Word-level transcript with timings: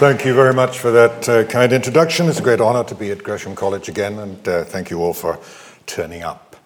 Thank 0.00 0.24
you 0.24 0.32
very 0.32 0.54
much 0.54 0.78
for 0.78 0.90
that 0.92 1.28
uh, 1.28 1.44
kind 1.44 1.74
introduction. 1.74 2.26
It's 2.26 2.38
a 2.38 2.42
great 2.42 2.62
honor 2.62 2.84
to 2.84 2.94
be 2.94 3.10
at 3.10 3.22
Gresham 3.22 3.54
College 3.54 3.90
again, 3.90 4.18
and 4.18 4.48
uh, 4.48 4.64
thank 4.64 4.88
you 4.88 5.02
all 5.02 5.12
for 5.12 5.38
turning 5.84 6.22
up. 6.22 6.56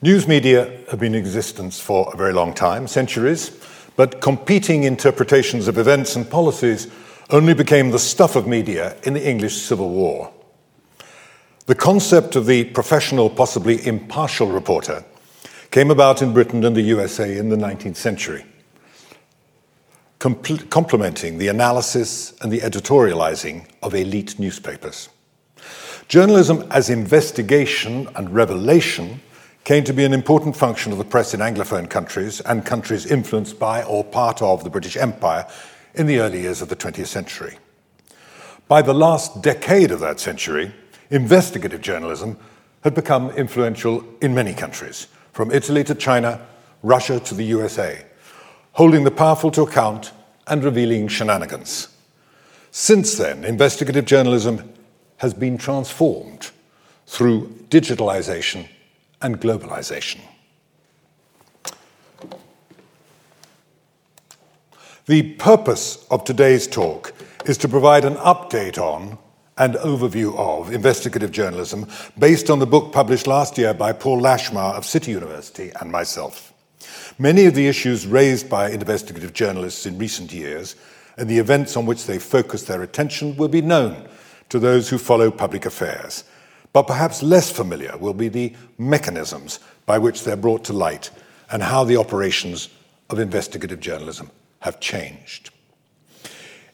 News 0.00 0.28
media 0.28 0.78
have 0.88 1.00
been 1.00 1.16
in 1.16 1.18
existence 1.18 1.80
for 1.80 2.08
a 2.14 2.16
very 2.16 2.32
long 2.32 2.54
time, 2.54 2.86
centuries, 2.86 3.50
but 3.96 4.20
competing 4.20 4.84
interpretations 4.84 5.66
of 5.66 5.76
events 5.76 6.14
and 6.14 6.30
policies 6.30 6.86
only 7.30 7.52
became 7.52 7.90
the 7.90 7.98
stuff 7.98 8.36
of 8.36 8.46
media 8.46 8.96
in 9.02 9.14
the 9.14 9.28
English 9.28 9.56
Civil 9.56 9.90
War. 9.90 10.32
The 11.66 11.74
concept 11.74 12.36
of 12.36 12.46
the 12.46 12.66
professional, 12.66 13.28
possibly 13.28 13.84
impartial 13.84 14.52
reporter 14.52 15.04
came 15.72 15.90
about 15.90 16.22
in 16.22 16.32
Britain 16.32 16.64
and 16.64 16.76
the 16.76 16.82
USA 16.82 17.36
in 17.36 17.48
the 17.48 17.56
19th 17.56 17.96
century, 17.96 18.44
complementing 20.22 21.38
the 21.38 21.48
analysis 21.48 22.32
and 22.40 22.52
the 22.52 22.60
editorializing 22.60 23.66
of 23.82 23.94
elite 23.94 24.38
newspapers. 24.38 25.08
Journalism 26.08 26.66
as 26.70 26.90
investigation 26.90 28.08
and 28.14 28.30
revelation 28.30 29.20
came 29.64 29.84
to 29.84 29.92
be 29.92 30.04
an 30.04 30.12
important 30.12 30.56
function 30.56 30.92
of 30.92 30.98
the 30.98 31.04
press 31.04 31.34
in 31.34 31.40
Anglophone 31.40 31.88
countries 31.88 32.40
and 32.40 32.64
countries 32.64 33.06
influenced 33.06 33.58
by 33.58 33.82
or 33.84 34.04
part 34.04 34.42
of 34.42 34.64
the 34.64 34.70
British 34.70 34.96
Empire 34.96 35.46
in 35.94 36.06
the 36.06 36.20
early 36.20 36.42
years 36.42 36.62
of 36.62 36.68
the 36.68 36.76
20th 36.76 37.06
century. 37.06 37.58
By 38.68 38.82
the 38.82 38.94
last 38.94 39.42
decade 39.42 39.90
of 39.90 40.00
that 40.00 40.20
century, 40.20 40.72
investigative 41.10 41.80
journalism 41.80 42.38
had 42.82 42.94
become 42.94 43.30
influential 43.30 44.04
in 44.20 44.34
many 44.34 44.54
countries, 44.54 45.08
from 45.32 45.50
Italy 45.50 45.84
to 45.84 45.94
China, 45.94 46.40
Russia 46.82 47.20
to 47.20 47.34
the 47.34 47.44
USA, 47.44 48.04
holding 48.72 49.04
the 49.04 49.10
powerful 49.10 49.50
to 49.50 49.62
account 49.62 50.12
and 50.52 50.62
revealing 50.64 51.08
shenanigans. 51.08 51.88
Since 52.70 53.16
then, 53.16 53.42
investigative 53.42 54.04
journalism 54.04 54.70
has 55.16 55.32
been 55.32 55.56
transformed 55.56 56.50
through 57.06 57.48
digitalization 57.70 58.68
and 59.22 59.40
globalization. 59.40 60.20
The 65.06 65.32
purpose 65.36 66.04
of 66.10 66.22
today's 66.24 66.66
talk 66.66 67.14
is 67.46 67.56
to 67.56 67.68
provide 67.68 68.04
an 68.04 68.16
update 68.16 68.76
on 68.76 69.16
and 69.56 69.76
overview 69.76 70.36
of 70.36 70.70
investigative 70.70 71.32
journalism 71.32 71.88
based 72.18 72.50
on 72.50 72.58
the 72.58 72.66
book 72.66 72.92
published 72.92 73.26
last 73.26 73.56
year 73.56 73.72
by 73.72 73.94
Paul 73.94 74.20
Lashmar 74.20 74.74
of 74.74 74.84
City 74.84 75.12
University 75.12 75.72
and 75.80 75.90
myself. 75.90 76.51
Many 77.18 77.44
of 77.44 77.54
the 77.54 77.68
issues 77.68 78.06
raised 78.06 78.48
by 78.48 78.70
investigative 78.70 79.32
journalists 79.32 79.84
in 79.86 79.98
recent 79.98 80.32
years 80.32 80.76
and 81.18 81.28
the 81.28 81.38
events 81.38 81.76
on 81.76 81.84
which 81.84 82.06
they 82.06 82.18
focus 82.18 82.62
their 82.62 82.82
attention 82.82 83.36
will 83.36 83.48
be 83.48 83.60
known 83.60 84.08
to 84.48 84.58
those 84.58 84.88
who 84.88 84.98
follow 84.98 85.30
public 85.30 85.66
affairs. 85.66 86.24
But 86.72 86.86
perhaps 86.86 87.22
less 87.22 87.50
familiar 87.50 87.96
will 87.98 88.14
be 88.14 88.28
the 88.28 88.54
mechanisms 88.78 89.60
by 89.84 89.98
which 89.98 90.24
they're 90.24 90.36
brought 90.36 90.64
to 90.64 90.72
light 90.72 91.10
and 91.50 91.62
how 91.62 91.84
the 91.84 91.98
operations 91.98 92.70
of 93.10 93.18
investigative 93.18 93.80
journalism 93.80 94.30
have 94.60 94.80
changed. 94.80 95.50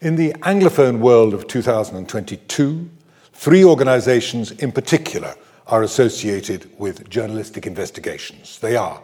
In 0.01 0.15
the 0.15 0.31
Anglophone 0.43 0.99
world 0.99 1.33
of 1.33 1.47
2022, 1.47 2.89
three 3.33 3.65
organizations 3.65 4.51
in 4.51 4.71
particular 4.71 5.35
are 5.67 5.83
associated 5.83 6.69
with 6.79 7.09
journalistic 7.09 7.67
investigations. 7.67 8.59
They 8.59 8.77
are 8.77 9.03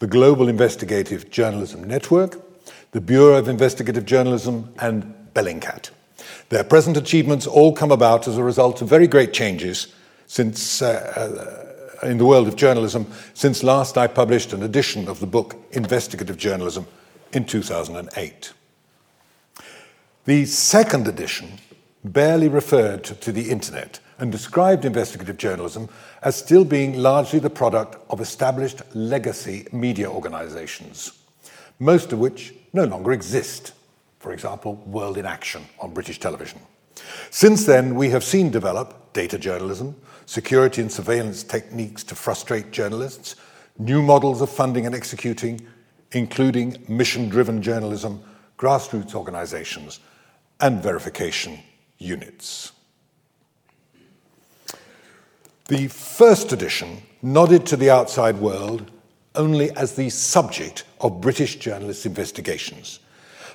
the 0.00 0.06
Global 0.06 0.48
Investigative 0.48 1.30
Journalism 1.30 1.84
Network, 1.84 2.40
the 2.92 3.00
Bureau 3.00 3.36
of 3.36 3.48
Investigative 3.48 4.06
Journalism, 4.06 4.72
and 4.80 5.14
Bellingcat. 5.34 5.90
Their 6.48 6.64
present 6.64 6.96
achievements 6.96 7.46
all 7.46 7.72
come 7.72 7.92
about 7.92 8.26
as 8.26 8.36
a 8.36 8.42
result 8.42 8.82
of 8.82 8.88
very 8.88 9.06
great 9.06 9.32
changes 9.32 9.94
since, 10.26 10.80
uh, 10.82 11.68
uh, 12.02 12.06
in 12.06 12.18
the 12.18 12.24
world 12.24 12.48
of 12.48 12.56
journalism 12.56 13.06
since 13.34 13.62
last 13.62 13.98
I 13.98 14.06
published 14.06 14.52
an 14.52 14.62
edition 14.62 15.06
of 15.06 15.20
the 15.20 15.26
book 15.26 15.56
Investigative 15.72 16.38
Journalism 16.38 16.86
in 17.32 17.44
2008. 17.44 18.52
The 20.24 20.46
second 20.46 21.08
edition 21.08 21.58
barely 22.02 22.48
referred 22.48 23.04
to 23.04 23.32
the 23.32 23.50
internet 23.50 24.00
and 24.20 24.30
described 24.30 24.84
investigative 24.84 25.38
journalism 25.38 25.88
as 26.22 26.36
still 26.36 26.64
being 26.64 26.98
largely 26.98 27.38
the 27.38 27.50
product 27.50 27.96
of 28.10 28.20
established 28.20 28.82
legacy 28.94 29.66
media 29.72 30.08
organizations, 30.08 31.12
most 31.78 32.12
of 32.12 32.18
which 32.18 32.54
no 32.72 32.84
longer 32.84 33.12
exist. 33.12 33.72
For 34.18 34.32
example, 34.32 34.74
World 34.86 35.16
in 35.16 35.26
Action 35.26 35.64
on 35.80 35.94
British 35.94 36.20
television. 36.20 36.60
Since 37.30 37.64
then, 37.64 37.94
we 37.94 38.10
have 38.10 38.22
seen 38.22 38.50
develop 38.50 39.12
data 39.14 39.38
journalism, 39.38 39.96
security 40.26 40.82
and 40.82 40.92
surveillance 40.92 41.42
techniques 41.42 42.04
to 42.04 42.14
frustrate 42.14 42.70
journalists, 42.70 43.36
new 43.78 44.02
models 44.02 44.42
of 44.42 44.50
funding 44.50 44.84
and 44.84 44.94
executing, 44.94 45.66
including 46.12 46.84
mission 46.88 47.28
driven 47.28 47.62
journalism, 47.62 48.22
grassroots 48.58 49.14
organizations, 49.14 50.00
and 50.60 50.82
verification 50.82 51.58
units. 51.98 52.72
The 55.70 55.86
first 55.86 56.52
edition 56.52 57.00
nodded 57.22 57.64
to 57.66 57.76
the 57.76 57.90
outside 57.90 58.38
world 58.38 58.90
only 59.36 59.70
as 59.76 59.94
the 59.94 60.10
subject 60.10 60.82
of 61.00 61.20
British 61.20 61.60
journalists' 61.60 62.06
investigations. 62.06 62.98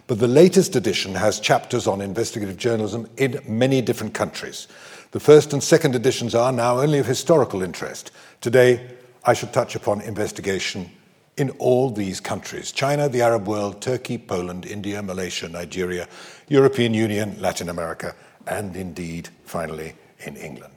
But 0.07 0.19
the 0.19 0.27
latest 0.29 0.77
edition 0.77 1.13
has 1.15 1.41
chapters 1.41 1.87
on 1.87 1.99
investigative 1.99 2.55
journalism 2.55 3.09
in 3.17 3.41
many 3.45 3.81
different 3.81 4.13
countries. 4.13 4.69
The 5.11 5.19
first 5.19 5.51
and 5.51 5.61
second 5.61 5.93
editions 5.93 6.33
are 6.33 6.53
now 6.53 6.79
only 6.79 6.99
of 6.99 7.05
historical 7.05 7.61
interest. 7.61 8.11
Today, 8.39 8.91
I 9.25 9.33
shall 9.33 9.49
touch 9.49 9.75
upon 9.75 9.99
investigation 9.99 10.89
in 11.35 11.49
all 11.59 11.89
these 11.89 12.21
countries 12.21 12.71
China, 12.71 13.09
the 13.09 13.23
Arab 13.23 13.45
world, 13.45 13.81
Turkey, 13.81 14.17
Poland, 14.17 14.65
India, 14.65 15.03
Malaysia, 15.03 15.49
Nigeria, 15.49 16.07
European 16.47 16.93
Union, 16.93 17.35
Latin 17.41 17.67
America, 17.67 18.15
and 18.47 18.73
indeed, 18.77 19.27
finally, 19.43 19.95
in 20.19 20.37
England. 20.37 20.74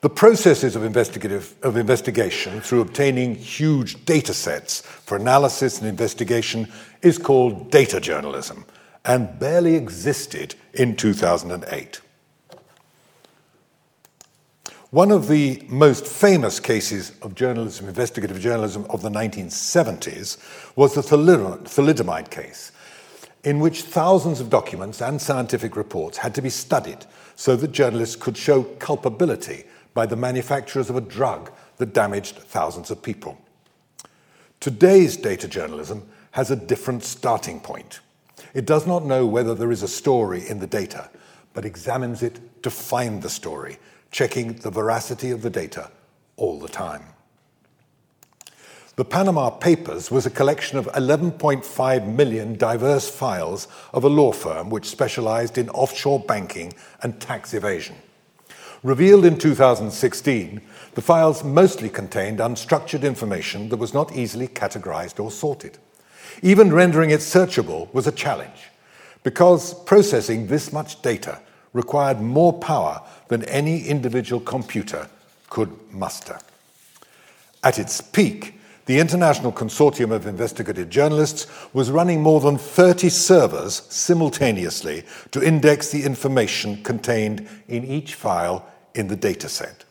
The 0.00 0.10
processes 0.10 0.76
of, 0.76 0.84
investigative, 0.84 1.56
of 1.64 1.76
investigation 1.76 2.60
through 2.60 2.82
obtaining 2.82 3.34
huge 3.34 4.04
data 4.04 4.32
sets 4.32 4.80
for 4.80 5.16
analysis 5.16 5.80
and 5.80 5.88
investigation 5.88 6.68
is 7.02 7.18
called 7.18 7.72
data 7.72 7.98
journalism 7.98 8.64
and 9.04 9.40
barely 9.40 9.74
existed 9.74 10.54
in 10.72 10.94
2008. 10.94 12.00
One 14.90 15.10
of 15.10 15.26
the 15.26 15.64
most 15.68 16.06
famous 16.06 16.60
cases 16.60 17.12
of 17.20 17.34
journalism, 17.34 17.88
investigative 17.88 18.38
journalism 18.38 18.86
of 18.90 19.02
the 19.02 19.10
1970s, 19.10 20.38
was 20.76 20.94
the 20.94 21.00
thalidomide 21.00 22.30
case, 22.30 22.70
in 23.42 23.58
which 23.58 23.82
thousands 23.82 24.40
of 24.40 24.48
documents 24.48 25.02
and 25.02 25.20
scientific 25.20 25.74
reports 25.76 26.18
had 26.18 26.36
to 26.36 26.42
be 26.42 26.50
studied 26.50 27.04
so 27.34 27.56
that 27.56 27.72
journalists 27.72 28.16
could 28.16 28.36
show 28.36 28.62
culpability 28.62 29.64
by 29.94 30.06
the 30.06 30.16
manufacturers 30.16 30.90
of 30.90 30.96
a 30.96 31.00
drug 31.00 31.50
that 31.78 31.92
damaged 31.92 32.36
thousands 32.36 32.90
of 32.90 33.02
people. 33.02 33.38
Today's 34.60 35.16
data 35.16 35.48
journalism 35.48 36.08
has 36.32 36.50
a 36.50 36.56
different 36.56 37.04
starting 37.04 37.60
point. 37.60 38.00
It 38.54 38.66
does 38.66 38.86
not 38.86 39.04
know 39.04 39.26
whether 39.26 39.54
there 39.54 39.72
is 39.72 39.82
a 39.82 39.88
story 39.88 40.48
in 40.48 40.58
the 40.58 40.66
data, 40.66 41.10
but 41.54 41.64
examines 41.64 42.22
it 42.22 42.62
to 42.62 42.70
find 42.70 43.22
the 43.22 43.30
story 43.30 43.78
checking 44.10 44.54
the 44.54 44.70
veracity 44.70 45.30
of 45.30 45.42
the 45.42 45.50
data 45.50 45.90
all 46.36 46.58
the 46.58 46.68
time. 46.68 47.02
The 48.96 49.04
Panama 49.04 49.50
Papers 49.50 50.10
was 50.10 50.26
a 50.26 50.30
collection 50.30 50.76
of 50.76 50.86
11.5 50.86 52.16
million 52.16 52.56
diverse 52.56 53.08
files 53.08 53.68
of 53.92 54.02
a 54.02 54.08
law 54.08 54.32
firm 54.32 54.70
which 54.70 54.88
specialized 54.88 55.56
in 55.56 55.68
offshore 55.70 56.18
banking 56.18 56.72
and 57.00 57.20
tax 57.20 57.54
evasion. 57.54 57.94
Revealed 58.82 59.24
in 59.24 59.38
2016, 59.38 60.60
the 60.94 61.02
files 61.02 61.42
mostly 61.42 61.88
contained 61.88 62.38
unstructured 62.38 63.02
information 63.02 63.68
that 63.70 63.76
was 63.78 63.92
not 63.92 64.14
easily 64.14 64.46
categorized 64.46 65.18
or 65.22 65.30
sorted. 65.30 65.78
Even 66.42 66.72
rendering 66.72 67.10
it 67.10 67.20
searchable 67.20 67.92
was 67.92 68.06
a 68.06 68.12
challenge, 68.12 68.70
because 69.24 69.74
processing 69.84 70.46
this 70.46 70.72
much 70.72 71.02
data 71.02 71.40
required 71.72 72.20
more 72.20 72.52
power 72.52 73.02
than 73.28 73.44
any 73.44 73.82
individual 73.86 74.40
computer 74.40 75.08
could 75.50 75.70
muster. 75.92 76.38
At 77.64 77.78
its 77.78 78.00
peak, 78.00 78.57
the 78.88 78.98
International 79.00 79.52
Consortium 79.52 80.12
of 80.12 80.26
Investigative 80.26 80.88
Journalists 80.88 81.46
was 81.74 81.90
running 81.90 82.22
more 82.22 82.40
than 82.40 82.56
30 82.56 83.10
servers 83.10 83.82
simultaneously 83.90 85.04
to 85.30 85.46
index 85.46 85.90
the 85.90 86.04
information 86.04 86.82
contained 86.82 87.46
in 87.68 87.84
each 87.84 88.14
file 88.14 88.66
in 88.94 89.08
the 89.08 89.16
dataset. 89.16 89.84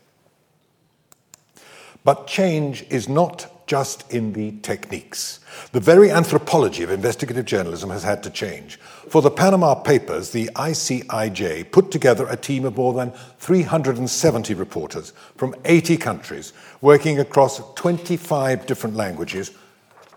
But 2.03 2.25
change 2.25 2.88
is 2.89 3.07
not 3.07 3.56
just 3.67 4.09
in 4.11 4.33
the 4.33 4.51
techniques. 4.61 5.41
The 5.73 5.79
very 5.79 6.09
anthropology 6.09 6.83
of 6.83 6.89
investigative 6.89 7.45
journalism 7.45 7.89
has 7.89 8.01
had 8.01 8.23
to 8.23 8.29
change. 8.29 8.77
For 9.09 9.21
the 9.21 9.29
Panama 9.29 9.75
Papers, 9.75 10.31
the 10.31 10.49
ICIJ 10.55 11.71
put 11.71 11.91
together 11.91 12.25
a 12.27 12.37
team 12.37 12.65
of 12.65 12.77
more 12.77 12.93
than 12.93 13.11
370 13.39 14.53
reporters 14.53 15.11
from 15.35 15.53
80 15.65 15.97
countries, 15.97 16.53
working 16.81 17.19
across 17.19 17.61
25 17.75 18.65
different 18.65 18.95
languages, 18.95 19.51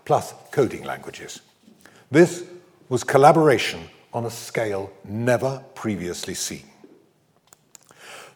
plus 0.05 0.33
coding 0.51 0.83
languages. 0.83 1.41
This 2.09 2.45
was 2.89 3.03
collaboration 3.03 3.81
on 4.13 4.25
a 4.25 4.29
scale 4.29 4.91
never 5.03 5.63
previously 5.75 6.33
seen. 6.33 6.63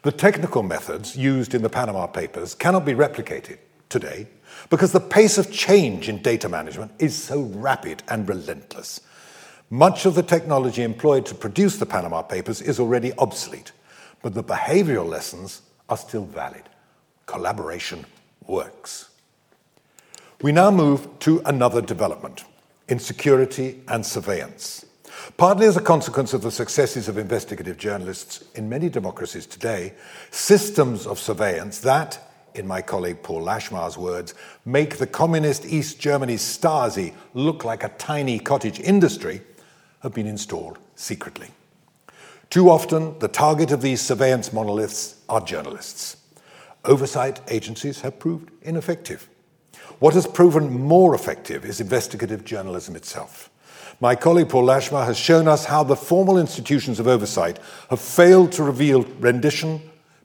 The 0.03 0.11
technical 0.11 0.61
methods 0.61 1.17
used 1.17 1.55
in 1.55 1.63
the 1.63 1.69
Panama 1.69 2.05
Papers 2.05 2.53
cannot 2.53 2.85
be 2.85 2.93
replicated 2.93 3.57
today 3.89 4.27
because 4.69 4.91
the 4.91 4.99
pace 4.99 5.37
of 5.37 5.51
change 5.51 6.09
in 6.09 6.21
data 6.21 6.49
management 6.49 6.91
is 6.99 7.15
so 7.15 7.41
rapid 7.41 8.03
and 8.07 8.27
relentless. 8.27 9.01
Much 9.69 10.05
of 10.05 10.15
the 10.15 10.23
technology 10.23 10.83
employed 10.83 11.25
to 11.25 11.35
produce 11.35 11.77
the 11.77 11.85
Panama 11.85 12.21
Papers 12.21 12.61
is 12.61 12.79
already 12.79 13.13
obsolete, 13.17 13.71
but 14.21 14.33
the 14.33 14.43
behavioral 14.43 15.07
lessons 15.07 15.61
are 15.89 15.97
still 15.97 16.25
valid. 16.25 16.63
Collaboration 17.25 18.05
works. 18.47 19.09
We 20.41 20.51
now 20.51 20.69
move 20.69 21.07
to 21.19 21.41
another 21.45 21.81
development 21.81 22.43
in 22.87 22.99
security 22.99 23.81
and 23.87 24.05
surveillance. 24.05 24.85
Partly 25.37 25.65
as 25.65 25.77
a 25.77 25.81
consequence 25.81 26.33
of 26.33 26.41
the 26.41 26.51
successes 26.51 27.07
of 27.07 27.17
investigative 27.17 27.77
journalists 27.77 28.43
in 28.53 28.69
many 28.69 28.89
democracies 28.89 29.45
today, 29.45 29.93
systems 30.29 31.07
of 31.07 31.19
surveillance 31.19 31.79
that, 31.79 32.19
in 32.57 32.67
my 32.67 32.81
colleague 32.81 33.21
Paul 33.21 33.43
Lashmar's 33.43 33.97
words, 33.97 34.33
make 34.65 34.97
the 34.97 35.07
communist 35.07 35.65
East 35.65 35.99
Germany's 35.99 36.41
Stasi 36.41 37.13
look 37.33 37.63
like 37.63 37.83
a 37.83 37.89
tiny 37.89 38.39
cottage 38.39 38.79
industry, 38.79 39.41
have 40.01 40.13
been 40.13 40.27
installed 40.27 40.77
secretly. 40.95 41.49
Too 42.49 42.69
often, 42.69 43.17
the 43.19 43.27
target 43.27 43.71
of 43.71 43.81
these 43.81 44.01
surveillance 44.01 44.53
monoliths 44.53 45.15
are 45.27 45.41
journalists. 45.41 46.17
Oversight 46.83 47.41
agencies 47.49 48.01
have 48.01 48.19
proved 48.19 48.51
ineffective. 48.61 49.27
What 49.99 50.13
has 50.13 50.27
proven 50.27 50.71
more 50.81 51.15
effective 51.15 51.65
is 51.65 51.81
investigative 51.81 52.45
journalism 52.45 52.95
itself. 52.95 53.49
My 54.01 54.15
colleague 54.15 54.49
Paul 54.49 54.65
Lashmar 54.65 55.05
has 55.05 55.17
shown 55.17 55.47
us 55.47 55.65
how 55.65 55.83
the 55.83 55.95
formal 55.95 56.37
institutions 56.37 56.99
of 56.99 57.07
oversight 57.07 57.59
have 57.89 58.01
failed 58.01 58.51
to 58.53 58.63
reveal 58.63 59.03
rendition, 59.19 59.81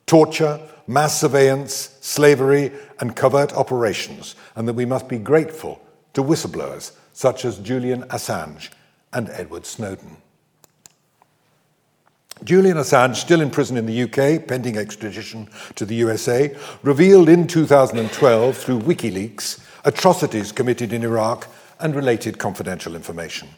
torture, 0.06 0.61
mass 0.87 1.20
surveillance, 1.20 1.97
slavery, 2.00 2.73
and 2.99 3.14
covert 3.14 3.52
operations, 3.52 4.35
and 4.56 4.67
that 4.67 4.75
we 4.75 4.85
must 4.85 5.08
be 5.08 5.19
grateful 5.19 5.81
to 6.14 6.23
whistleblowers 6.23 6.93
such 7.12 7.44
as 7.44 7.58
Julian 7.58 8.02
Assange 8.05 8.70
and 9.12 9.29
Edward 9.31 9.67
Snowden. 9.67 10.17
Julian 12.43 12.79
Assange, 12.79 13.17
still 13.17 13.43
in 13.43 13.50
prison 13.50 13.76
in 13.76 13.85
the 13.85 14.02
UK, 14.05 14.47
pending 14.47 14.79
extradition 14.79 15.49
to 15.75 15.85
the 15.85 15.94
USA, 15.97 16.56
revealed 16.82 17.29
in 17.29 17.46
2012 17.46 18.56
through 18.56 18.81
WikiLeaks 18.81 19.61
atrocities 19.85 20.53
committed 20.53 20.93
in 20.93 21.05
Iraq 21.05 21.46
and 21.81 21.94
related 21.94 22.38
confidential 22.38 22.94
information. 22.94 23.49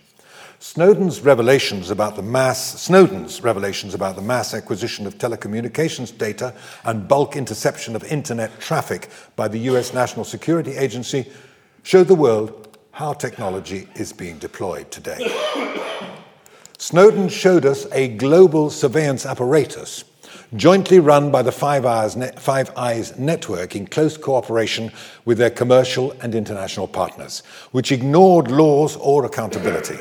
Snowden's 0.62 1.22
revelations 1.22 1.90
about 1.90 2.14
the 2.14 2.22
mass 2.22 2.80
Snowden's 2.80 3.42
revelations 3.42 3.94
about 3.94 4.14
the 4.14 4.22
mass 4.22 4.54
acquisition 4.54 5.08
of 5.08 5.18
telecommunications 5.18 6.16
data 6.16 6.54
and 6.84 7.08
bulk 7.08 7.34
interception 7.34 7.96
of 7.96 8.04
internet 8.04 8.60
traffic 8.60 9.08
by 9.34 9.48
the 9.48 9.58
US 9.70 9.92
National 9.92 10.24
Security 10.24 10.76
Agency 10.76 11.28
showed 11.82 12.06
the 12.06 12.14
world 12.14 12.78
how 12.92 13.12
technology 13.12 13.88
is 13.96 14.12
being 14.12 14.38
deployed 14.38 14.88
today. 14.92 15.18
Snowden 16.78 17.28
showed 17.28 17.66
us 17.66 17.88
a 17.90 18.06
global 18.06 18.70
surveillance 18.70 19.26
apparatus 19.26 20.04
jointly 20.56 20.98
run 20.98 21.30
by 21.30 21.42
the 21.42 21.52
Five 21.52 21.86
Eyes, 21.86 22.16
Five 22.38 22.70
Eyes 22.76 23.18
Network 23.18 23.74
in 23.74 23.86
close 23.86 24.16
cooperation 24.16 24.92
with 25.24 25.38
their 25.38 25.50
commercial 25.50 26.12
and 26.20 26.34
international 26.34 26.88
partners, 26.88 27.42
which 27.70 27.92
ignored 27.92 28.50
laws 28.50 28.96
or 28.96 29.24
accountability. 29.24 29.98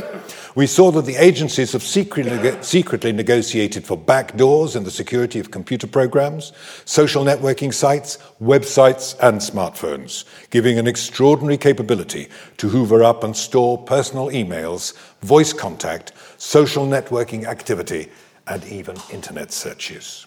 We 0.53 0.67
saw 0.67 0.91
that 0.91 1.05
the 1.05 1.15
agencies 1.15 1.71
have 1.71 1.83
secretly, 1.83 2.61
secretly 2.61 3.13
negotiated 3.13 3.85
for 3.85 3.97
backdoors 3.97 4.75
in 4.75 4.83
the 4.83 4.91
security 4.91 5.39
of 5.39 5.51
computer 5.51 5.87
programs, 5.87 6.51
social 6.83 7.23
networking 7.23 7.73
sites, 7.73 8.17
websites, 8.41 9.15
and 9.21 9.39
smartphones, 9.39 10.25
giving 10.49 10.77
an 10.77 10.87
extraordinary 10.87 11.57
capability 11.57 12.27
to 12.57 12.67
hoover 12.67 13.01
up 13.01 13.23
and 13.23 13.37
store 13.37 13.77
personal 13.77 14.27
emails, 14.27 14.93
voice 15.21 15.53
contact, 15.53 16.11
social 16.37 16.85
networking 16.85 17.45
activity, 17.45 18.09
and 18.47 18.63
even 18.65 18.97
internet 19.11 19.51
searches. 19.51 20.25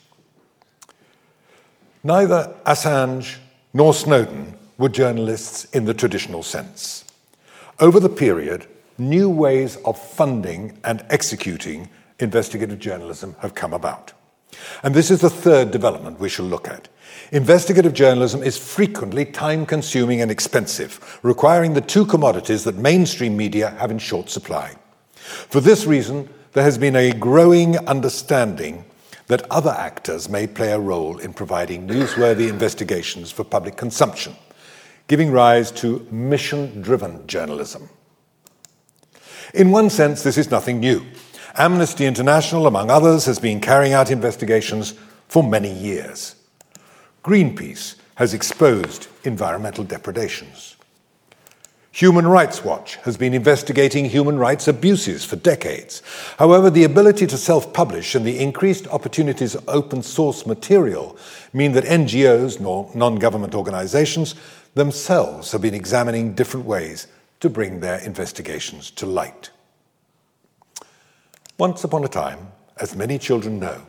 Neither 2.03 2.55
Assange 2.67 3.37
nor 3.73 3.95
Snowden 3.95 4.59
were 4.79 4.89
journalists 4.89 5.65
in 5.67 5.85
the 5.85 5.95
traditional 5.95 6.43
sense. 6.43 7.05
Over 7.81 7.99
the 7.99 8.09
period, 8.09 8.67
new 8.99 9.29
ways 9.29 9.77
of 9.85 9.99
funding 9.99 10.79
and 10.85 11.05
executing 11.11 11.89
investigative 12.21 12.79
journalism 12.79 13.35
have 13.41 13.55
come 13.55 13.73
about. 13.73 14.13
And 14.83 14.95
this 14.95 15.11
is 15.11 15.21
the 15.21 15.31
third 15.31 15.71
development 15.71 16.21
we 16.21 16.29
shall 16.29 16.47
look 16.47 16.69
at. 16.69 16.89
Investigative 17.33 17.93
journalism 17.93 18.43
is 18.43 18.57
frequently 18.57 19.25
time 19.25 19.67
consuming 19.67 20.21
and 20.21 20.31
expensive, 20.31 21.19
requiring 21.23 21.75
the 21.75 21.81
two 21.81 22.07
commodities 22.07 22.65
that 22.65 22.77
mainstream 22.77 23.37
media 23.37 23.71
have 23.71 23.91
in 23.91 23.99
short 23.99 24.31
supply. 24.31 24.75
For 25.15 25.61
this 25.61 25.87
reason, 25.87 26.29
there 26.55 26.65
has 26.65 26.79
been 26.79 26.97
a 26.97 27.13
growing 27.13 27.77
understanding 27.87 28.85
that 29.27 29.51
other 29.51 29.71
actors 29.71 30.29
may 30.29 30.47
play 30.47 30.73
a 30.73 30.79
role 30.79 31.19
in 31.19 31.33
providing 31.33 31.87
newsworthy 31.87 32.49
investigations 32.49 33.33
for 33.33 33.43
public 33.43 33.77
consumption, 33.77 34.35
giving 35.09 35.33
rise 35.33 35.71
to 35.73 36.07
mission 36.11 36.81
driven 36.81 37.27
journalism. 37.27 37.89
In 39.53 39.73
one 39.73 39.91
sense, 39.91 40.23
this 40.23 40.39
is 40.39 40.51
nothing 40.51 40.79
new. 40.79 41.05
Amnesty 41.57 42.07
International, 42.07 42.67
among 42.67 42.91
others, 42.91 43.25
has 43.25 43.39
been 43.39 43.61
carrying 43.61 43.93
out 43.93 44.11
investigations 44.11 44.95
for 45.29 45.43
many 45.43 45.73
years. 45.73 46.37
Greenpeace 47.25 47.97
has 48.17 48.33
exposed 48.33 49.09
environmental 49.25 49.83
depredations. 49.83 50.74
Human 51.95 52.27
Rights 52.27 52.65
Watch 52.65 52.97
has 53.05 53.17
been 53.17 53.35
investigating 53.35 54.07
human 54.07 54.37
rights 54.37 54.67
abuses 54.67 55.25
for 55.25 55.37
decades. 55.37 56.03
However, 56.41 56.69
the 56.69 56.83
ability 56.83 57.25
to 57.29 57.39
self 57.39 57.73
publish 57.73 58.17
and 58.17 58.27
the 58.27 58.41
increased 58.41 58.89
opportunities 58.89 59.55
of 59.55 59.69
open 59.69 60.03
source 60.03 60.45
material 60.45 61.17
mean 61.53 61.71
that 61.75 61.85
NGOs, 61.85 62.59
non 62.97 63.15
government 63.15 63.55
organizations, 63.55 64.35
themselves 64.75 65.53
have 65.53 65.63
been 65.63 65.73
examining 65.73 66.35
different 66.35 66.67
ways 66.67 67.07
to 67.39 67.49
bring 67.49 67.79
their 67.79 67.99
investigations 68.01 68.91
to 68.91 69.07
light. 69.07 69.51
Once 71.59 71.85
upon 71.85 72.05
a 72.05 72.09
time, 72.09 72.49
as 72.79 72.97
many 72.97 73.21
children 73.21 73.61
know, 73.61 73.83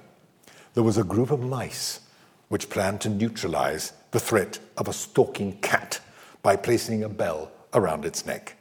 there 0.76 0.84
was 0.84 1.00
a 1.00 1.04
group 1.04 1.32
of 1.32 1.42
mice 1.42 2.02
which 2.50 2.70
planned 2.70 3.02
to 3.02 3.10
neutralize 3.10 3.94
the 4.12 4.20
threat 4.20 4.60
of 4.78 4.88
a 4.88 4.94
stalking 4.94 5.54
cat 5.62 6.00
by 6.44 6.56
placing 6.56 7.04
a 7.04 7.10
bell 7.10 7.52
around 7.76 8.06
its 8.06 8.26
neck. 8.26 8.56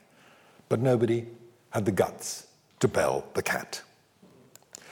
But 0.68 0.80
nobody 0.80 1.26
had 1.70 1.86
the 1.86 1.92
guts 1.92 2.46
to 2.80 2.88
bell 2.88 3.24
the 3.32 3.42
cat. 3.42 3.80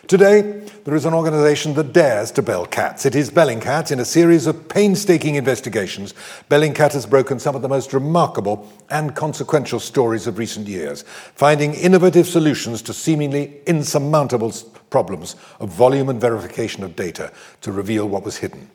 Today, 0.08 0.68
there 0.84 0.96
is 0.96 1.04
an 1.04 1.14
organization 1.14 1.74
that 1.74 1.92
dares 1.92 2.32
to 2.32 2.42
bell 2.42 2.66
cats. 2.66 3.06
It 3.06 3.14
is 3.14 3.30
Bellingcat. 3.30 3.92
In 3.92 4.00
a 4.00 4.04
series 4.04 4.48
of 4.48 4.68
painstaking 4.68 5.36
investigations, 5.36 6.12
Bellingcat 6.50 6.92
has 6.92 7.06
broken 7.06 7.38
some 7.38 7.54
of 7.54 7.62
the 7.62 7.68
most 7.68 7.94
remarkable 7.94 8.70
and 8.90 9.14
consequential 9.14 9.78
stories 9.78 10.26
of 10.26 10.38
recent 10.38 10.66
years, 10.66 11.02
finding 11.34 11.72
innovative 11.74 12.26
solutions 12.26 12.82
to 12.82 12.92
seemingly 12.92 13.60
insurmountable 13.66 14.52
problems 14.90 15.36
of 15.60 15.68
volume 15.68 16.08
and 16.08 16.20
verification 16.20 16.82
of 16.82 16.96
data 16.96 17.32
to 17.60 17.70
reveal 17.70 18.08
what 18.08 18.24
was 18.24 18.38
hidden. 18.38 18.70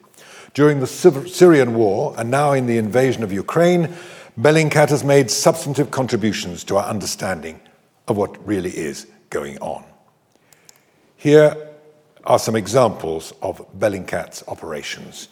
During 0.54 0.80
the 0.80 0.88
Syrian 0.88 1.76
war 1.76 2.16
and 2.18 2.32
now 2.32 2.54
in 2.54 2.68
the 2.68 2.78
invasion 2.78 3.22
of 3.22 3.34
Ukraine, 3.34 3.94
Bellingcat 4.40 4.90
has 4.90 5.04
made 5.04 5.32
substantive 5.32 5.90
contributions 5.90 6.64
to 6.66 6.78
our 6.78 6.86
understanding 6.86 7.60
of 8.08 8.18
what 8.18 8.46
really 8.48 8.70
is 8.70 9.08
going 9.32 9.58
on. 9.58 9.84
Here 11.16 11.70
are 12.24 12.38
some 12.38 12.56
examples 12.56 13.34
of 13.42 13.66
Bellingcat's 13.80 14.44
operations. 14.48 15.30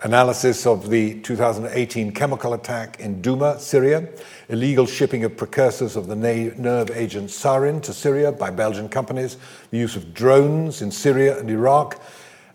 Analysis 0.00 0.66
of 0.66 0.88
the 0.88 1.20
2018 1.20 2.12
chemical 2.12 2.54
attack 2.54 2.98
in 2.98 3.20
Douma, 3.20 3.60
Syria, 3.60 4.08
illegal 4.48 4.86
shipping 4.86 5.22
of 5.24 5.36
precursors 5.36 5.94
of 5.94 6.06
the 6.06 6.16
nerve 6.16 6.90
agent 6.92 7.28
sarin 7.28 7.82
to 7.82 7.92
Syria 7.92 8.32
by 8.32 8.48
Belgian 8.48 8.88
companies, 8.88 9.36
the 9.70 9.76
use 9.76 9.96
of 9.96 10.14
drones 10.14 10.80
in 10.80 10.90
Syria 10.90 11.38
and 11.38 11.50
Iraq, 11.50 12.00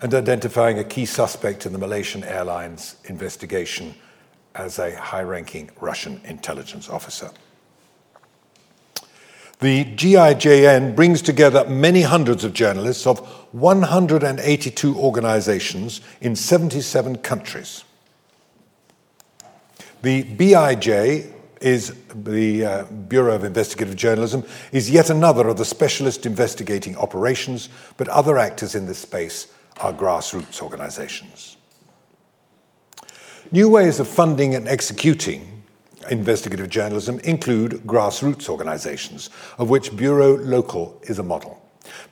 and 0.01 0.15
identifying 0.15 0.79
a 0.79 0.83
key 0.83 1.05
suspect 1.05 1.67
in 1.67 1.73
the 1.73 1.77
Malaysian 1.77 2.23
Airlines 2.23 2.95
investigation 3.05 3.93
as 4.55 4.79
a 4.79 4.95
high-ranking 4.95 5.69
Russian 5.79 6.21
intelligence 6.25 6.89
officer. 6.89 7.29
The 9.59 9.85
GIJN 9.85 10.95
brings 10.95 11.21
together 11.21 11.67
many 11.69 12.01
hundreds 12.01 12.43
of 12.43 12.53
journalists 12.53 13.07
of 13.07 13.19
182 13.53 14.95
organizations 14.97 16.01
in 16.19 16.35
77 16.35 17.17
countries. 17.19 17.83
The 20.01 20.23
BIJ 20.23 21.31
is 21.61 21.95
the 22.13 22.65
uh, 22.65 22.83
Bureau 22.83 23.33
of 23.33 23.43
Investigative 23.43 23.95
Journalism 23.95 24.43
is 24.71 24.91
yet 24.91 25.09
another 25.09 25.47
of 25.47 25.57
the 25.57 25.65
specialist 25.65 26.25
investigating 26.25 26.97
operations, 26.97 27.69
but 27.97 28.07
other 28.09 28.37
actors 28.37 28.75
in 28.75 28.85
this 28.85 28.99
space 28.99 29.47
are 29.79 29.93
grassroots 29.93 30.61
organizations. 30.61 31.54
New 33.51 33.69
ways 33.69 33.99
of 33.99 34.07
funding 34.07 34.55
and 34.55 34.67
executing 34.67 35.63
investigative 36.09 36.67
journalism 36.67 37.19
include 37.19 37.73
grassroots 37.85 38.49
organizations, 38.49 39.29
of 39.59 39.69
which 39.69 39.95
Bureau 39.95 40.35
Local 40.37 40.99
is 41.03 41.19
a 41.19 41.23
model. 41.23 41.61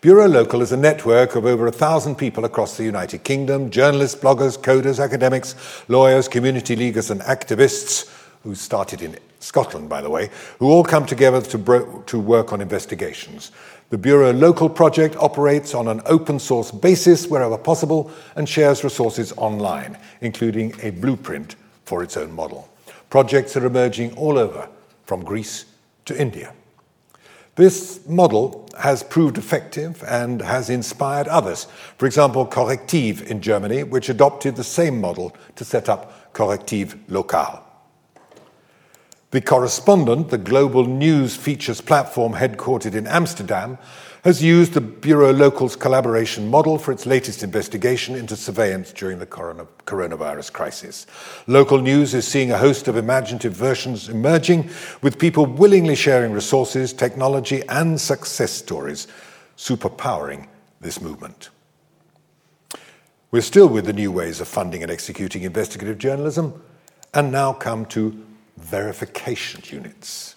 Bureau 0.01 0.27
Local 0.27 0.61
is 0.61 0.71
a 0.71 0.77
network 0.77 1.35
of 1.35 1.45
over 1.45 1.65
a 1.65 1.71
thousand 1.71 2.17
people 2.17 2.45
across 2.45 2.77
the 2.77 2.83
United 2.83 3.23
Kingdom 3.23 3.71
journalists, 3.71 4.19
bloggers, 4.19 4.59
coders, 4.59 5.03
academics, 5.03 5.55
lawyers, 5.87 6.27
community 6.27 6.75
leaguers, 6.75 7.09
and 7.09 7.21
activists 7.21 8.11
who 8.43 8.53
started 8.53 9.01
in 9.01 9.17
Scotland, 9.39 9.89
by 9.89 10.01
the 10.01 10.09
way, 10.09 10.29
who 10.59 10.69
all 10.69 10.83
come 10.83 11.05
together 11.05 11.41
to, 11.41 11.57
bro- 11.57 12.01
to 12.03 12.19
work 12.19 12.53
on 12.53 12.61
investigations. 12.61 13.51
The 13.93 13.99
Bureau 13.99 14.33
Local 14.33 14.69
project 14.69 15.15
operates 15.17 15.75
on 15.75 15.87
an 15.87 16.01
open 16.07 16.39
source 16.39 16.71
basis 16.71 17.27
wherever 17.27 17.59
possible 17.59 18.09
and 18.35 18.49
shares 18.49 18.83
resources 18.83 19.33
online, 19.37 19.99
including 20.19 20.73
a 20.81 20.89
blueprint 20.89 21.55
for 21.85 22.01
its 22.01 22.17
own 22.17 22.31
model. 22.31 22.67
Projects 23.11 23.55
are 23.55 23.67
emerging 23.67 24.17
all 24.17 24.39
over, 24.39 24.67
from 25.05 25.23
Greece 25.23 25.65
to 26.05 26.19
India. 26.19 26.53
This 27.53 27.99
model 28.07 28.67
has 28.79 29.03
proved 29.03 29.37
effective 29.37 30.03
and 30.07 30.41
has 30.41 30.71
inspired 30.71 31.27
others. 31.27 31.67
For 31.99 32.07
example, 32.07 32.47
Correctiv 32.47 33.21
in 33.21 33.41
Germany, 33.41 33.83
which 33.83 34.09
adopted 34.09 34.55
the 34.55 34.63
same 34.63 34.99
model 34.99 35.35
to 35.55 35.63
set 35.63 35.87
up 35.87 36.33
Correctiv 36.33 36.97
Local. 37.09 37.63
The 39.33 39.41
correspondent, 39.41 40.29
the 40.29 40.37
Global 40.37 40.85
News 40.85 41.35
Features 41.35 41.81
platform 41.81 42.33
headquartered 42.33 42.93
in 42.93 43.07
Amsterdam, 43.07 43.79
has 44.23 44.43
used 44.43 44.73
the 44.73 44.81
Bureau 44.81 45.33
Local's 45.33 45.75
collaboration 45.75 46.51
model 46.51 46.77
for 46.77 46.91
its 46.91 47.07
latest 47.07 47.41
investigation 47.41 48.13
into 48.13 48.35
surveillance 48.35 48.93
during 48.93 49.17
the 49.17 49.25
corona, 49.25 49.65
coronavirus 49.87 50.53
crisis. 50.53 51.07
Local 51.47 51.79
news 51.79 52.13
is 52.13 52.27
seeing 52.27 52.51
a 52.51 52.59
host 52.59 52.87
of 52.87 52.95
imaginative 52.95 53.53
versions 53.53 54.07
emerging, 54.07 54.69
with 55.01 55.17
people 55.17 55.47
willingly 55.47 55.95
sharing 55.95 56.31
resources, 56.31 56.93
technology, 56.93 57.63
and 57.69 57.99
success 57.99 58.51
stories, 58.51 59.07
superpowering 59.57 60.45
this 60.79 61.01
movement. 61.01 61.49
We're 63.31 63.41
still 63.41 63.67
with 63.67 63.87
the 63.87 63.93
new 63.93 64.11
ways 64.11 64.39
of 64.39 64.47
funding 64.47 64.83
and 64.83 64.91
executing 64.91 65.41
investigative 65.41 65.97
journalism, 65.97 66.61
and 67.15 67.31
now 67.31 67.51
come 67.51 67.87
to 67.87 68.27
verification 68.57 69.61
units. 69.65 70.35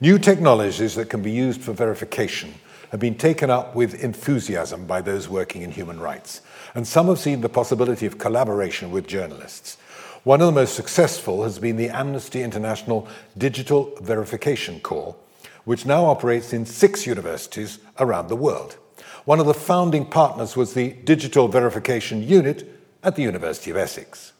New 0.00 0.18
technologies 0.18 0.94
that 0.94 1.10
can 1.10 1.22
be 1.22 1.30
used 1.30 1.60
for 1.60 1.72
verification 1.72 2.54
have 2.90 3.00
been 3.00 3.16
taken 3.16 3.50
up 3.50 3.74
with 3.74 4.02
enthusiasm 4.02 4.86
by 4.86 5.00
those 5.00 5.28
working 5.28 5.62
in 5.62 5.70
human 5.70 6.00
rights, 6.00 6.40
and 6.74 6.86
some 6.86 7.06
have 7.08 7.18
seen 7.18 7.40
the 7.40 7.48
possibility 7.48 8.06
of 8.06 8.18
collaboration 8.18 8.90
with 8.90 9.06
journalists. 9.06 9.76
One 10.24 10.40
of 10.40 10.46
the 10.46 10.60
most 10.60 10.74
successful 10.74 11.42
has 11.44 11.58
been 11.58 11.76
the 11.76 11.90
Amnesty 11.90 12.42
International 12.42 13.08
Digital 13.36 13.92
Verification 14.00 14.80
Corps, 14.80 15.16
which 15.64 15.84
now 15.84 16.06
operates 16.06 16.52
in 16.52 16.64
six 16.64 17.06
universities 17.06 17.78
around 17.98 18.28
the 18.28 18.36
world. 18.36 18.76
One 19.24 19.40
of 19.40 19.46
the 19.46 19.54
founding 19.54 20.06
partners 20.06 20.56
was 20.56 20.72
the 20.72 20.92
Digital 20.92 21.48
Verification 21.48 22.22
Unit 22.22 22.66
at 23.02 23.16
the 23.16 23.22
University 23.22 23.70
of 23.70 23.76
Essex. 23.76 24.32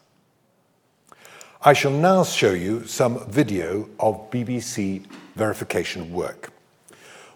I 1.61 1.73
shall 1.73 1.91
now 1.91 2.23
show 2.23 2.53
you 2.53 2.87
some 2.87 3.29
video 3.29 3.89
of 3.99 4.31
BBC 4.31 5.05
verification 5.35 6.13
work. 6.13 6.53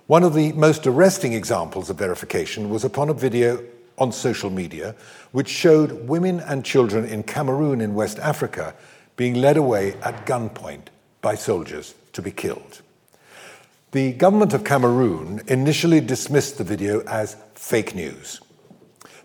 One 0.07 0.23
of 0.23 0.33
the 0.33 0.53
most 0.53 0.87
arresting 0.87 1.33
examples 1.33 1.89
of 1.89 1.97
verification 1.97 2.69
was 2.69 2.85
upon 2.85 3.09
a 3.09 3.13
video 3.13 3.61
on 3.97 4.13
social 4.13 4.49
media 4.49 4.95
which 5.33 5.49
showed 5.49 6.07
women 6.07 6.39
and 6.39 6.63
children 6.63 7.03
in 7.03 7.23
Cameroon 7.23 7.81
in 7.81 7.95
West 7.95 8.17
Africa 8.19 8.73
being 9.17 9.33
led 9.33 9.57
away 9.57 9.95
at 9.95 10.25
gunpoint 10.25 10.83
by 11.19 11.35
soldiers 11.35 11.93
to 12.13 12.21
be 12.21 12.31
killed. 12.31 12.81
The 13.91 14.13
government 14.13 14.53
of 14.53 14.63
Cameroon 14.63 15.41
initially 15.47 15.99
dismissed 15.99 16.57
the 16.57 16.63
video 16.63 17.01
as 17.07 17.35
fake 17.55 17.93
news. 17.93 18.39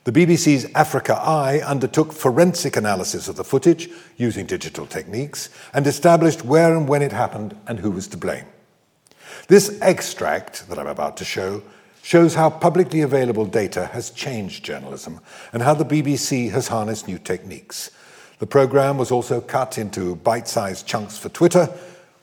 The 0.08 0.24
BBC's 0.26 0.64
Africa 0.74 1.16
Eye 1.16 1.58
undertook 1.58 2.14
forensic 2.14 2.78
analysis 2.78 3.28
of 3.28 3.36
the 3.36 3.44
footage 3.44 3.90
using 4.16 4.46
digital 4.46 4.86
techniques 4.86 5.50
and 5.74 5.86
established 5.86 6.46
where 6.46 6.74
and 6.74 6.88
when 6.88 7.02
it 7.02 7.12
happened 7.12 7.54
and 7.66 7.78
who 7.78 7.90
was 7.90 8.08
to 8.08 8.16
blame. 8.16 8.46
This 9.48 9.78
extract 9.82 10.66
that 10.70 10.78
I'm 10.78 10.86
about 10.86 11.18
to 11.18 11.26
show 11.26 11.62
shows 12.00 12.34
how 12.34 12.48
publicly 12.48 13.02
available 13.02 13.44
data 13.44 13.84
has 13.92 14.08
changed 14.08 14.64
journalism 14.64 15.20
and 15.52 15.62
how 15.62 15.74
the 15.74 15.84
BBC 15.84 16.52
has 16.52 16.68
harnessed 16.68 17.06
new 17.06 17.18
techniques. 17.18 17.90
The 18.38 18.46
programme 18.46 18.96
was 18.96 19.10
also 19.10 19.42
cut 19.42 19.76
into 19.76 20.16
bite 20.16 20.48
sized 20.48 20.86
chunks 20.86 21.18
for 21.18 21.28
Twitter, 21.28 21.66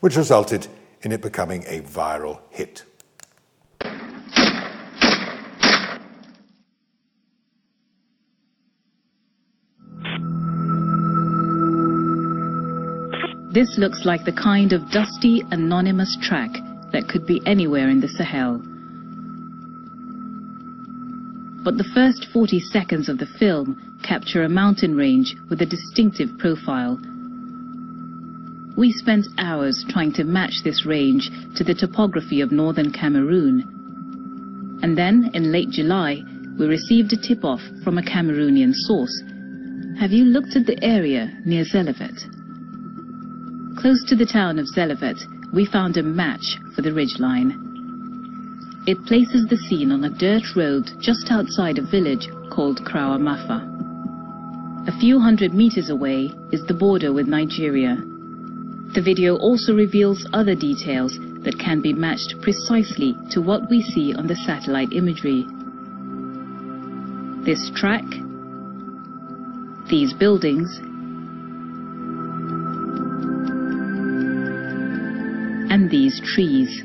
which 0.00 0.16
resulted 0.16 0.66
in 1.02 1.12
it 1.12 1.22
becoming 1.22 1.62
a 1.68 1.82
viral 1.82 2.40
hit. 2.50 2.82
This 13.56 13.78
looks 13.78 14.04
like 14.04 14.26
the 14.26 14.34
kind 14.34 14.74
of 14.74 14.90
dusty, 14.90 15.42
anonymous 15.50 16.14
track 16.20 16.50
that 16.92 17.08
could 17.08 17.24
be 17.24 17.40
anywhere 17.46 17.88
in 17.88 18.02
the 18.02 18.08
Sahel. 18.08 18.60
But 21.64 21.78
the 21.78 21.90
first 21.94 22.26
40 22.34 22.60
seconds 22.60 23.08
of 23.08 23.16
the 23.16 23.24
film 23.38 23.98
capture 24.02 24.42
a 24.42 24.48
mountain 24.50 24.94
range 24.94 25.34
with 25.48 25.62
a 25.62 25.64
distinctive 25.64 26.36
profile. 26.36 27.00
We 28.76 28.92
spent 28.92 29.26
hours 29.38 29.86
trying 29.88 30.12
to 30.16 30.24
match 30.24 30.60
this 30.62 30.84
range 30.84 31.30
to 31.56 31.64
the 31.64 31.74
topography 31.74 32.42
of 32.42 32.52
northern 32.52 32.92
Cameroon. 32.92 34.80
And 34.82 34.98
then, 34.98 35.30
in 35.32 35.50
late 35.50 35.70
July, 35.70 36.22
we 36.58 36.66
received 36.66 37.14
a 37.14 37.16
tip-off 37.16 37.62
from 37.82 37.96
a 37.96 38.02
Cameroonian 38.02 38.74
source. 38.74 39.22
Have 39.98 40.12
you 40.12 40.26
looked 40.26 40.56
at 40.56 40.66
the 40.66 40.78
area 40.84 41.32
near 41.46 41.64
Zelevet? 41.64 42.35
Close 43.86 44.02
to 44.08 44.16
the 44.16 44.26
town 44.26 44.58
of 44.58 44.66
Zelevet, 44.66 45.22
we 45.52 45.64
found 45.64 45.96
a 45.96 46.02
match 46.02 46.58
for 46.74 46.82
the 46.82 46.90
ridgeline. 46.90 47.54
It 48.84 49.06
places 49.06 49.46
the 49.46 49.56
scene 49.56 49.92
on 49.92 50.02
a 50.02 50.10
dirt 50.10 50.56
road 50.56 50.90
just 50.98 51.30
outside 51.30 51.78
a 51.78 51.82
village 51.82 52.28
called 52.50 52.84
Krawamafa. 52.84 54.88
A 54.88 54.98
few 54.98 55.20
hundred 55.20 55.54
meters 55.54 55.88
away 55.88 56.32
is 56.50 56.66
the 56.66 56.74
border 56.74 57.12
with 57.12 57.28
Nigeria. 57.28 57.94
The 58.92 59.02
video 59.04 59.36
also 59.36 59.72
reveals 59.72 60.26
other 60.32 60.56
details 60.56 61.16
that 61.44 61.60
can 61.60 61.80
be 61.80 61.92
matched 61.92 62.42
precisely 62.42 63.14
to 63.30 63.40
what 63.40 63.70
we 63.70 63.82
see 63.82 64.12
on 64.16 64.26
the 64.26 64.34
satellite 64.34 64.92
imagery. 64.92 65.46
This 67.44 67.70
track, 67.76 68.02
these 69.88 70.12
buildings, 70.12 70.80
and 75.76 75.90
these 75.90 76.22
trees. 76.24 76.82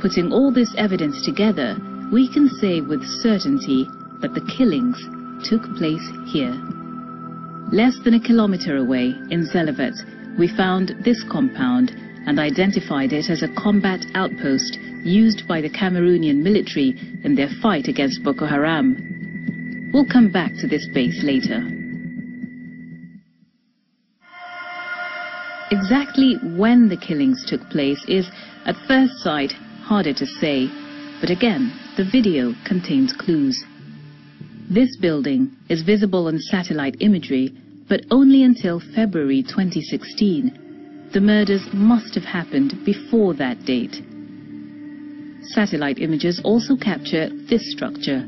Putting 0.00 0.32
all 0.32 0.50
this 0.50 0.74
evidence 0.78 1.22
together, 1.22 1.76
we 2.10 2.32
can 2.32 2.48
say 2.48 2.80
with 2.80 3.04
certainty 3.20 3.86
that 4.22 4.32
the 4.32 4.40
killings 4.56 4.96
took 5.46 5.60
place 5.76 6.08
here. 6.32 6.56
Less 7.72 7.98
than 8.04 8.14
a 8.14 8.26
kilometer 8.26 8.78
away, 8.78 9.12
in 9.28 9.46
Zelevet, 9.52 10.38
we 10.38 10.48
found 10.56 10.94
this 11.04 11.22
compound 11.30 11.90
and 12.26 12.40
identified 12.40 13.12
it 13.12 13.28
as 13.28 13.42
a 13.42 13.52
combat 13.54 14.00
outpost 14.14 14.78
used 15.04 15.46
by 15.46 15.60
the 15.60 15.68
Cameroonian 15.68 16.42
military 16.42 16.96
in 17.22 17.34
their 17.34 17.50
fight 17.60 17.86
against 17.86 18.22
Boko 18.22 18.46
Haram. 18.46 19.90
We'll 19.92 20.06
come 20.06 20.30
back 20.32 20.54
to 20.60 20.66
this 20.66 20.88
base 20.88 21.22
later. 21.22 21.75
Exactly 25.70 26.36
when 26.56 26.88
the 26.88 26.96
killings 26.96 27.44
took 27.44 27.60
place 27.70 28.02
is, 28.06 28.30
at 28.66 28.76
first 28.86 29.18
sight, 29.18 29.52
harder 29.82 30.12
to 30.12 30.26
say, 30.26 30.68
but 31.20 31.30
again, 31.30 31.72
the 31.96 32.04
video 32.04 32.54
contains 32.64 33.12
clues. 33.12 33.64
This 34.70 34.96
building 34.96 35.56
is 35.68 35.82
visible 35.82 36.28
on 36.28 36.38
satellite 36.38 36.96
imagery, 37.00 37.52
but 37.88 38.02
only 38.10 38.44
until 38.44 38.80
February 38.94 39.42
2016. 39.42 41.08
The 41.12 41.20
murders 41.20 41.66
must 41.72 42.14
have 42.14 42.24
happened 42.24 42.84
before 42.84 43.34
that 43.34 43.64
date. 43.64 43.96
Satellite 45.42 45.98
images 45.98 46.40
also 46.44 46.76
capture 46.76 47.28
this 47.48 47.72
structure. 47.72 48.26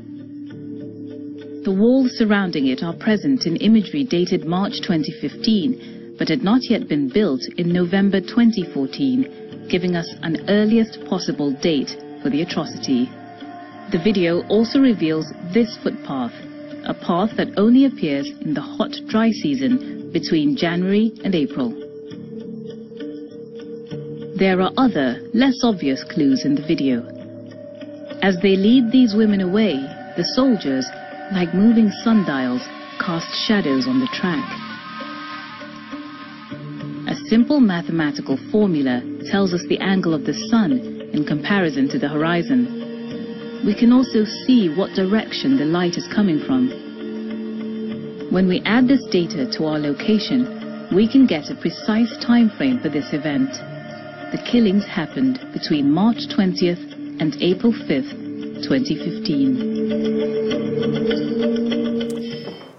The 1.64 1.76
walls 1.76 2.12
surrounding 2.16 2.68
it 2.68 2.82
are 2.82 2.94
present 2.94 3.46
in 3.46 3.56
imagery 3.56 4.04
dated 4.04 4.44
March 4.44 4.80
2015, 4.80 5.97
but 6.18 6.28
had 6.28 6.42
not 6.42 6.68
yet 6.68 6.88
been 6.88 7.08
built 7.08 7.40
in 7.56 7.72
November 7.72 8.20
2014, 8.20 9.68
giving 9.70 9.94
us 9.94 10.12
an 10.22 10.44
earliest 10.48 10.98
possible 11.06 11.52
date 11.62 11.96
for 12.22 12.28
the 12.28 12.42
atrocity. 12.42 13.08
The 13.92 14.02
video 14.02 14.46
also 14.48 14.80
reveals 14.80 15.32
this 15.54 15.78
footpath, 15.82 16.32
a 16.84 16.94
path 16.94 17.30
that 17.36 17.56
only 17.56 17.84
appears 17.86 18.28
in 18.40 18.52
the 18.52 18.60
hot 18.60 18.92
dry 19.08 19.30
season 19.30 20.10
between 20.12 20.56
January 20.56 21.12
and 21.22 21.34
April. 21.34 21.70
There 24.36 24.60
are 24.60 24.72
other, 24.76 25.20
less 25.34 25.64
obvious 25.64 26.04
clues 26.04 26.44
in 26.44 26.54
the 26.54 26.66
video. 26.66 27.02
As 28.22 28.36
they 28.42 28.56
lead 28.56 28.90
these 28.90 29.14
women 29.14 29.40
away, 29.40 29.74
the 30.16 30.24
soldiers, 30.34 30.86
like 31.32 31.54
moving 31.54 31.90
sundials, 32.02 32.62
cast 32.98 33.28
shadows 33.46 33.86
on 33.86 34.00
the 34.00 34.08
track. 34.12 34.67
Simple 37.28 37.60
mathematical 37.60 38.38
formula 38.50 39.02
tells 39.30 39.52
us 39.52 39.62
the 39.68 39.78
angle 39.80 40.14
of 40.14 40.24
the 40.24 40.32
sun 40.32 41.10
in 41.12 41.26
comparison 41.26 41.86
to 41.90 41.98
the 41.98 42.08
horizon. 42.08 43.62
We 43.66 43.74
can 43.74 43.92
also 43.92 44.24
see 44.46 44.74
what 44.74 44.94
direction 44.94 45.58
the 45.58 45.66
light 45.66 45.98
is 45.98 46.08
coming 46.08 46.40
from. 46.46 46.70
When 48.32 48.48
we 48.48 48.62
add 48.64 48.88
this 48.88 49.04
data 49.10 49.44
to 49.58 49.66
our 49.66 49.78
location, 49.78 50.88
we 50.96 51.06
can 51.06 51.26
get 51.26 51.50
a 51.50 51.54
precise 51.54 52.16
time 52.24 52.48
frame 52.56 52.80
for 52.80 52.88
this 52.88 53.12
event. 53.12 53.50
The 54.32 54.42
killings 54.50 54.86
happened 54.86 55.38
between 55.52 55.90
March 55.92 56.28
20th 56.34 57.20
and 57.20 57.36
April 57.42 57.74
5th, 57.74 58.62
2015. 58.64 59.58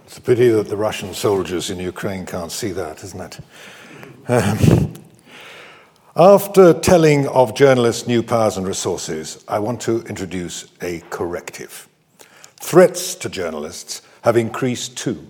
It's 0.08 0.18
a 0.18 0.22
pity 0.22 0.50
that 0.50 0.70
the 0.70 0.78
Russian 0.78 1.14
soldiers 1.14 1.70
in 1.70 1.78
Ukraine 1.80 2.26
can't 2.26 2.52
see 2.52 2.72
that, 2.72 3.04
isn't 3.04 3.22
it? 3.22 3.40
After 6.16 6.72
telling 6.72 7.28
of 7.30 7.56
journalists' 7.56 8.06
new 8.06 8.22
powers 8.22 8.58
and 8.58 8.68
resources, 8.68 9.44
I 9.48 9.58
want 9.58 9.82
to 9.82 10.04
introduce 10.04 10.68
a 10.84 11.00
corrective. 11.10 11.88
Threats 12.58 13.16
to 13.16 13.28
journalists 13.28 14.04
have 14.22 14.38
increased 14.38 14.96
too, 14.96 15.28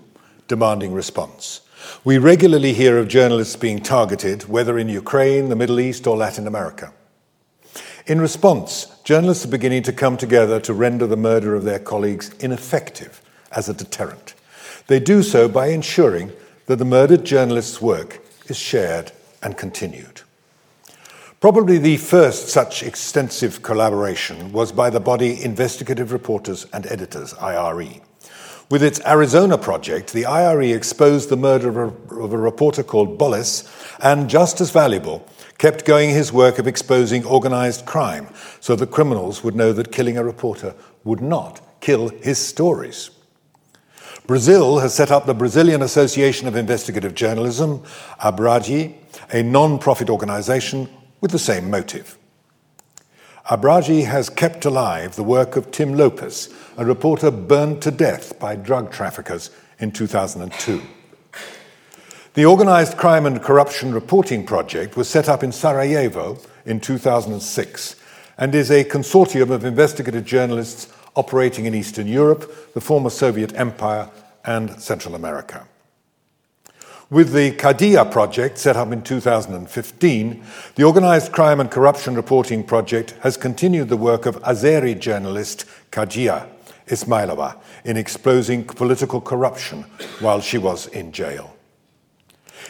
demanding 0.48 0.92
response. 0.92 1.62
We 2.04 2.18
regularly 2.18 2.74
hear 2.74 2.98
of 2.98 3.08
journalists 3.08 3.56
being 3.56 3.80
targeted, 3.80 4.50
whether 4.50 4.78
in 4.78 4.90
Ukraine, 4.90 5.48
the 5.48 5.56
Middle 5.56 5.80
East, 5.80 6.06
or 6.06 6.14
Latin 6.14 6.46
America. 6.46 6.92
In 8.06 8.20
response, 8.20 8.84
journalists 9.02 9.46
are 9.46 9.48
beginning 9.48 9.84
to 9.84 9.94
come 9.94 10.18
together 10.18 10.60
to 10.60 10.74
render 10.74 11.06
the 11.06 11.16
murder 11.16 11.54
of 11.54 11.64
their 11.64 11.78
colleagues 11.78 12.34
ineffective 12.38 13.22
as 13.50 13.66
a 13.66 13.72
deterrent. 13.72 14.34
They 14.88 15.00
do 15.00 15.22
so 15.22 15.48
by 15.48 15.68
ensuring 15.68 16.32
that 16.66 16.76
the 16.76 16.84
murdered 16.84 17.24
journalist's 17.24 17.80
work 17.80 18.20
is 18.46 18.56
shared 18.56 19.12
and 19.42 19.56
continued. 19.56 20.22
Probably 21.40 21.78
the 21.78 21.96
first 21.96 22.48
such 22.48 22.82
extensive 22.82 23.62
collaboration 23.62 24.52
was 24.52 24.72
by 24.72 24.90
the 24.90 25.00
body 25.00 25.42
Investigative 25.42 26.12
Reporters 26.12 26.66
and 26.72 26.86
Editors, 26.86 27.32
IRE. 27.34 28.02
With 28.70 28.82
its 28.82 29.00
Arizona 29.06 29.58
project, 29.58 30.12
the 30.12 30.26
IRE 30.26 30.76
exposed 30.76 31.28
the 31.28 31.36
murder 31.36 31.82
of 31.82 32.32
a, 32.32 32.38
reporter 32.38 32.82
called 32.82 33.18
Bolles, 33.18 33.68
and 34.00 34.30
just 34.30 34.60
as 34.60 34.70
valuable, 34.70 35.26
kept 35.58 35.84
going 35.84 36.10
his 36.10 36.32
work 36.32 36.58
of 36.58 36.68
exposing 36.68 37.24
organized 37.24 37.84
crime 37.84 38.28
so 38.60 38.76
that 38.76 38.90
criminals 38.90 39.42
would 39.42 39.56
know 39.56 39.72
that 39.72 39.90
killing 39.90 40.18
a 40.18 40.22
reporter 40.22 40.74
would 41.04 41.20
not 41.20 41.60
kill 41.80 42.10
his 42.10 42.38
stories. 42.38 43.10
Brazil 44.30 44.78
has 44.78 44.94
set 44.94 45.10
up 45.10 45.26
the 45.26 45.34
Brazilian 45.34 45.82
Association 45.82 46.46
of 46.46 46.54
Investigative 46.54 47.16
Journalism, 47.16 47.82
ABRAJI, 48.20 48.94
a 49.32 49.42
non 49.42 49.76
profit 49.76 50.08
organization 50.08 50.88
with 51.20 51.32
the 51.32 51.38
same 51.40 51.68
motive. 51.68 52.16
ABRAJI 53.50 54.04
has 54.04 54.30
kept 54.30 54.64
alive 54.64 55.16
the 55.16 55.24
work 55.24 55.56
of 55.56 55.72
Tim 55.72 55.96
Lopes, 55.96 56.48
a 56.76 56.84
reporter 56.84 57.32
burned 57.32 57.82
to 57.82 57.90
death 57.90 58.38
by 58.38 58.54
drug 58.54 58.92
traffickers 58.92 59.50
in 59.80 59.90
2002. 59.90 60.80
The 62.34 62.44
Organized 62.44 62.96
Crime 62.96 63.26
and 63.26 63.42
Corruption 63.42 63.92
Reporting 63.92 64.46
Project 64.46 64.96
was 64.96 65.08
set 65.08 65.28
up 65.28 65.42
in 65.42 65.50
Sarajevo 65.50 66.38
in 66.64 66.78
2006 66.78 67.96
and 68.38 68.54
is 68.54 68.70
a 68.70 68.84
consortium 68.84 69.50
of 69.50 69.64
investigative 69.64 70.24
journalists 70.24 70.86
operating 71.20 71.66
in 71.66 71.74
Eastern 71.74 72.06
Europe, 72.06 72.72
the 72.72 72.80
former 72.80 73.10
Soviet 73.10 73.52
Empire, 73.54 74.08
and 74.44 74.80
Central 74.80 75.14
America. 75.14 75.66
With 77.10 77.32
the 77.32 77.52
Khadija 77.52 78.10
project 78.10 78.56
set 78.56 78.76
up 78.76 78.90
in 78.90 79.02
2015, 79.02 80.42
the 80.76 80.84
Organized 80.84 81.32
Crime 81.32 81.60
and 81.60 81.70
Corruption 81.70 82.14
Reporting 82.14 82.64
Project 82.64 83.14
has 83.20 83.36
continued 83.36 83.88
the 83.88 83.96
work 83.96 84.26
of 84.26 84.40
Azeri 84.42 84.98
journalist 84.98 85.66
Khadija 85.90 86.48
Ismayilova 86.86 87.56
in 87.84 87.96
exposing 87.96 88.64
political 88.64 89.20
corruption 89.20 89.82
while 90.20 90.40
she 90.40 90.56
was 90.56 90.86
in 90.86 91.12
jail. 91.12 91.54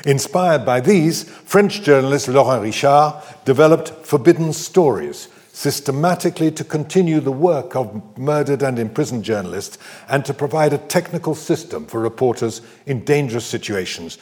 Inspired 0.06 0.64
by 0.64 0.80
these, 0.80 1.24
French 1.24 1.82
journalist 1.82 2.26
Laurent 2.26 2.62
Richard 2.62 3.22
developed 3.44 3.90
Forbidden 4.06 4.52
Stories, 4.52 5.28
systematically 5.60 6.50
to 6.50 6.64
continue 6.64 7.20
the 7.20 7.30
work 7.30 7.76
of 7.76 8.16
murdered 8.16 8.62
and 8.62 8.78
imprisoned 8.78 9.22
journalists 9.22 9.76
and 10.08 10.24
to 10.24 10.32
provide 10.32 10.72
a 10.72 10.78
technical 10.78 11.34
system 11.34 11.84
for 11.84 12.00
reporters 12.00 12.62
in 12.86 13.04
dangerous 13.04 13.44
situations 13.44 14.16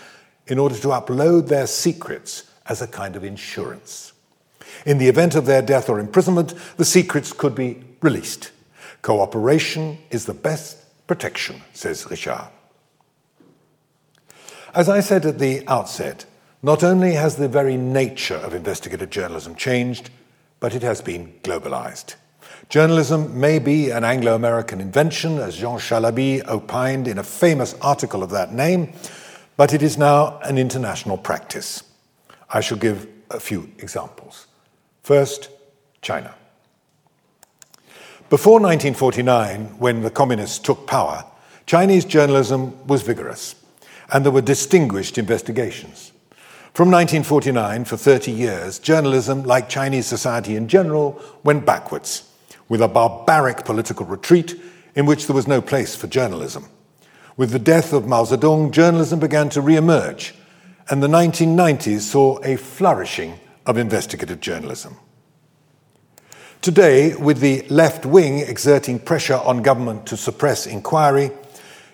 in 0.48 0.58
order 0.58 0.74
to 0.74 0.88
upload 0.88 1.46
their 1.46 1.68
secrets 1.68 2.50
as 2.66 2.82
a 2.82 2.88
kind 2.88 3.14
of 3.14 3.22
insurance. 3.22 4.12
In 4.84 4.98
the 4.98 5.06
event 5.06 5.36
of 5.36 5.46
their 5.46 5.62
death 5.62 5.88
or 5.88 6.00
imprisonment, 6.00 6.54
the 6.76 6.84
secrets 6.84 7.32
could 7.32 7.54
be 7.54 7.84
released. 8.02 8.50
Cooperation 9.02 9.96
is 10.10 10.26
the 10.26 10.34
best 10.34 10.76
protection, 11.06 11.62
says 11.72 12.04
Richard. 12.10 12.48
As 14.74 14.88
I 14.88 14.98
said 14.98 15.24
at 15.24 15.38
the 15.38 15.62
outset, 15.68 16.26
not 16.64 16.82
only 16.82 17.12
has 17.12 17.36
the 17.36 17.46
very 17.46 17.76
nature 17.76 18.38
of 18.38 18.54
investigative 18.54 19.10
journalism 19.10 19.54
changed, 19.54 20.10
but 20.60 20.74
it 20.74 20.82
has 20.82 21.00
been 21.00 21.32
globalized. 21.42 22.14
Journalism 22.68 23.40
may 23.40 23.58
be 23.58 23.90
an 23.90 24.04
Anglo 24.04 24.34
American 24.34 24.80
invention, 24.80 25.38
as 25.38 25.56
Jean 25.56 25.78
Chalaby 25.78 26.46
opined 26.46 27.08
in 27.08 27.18
a 27.18 27.22
famous 27.22 27.74
article 27.80 28.22
of 28.22 28.30
that 28.30 28.52
name, 28.52 28.92
but 29.56 29.72
it 29.72 29.82
is 29.82 29.96
now 29.96 30.38
an 30.40 30.58
international 30.58 31.16
practice. 31.16 31.82
I 32.50 32.60
shall 32.60 32.78
give 32.78 33.06
a 33.30 33.40
few 33.40 33.70
examples. 33.78 34.46
First, 35.02 35.50
China. 36.02 36.34
Before 38.30 38.60
1949, 38.60 39.78
when 39.78 40.02
the 40.02 40.10
communists 40.10 40.58
took 40.58 40.86
power, 40.86 41.24
Chinese 41.64 42.04
journalism 42.04 42.86
was 42.86 43.02
vigorous 43.02 43.54
and 44.12 44.24
there 44.24 44.32
were 44.32 44.42
distinguished 44.42 45.18
investigations. 45.18 46.07
From 46.78 46.92
1949, 46.92 47.86
for 47.86 47.96
30 47.96 48.30
years, 48.30 48.78
journalism, 48.78 49.42
like 49.42 49.68
Chinese 49.68 50.06
society 50.06 50.54
in 50.54 50.68
general, 50.68 51.20
went 51.42 51.66
backwards, 51.66 52.22
with 52.68 52.80
a 52.80 52.86
barbaric 52.86 53.64
political 53.64 54.06
retreat 54.06 54.54
in 54.94 55.04
which 55.04 55.26
there 55.26 55.34
was 55.34 55.48
no 55.48 55.60
place 55.60 55.96
for 55.96 56.06
journalism. 56.06 56.68
With 57.36 57.50
the 57.50 57.58
death 57.58 57.92
of 57.92 58.06
Mao 58.06 58.22
Zedong, 58.22 58.70
journalism 58.70 59.18
began 59.18 59.48
to 59.48 59.60
re 59.60 59.74
emerge, 59.74 60.36
and 60.88 61.02
the 61.02 61.08
1990s 61.08 62.02
saw 62.02 62.38
a 62.44 62.54
flourishing 62.54 63.40
of 63.66 63.76
investigative 63.76 64.38
journalism. 64.38 64.98
Today, 66.62 67.16
with 67.16 67.40
the 67.40 67.66
left 67.70 68.06
wing 68.06 68.38
exerting 68.38 69.00
pressure 69.00 69.38
on 69.38 69.62
government 69.62 70.06
to 70.06 70.16
suppress 70.16 70.64
inquiry, 70.64 71.32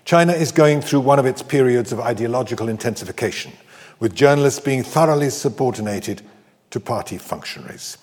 China 0.04 0.34
is 0.34 0.52
going 0.52 0.82
through 0.82 1.00
one 1.00 1.18
of 1.18 1.24
its 1.24 1.42
periods 1.42 1.90
of 1.90 2.00
ideological 2.00 2.68
intensification, 2.68 3.50
with 4.00 4.14
journalists 4.14 4.60
being 4.60 4.82
thoroughly 4.82 5.30
subordinated 5.30 6.22
to 6.70 6.80
party 6.80 7.18
functionaries. 7.18 7.98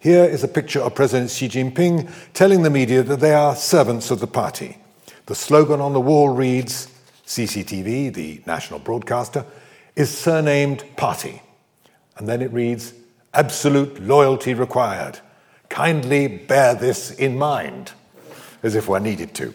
Here 0.00 0.24
is 0.24 0.44
a 0.44 0.48
picture 0.48 0.80
of 0.80 0.94
President 0.94 1.30
Xi 1.30 1.48
Jinping 1.48 2.10
telling 2.32 2.62
the 2.62 2.70
media 2.70 3.02
that 3.02 3.20
they 3.20 3.34
are 3.34 3.56
servants 3.56 4.10
of 4.10 4.20
the 4.20 4.26
party. 4.26 4.78
The 5.26 5.34
slogan 5.34 5.80
on 5.80 5.92
the 5.92 6.00
wall 6.00 6.28
reads 6.28 6.88
CCTV, 7.26 8.14
the 8.14 8.40
national 8.46 8.78
broadcaster, 8.80 9.44
is 9.96 10.16
surnamed 10.16 10.84
Party. 10.96 11.42
And 12.16 12.28
then 12.28 12.42
it 12.42 12.52
reads 12.52 12.94
Absolute 13.34 14.00
loyalty 14.00 14.54
required. 14.54 15.18
Kindly 15.68 16.28
bear 16.28 16.74
this 16.74 17.10
in 17.10 17.36
mind, 17.36 17.92
as 18.62 18.74
if 18.74 18.88
one 18.88 19.02
needed 19.02 19.34
to. 19.34 19.52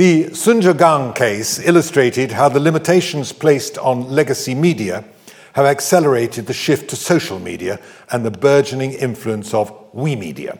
The 0.00 0.32
Sun 0.32 0.62
Zhigang 0.62 1.14
case 1.14 1.58
illustrated 1.58 2.32
how 2.32 2.48
the 2.48 2.58
limitations 2.58 3.34
placed 3.34 3.76
on 3.76 4.08
legacy 4.08 4.54
media 4.54 5.04
have 5.52 5.66
accelerated 5.66 6.46
the 6.46 6.54
shift 6.54 6.88
to 6.88 6.96
social 6.96 7.38
media 7.38 7.78
and 8.10 8.24
the 8.24 8.30
burgeoning 8.30 8.94
influence 8.94 9.52
of 9.52 9.70
we 9.92 10.16
media. 10.16 10.58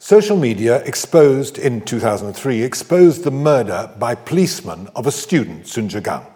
Social 0.00 0.36
media 0.36 0.82
exposed 0.82 1.58
in 1.58 1.82
2003 1.82 2.60
exposed 2.64 3.22
the 3.22 3.30
murder 3.30 3.88
by 4.00 4.16
policemen 4.16 4.88
of 4.96 5.06
a 5.06 5.12
student, 5.12 5.68
Sun 5.68 5.90
Zhigang. 5.90 6.26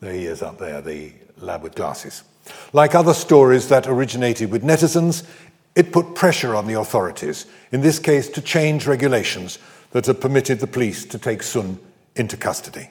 There 0.00 0.12
he 0.12 0.26
is 0.26 0.42
up 0.42 0.58
there, 0.58 0.82
the 0.82 1.14
lad 1.38 1.62
with 1.62 1.76
glasses. 1.76 2.24
Like 2.74 2.94
other 2.94 3.14
stories 3.14 3.70
that 3.70 3.86
originated 3.86 4.50
with 4.50 4.62
netizens, 4.62 5.24
it 5.74 5.92
put 5.92 6.14
pressure 6.14 6.54
on 6.54 6.66
the 6.66 6.78
authorities, 6.78 7.46
in 7.72 7.80
this 7.80 7.98
case 7.98 8.28
to 8.28 8.42
change 8.42 8.86
regulations 8.86 9.58
that 9.92 10.06
had 10.06 10.20
permitted 10.20 10.60
the 10.60 10.66
police 10.66 11.04
to 11.06 11.18
take 11.18 11.42
Sun 11.42 11.78
into 12.16 12.36
custody. 12.36 12.90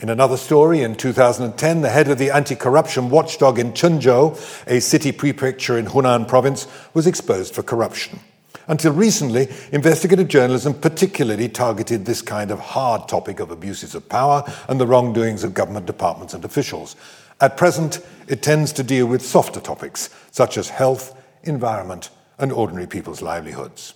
In 0.00 0.10
another 0.10 0.36
story, 0.36 0.82
in 0.82 0.94
2010, 0.94 1.80
the 1.80 1.88
head 1.88 2.08
of 2.08 2.18
the 2.18 2.30
anti 2.30 2.54
corruption 2.54 3.10
watchdog 3.10 3.58
in 3.58 3.72
Chenzhou, 3.72 4.38
a 4.68 4.80
city 4.80 5.10
prefecture 5.10 5.76
in 5.76 5.86
Hunan 5.86 6.28
province, 6.28 6.68
was 6.94 7.08
exposed 7.08 7.52
for 7.52 7.64
corruption. 7.64 8.20
Until 8.68 8.92
recently, 8.92 9.48
investigative 9.72 10.28
journalism 10.28 10.74
particularly 10.74 11.48
targeted 11.48 12.04
this 12.04 12.22
kind 12.22 12.52
of 12.52 12.60
hard 12.60 13.08
topic 13.08 13.40
of 13.40 13.50
abuses 13.50 13.94
of 13.96 14.08
power 14.08 14.44
and 14.68 14.78
the 14.78 14.86
wrongdoings 14.86 15.42
of 15.42 15.54
government 15.54 15.86
departments 15.86 16.32
and 16.34 16.44
officials. 16.44 16.94
At 17.40 17.56
present, 17.56 18.00
it 18.28 18.42
tends 18.42 18.72
to 18.74 18.84
deal 18.84 19.06
with 19.06 19.22
softer 19.22 19.60
topics 19.60 20.10
such 20.30 20.56
as 20.56 20.68
health, 20.68 21.16
environment, 21.42 22.10
and 22.38 22.52
ordinary 22.52 22.86
people's 22.86 23.22
livelihoods. 23.22 23.94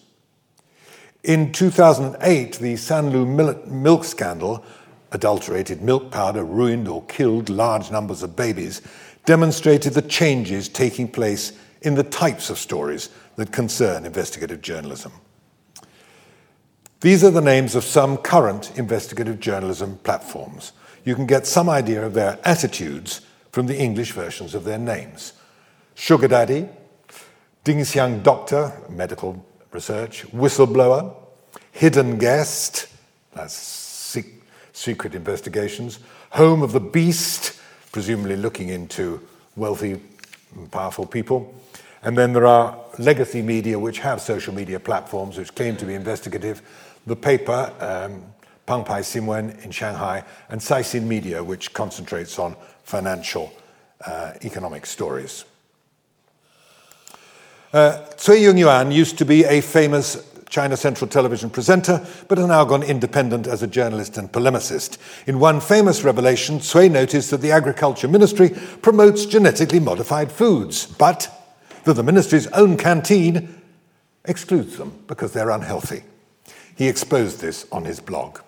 In 1.25 1.53
2008, 1.53 2.55
the 2.57 2.75
Sanlu 2.75 3.67
milk 3.69 4.05
scandal 4.05 4.65
adulterated 5.13 5.83
milk 5.83 6.11
powder 6.11 6.45
ruined 6.45 6.89
or 6.89 7.05
killed 7.05 7.49
large 7.49 7.91
numbers 7.91 8.23
of 8.23 8.35
babies, 8.35 8.83
demonstrated 9.25 9.95
the 9.95 10.03
changes 10.03 10.69
taking 10.69 11.07
place 11.07 11.53
in 11.83 11.95
the 11.95 12.03
types 12.03 12.51
of 12.51 12.59
stories 12.59 13.11
that 13.37 13.53
concern 13.53 14.05
investigative 14.05 14.61
journalism. 14.63 15.13
These 17.01 17.25
are 17.25 17.31
the 17.31 17.41
names 17.41 17.75
of 17.75 17.85
some 17.85 18.17
current 18.17 18.77
investigative 18.77 19.41
journalism 19.41 19.99
platforms. 20.05 20.73
You 21.05 21.15
can 21.15 21.27
get 21.27 21.47
some 21.47 21.69
idea 21.69 22.05
of 22.05 22.15
their 22.15 22.39
attitudes 22.45 23.23
from 23.51 23.67
the 23.67 23.77
English 23.77 24.13
versions 24.13 24.55
of 24.55 24.65
their 24.65 24.79
names. 24.79 25.33
Sugar 25.95 26.29
Daddy, 26.29 26.69
Dingxiang 27.65 28.23
Doctor, 28.23 28.73
medical 28.89 29.45
research, 29.73 30.27
Whistleblower, 30.33 31.15
Hidden 31.73 32.19
Guest, 32.19 32.89
that's 33.35 33.83
secret 34.73 35.15
investigations, 35.15 36.01
home 36.31 36.63
of 36.63 36.73
the 36.73 36.81
beast, 36.81 37.61
presumably 37.93 38.37
looking 38.37 38.69
into 38.69 39.21
wealthy 39.55 40.01
and 40.57 40.71
powerful 40.71 41.07
people. 41.07 41.55
And 42.03 42.19
then 42.19 42.33
there 42.33 42.47
are 42.47 42.77
legacy 42.99 43.43
media 43.43 43.79
which 43.79 44.01
have 44.01 44.21
social 44.21 44.55
media 44.55 44.81
platforms 44.81 45.39
which 45.39 45.55
claim 45.55 45.77
to 45.77 45.87
be 45.87 45.95
investigative. 45.95 46.63
The 47.07 47.17
paper, 47.17 47.73
um, 47.79 48.25
Pengpai 48.67 49.03
Xinwen 49.03 49.65
in 49.65 49.71
Shanghai, 49.71 50.25
and 50.49 50.61
Caixin 50.61 51.05
Media, 51.05 51.43
which 51.45 51.73
concentrates 51.73 52.39
on 52.39 52.57
financial 52.83 53.53
uh, 54.05 54.33
economic 54.45 54.87
stories. 54.87 55.45
Uh, 57.73 58.05
Cui 58.19 58.41
Yongyuan 58.41 58.93
used 58.93 59.17
to 59.17 59.25
be 59.25 59.45
a 59.45 59.63
famous 59.63 60.29
China 60.51 60.77
Central 60.77 61.09
Television 61.09 61.49
presenter, 61.49 62.07
but 62.29 62.37
has 62.37 62.47
now 62.47 62.65
gone 62.65 62.83
independent 62.83 63.47
as 63.47 63.63
a 63.63 63.67
journalist 63.67 64.19
and 64.19 64.31
polemicist. 64.31 64.99
In 65.27 65.39
one 65.39 65.59
famous 65.59 66.05
revelation, 66.05 66.61
Cui 66.61 66.91
noticed 66.91 67.31
that 67.31 67.41
the 67.41 67.53
Agriculture 67.53 68.09
Ministry 68.09 68.51
promotes 68.83 69.25
genetically 69.25 69.81
modified 69.81 70.31
foods, 70.31 70.85
but 70.85 71.31
that 71.85 71.95
the 71.95 72.03
ministry's 72.03 72.47
own 72.49 72.77
canteen 72.77 73.63
excludes 74.27 74.77
them 74.77 74.93
because 75.07 75.33
they're 75.33 75.51
unhealthy. 75.51 76.03
He 76.77 76.89
exposed 76.89 77.41
this 77.41 77.67
on 77.73 77.87
his 77.87 78.01
blog. 78.01 78.41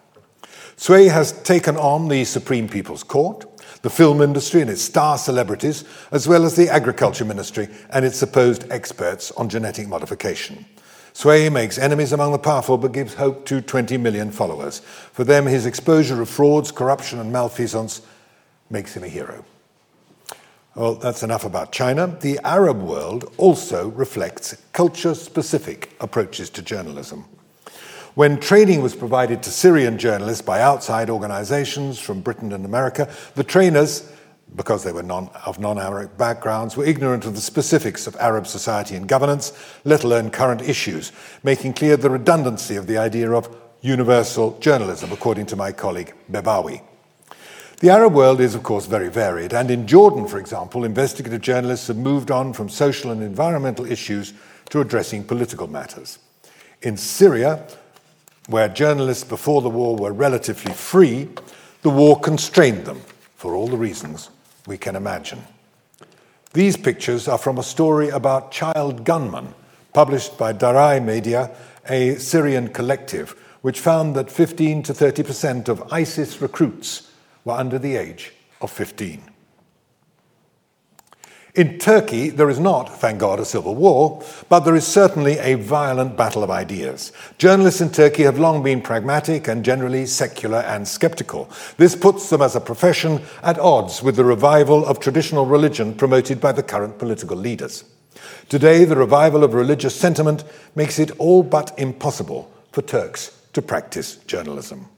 Cui 0.76 1.08
has 1.08 1.32
taken 1.42 1.78
on 1.78 2.08
the 2.08 2.24
Supreme 2.24 2.68
People's 2.68 3.02
Court, 3.02 3.46
the 3.84 3.90
film 3.90 4.22
industry 4.22 4.62
and 4.62 4.70
its 4.70 4.80
star 4.80 5.18
celebrities, 5.18 5.84
as 6.10 6.26
well 6.26 6.46
as 6.46 6.56
the 6.56 6.70
Agriculture 6.70 7.26
Ministry 7.26 7.68
and 7.90 8.02
its 8.02 8.16
supposed 8.16 8.64
experts 8.72 9.30
on 9.32 9.50
genetic 9.50 9.86
modification. 9.86 10.64
Cui 11.12 11.50
makes 11.50 11.76
enemies 11.76 12.10
among 12.10 12.32
the 12.32 12.38
powerful 12.38 12.78
but 12.78 12.92
gives 12.92 13.12
hope 13.12 13.44
to 13.44 13.60
20 13.60 13.98
million 13.98 14.30
followers. 14.30 14.78
For 15.12 15.22
them, 15.22 15.44
his 15.44 15.66
exposure 15.66 16.22
of 16.22 16.30
frauds, 16.30 16.72
corruption, 16.72 17.18
and 17.18 17.30
malfeasance 17.30 18.00
makes 18.70 18.96
him 18.96 19.04
a 19.04 19.08
hero. 19.08 19.44
Well, 20.74 20.94
that's 20.94 21.22
enough 21.22 21.44
about 21.44 21.70
China. 21.70 22.06
The 22.06 22.40
Arab 22.42 22.80
world 22.80 23.34
also 23.36 23.88
reflects 23.88 24.56
culture 24.72 25.14
specific 25.14 25.94
approaches 26.00 26.48
to 26.50 26.62
journalism. 26.62 27.26
When 28.14 28.38
training 28.38 28.80
was 28.80 28.94
provided 28.94 29.42
to 29.42 29.50
Syrian 29.50 29.98
journalists 29.98 30.42
by 30.42 30.60
outside 30.60 31.10
organizations 31.10 31.98
from 31.98 32.20
Britain 32.20 32.52
and 32.52 32.64
America, 32.64 33.12
the 33.34 33.42
trainers 33.42 34.08
because 34.56 34.84
they 34.84 34.92
were 34.92 35.02
non, 35.02 35.28
of 35.46 35.58
non 35.58 35.78
Arab 35.78 36.16
backgrounds, 36.16 36.76
were 36.76 36.84
ignorant 36.84 37.24
of 37.24 37.34
the 37.34 37.40
specifics 37.40 38.06
of 38.06 38.16
Arab 38.16 38.46
society 38.46 38.94
and 38.94 39.08
governance, 39.08 39.52
let 39.84 40.04
alone 40.04 40.30
current 40.30 40.62
issues, 40.62 41.12
making 41.42 41.74
clear 41.74 41.96
the 41.96 42.10
redundancy 42.10 42.76
of 42.76 42.86
the 42.86 42.96
idea 42.96 43.32
of 43.32 43.54
universal 43.80 44.56
journalism, 44.60 45.12
according 45.12 45.46
to 45.46 45.56
my 45.56 45.72
colleague 45.72 46.14
Bebawi. 46.30 46.80
The 47.80 47.90
Arab 47.90 48.14
world 48.14 48.40
is, 48.40 48.54
of 48.54 48.62
course, 48.62 48.86
very 48.86 49.08
varied, 49.08 49.52
and 49.52 49.70
in 49.70 49.86
Jordan, 49.86 50.28
for 50.28 50.38
example, 50.38 50.84
investigative 50.84 51.42
journalists 51.42 51.88
have 51.88 51.96
moved 51.96 52.30
on 52.30 52.52
from 52.52 52.68
social 52.68 53.10
and 53.10 53.22
environmental 53.22 53.84
issues 53.84 54.32
to 54.70 54.80
addressing 54.80 55.24
political 55.24 55.66
matters. 55.66 56.18
In 56.80 56.96
Syria, 56.96 57.66
where 58.48 58.68
journalists 58.68 59.24
before 59.24 59.62
the 59.62 59.70
war 59.70 59.96
were 59.96 60.12
relatively 60.12 60.72
free, 60.72 61.28
the 61.82 61.90
war 61.90 62.18
constrained 62.18 62.84
them 62.84 63.00
for 63.36 63.54
all 63.54 63.68
the 63.68 63.76
reasons 63.76 64.30
we 64.66 64.78
can 64.78 64.96
imagine. 64.96 65.42
These 66.52 66.76
pictures 66.76 67.26
are 67.26 67.38
from 67.38 67.58
a 67.58 67.62
story 67.62 68.08
about 68.10 68.52
child 68.52 69.04
gunmen 69.04 69.54
published 69.92 70.36
by 70.36 70.52
Darai 70.52 71.02
Media, 71.02 71.50
a 71.88 72.16
Syrian 72.16 72.68
collective, 72.68 73.30
which 73.62 73.80
found 73.80 74.14
that 74.16 74.30
15 74.30 74.82
to 74.84 74.94
30 74.94 75.22
percent 75.22 75.68
of 75.68 75.92
ISIS 75.92 76.40
recruits 76.42 77.10
were 77.44 77.54
under 77.54 77.78
the 77.78 77.96
age 77.96 78.32
of 78.60 78.70
15. 78.70 79.33
In 81.54 81.78
Turkey, 81.78 82.30
there 82.30 82.50
is 82.50 82.58
not, 82.58 82.98
thank 82.98 83.20
God, 83.20 83.38
a 83.38 83.44
civil 83.44 83.76
war, 83.76 84.20
but 84.48 84.60
there 84.60 84.74
is 84.74 84.84
certainly 84.84 85.38
a 85.38 85.54
violent 85.54 86.16
battle 86.16 86.42
of 86.42 86.50
ideas. 86.50 87.12
Journalists 87.38 87.80
in 87.80 87.90
Turkey 87.90 88.24
have 88.24 88.40
long 88.40 88.64
been 88.64 88.82
pragmatic 88.82 89.46
and 89.46 89.64
generally 89.64 90.04
secular 90.04 90.58
and 90.58 90.88
skeptical. 90.88 91.48
This 91.76 91.94
puts 91.94 92.28
them 92.28 92.42
as 92.42 92.56
a 92.56 92.60
profession 92.60 93.22
at 93.44 93.60
odds 93.60 94.02
with 94.02 94.16
the 94.16 94.24
revival 94.24 94.84
of 94.84 94.98
traditional 94.98 95.46
religion 95.46 95.94
promoted 95.94 96.40
by 96.40 96.50
the 96.50 96.62
current 96.64 96.98
political 96.98 97.36
leaders. 97.36 97.84
Today, 98.48 98.84
the 98.84 98.96
revival 98.96 99.44
of 99.44 99.54
religious 99.54 99.94
sentiment 99.94 100.42
makes 100.74 100.98
it 100.98 101.12
all 101.18 101.44
but 101.44 101.72
impossible 101.78 102.50
for 102.72 102.82
Turks 102.82 103.30
to 103.52 103.62
practice 103.62 104.16
journalism. 104.26 104.88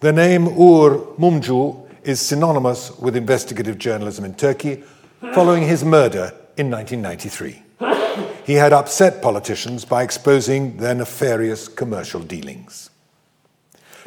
The 0.00 0.12
name 0.12 0.46
Uğur 0.46 1.18
Mumcu 1.18 1.86
is 2.04 2.22
synonymous 2.22 2.98
with 2.98 3.16
investigative 3.16 3.76
journalism 3.76 4.24
in 4.24 4.34
Turkey 4.34 4.82
following 5.32 5.62
his 5.62 5.84
murder 5.84 6.34
in 6.56 6.70
1993. 6.70 7.62
He 8.44 8.54
had 8.54 8.72
upset 8.72 9.22
politicians 9.22 9.84
by 9.84 10.02
exposing 10.02 10.76
their 10.76 10.94
nefarious 10.94 11.68
commercial 11.68 12.20
dealings. 12.20 12.90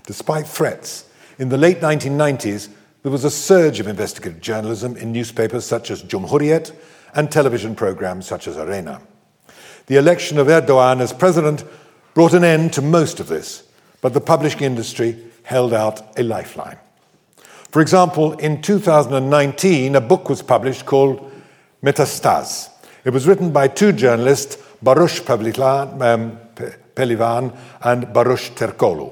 Despite 0.05 0.45
threats, 0.45 1.05
in 1.39 1.49
the 1.49 1.57
late 1.57 1.79
1990s, 1.79 2.69
there 3.01 3.11
was 3.11 3.23
a 3.23 3.31
surge 3.31 3.79
of 3.79 3.87
investigative 3.87 4.41
journalism 4.41 4.97
in 4.97 5.11
newspapers 5.11 5.65
such 5.65 5.89
as 5.89 6.03
Cumhuriyet 6.03 6.75
and 7.15 7.31
television 7.31 7.75
programs 7.75 8.27
such 8.27 8.47
as 8.47 8.57
Arena. 8.57 9.01
The 9.87 9.95
election 9.95 10.37
of 10.37 10.47
Erdogan 10.47 10.99
as 10.99 11.13
president 11.13 11.63
brought 12.13 12.33
an 12.33 12.43
end 12.43 12.73
to 12.73 12.81
most 12.81 13.19
of 13.19 13.27
this, 13.27 13.63
but 14.01 14.13
the 14.13 14.21
publishing 14.21 14.61
industry 14.61 15.17
held 15.43 15.73
out 15.73 16.19
a 16.19 16.23
lifeline. 16.23 16.77
For 17.75 17.81
example, 17.81 18.31
in 18.35 18.61
2019, 18.61 19.97
a 19.97 19.99
book 19.99 20.29
was 20.29 20.41
published 20.41 20.85
called 20.85 21.29
Metastase. 21.83 22.69
It 23.03 23.09
was 23.09 23.27
written 23.27 23.51
by 23.51 23.67
two 23.67 23.91
journalists, 23.91 24.57
Baruch 24.81 25.29
um, 25.29 26.39
Pehlivan 26.95 27.53
and 27.83 28.13
Baruch 28.13 28.55
Terkoğlu. 28.55 29.11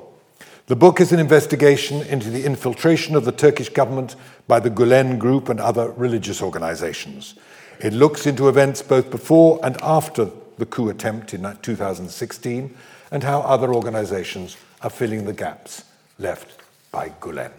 The 0.67 0.77
book 0.77 1.01
is 1.01 1.11
an 1.11 1.19
investigation 1.19 2.03
into 2.03 2.29
the 2.29 2.45
infiltration 2.45 3.17
of 3.17 3.25
the 3.25 3.33
Turkish 3.33 3.67
government 3.67 4.15
by 4.47 4.61
the 4.61 4.69
Gulen 4.69 5.19
Group 5.19 5.49
and 5.49 5.59
other 5.59 5.91
religious 5.91 6.41
organizations. 6.41 7.35
It 7.81 7.91
looks 7.91 8.25
into 8.25 8.47
events 8.47 8.81
both 8.81 9.11
before 9.11 9.59
and 9.61 9.75
after 9.83 10.29
the 10.57 10.65
coup 10.65 10.87
attempt 10.87 11.33
in 11.33 11.41
2016 11.61 12.73
and 13.11 13.23
how 13.23 13.41
other 13.41 13.73
organizations 13.73 14.55
are 14.81 14.89
filling 14.89 15.25
the 15.25 15.33
gaps 15.33 15.83
left 16.17 16.61
by 16.93 17.09
Gulen. 17.19 17.51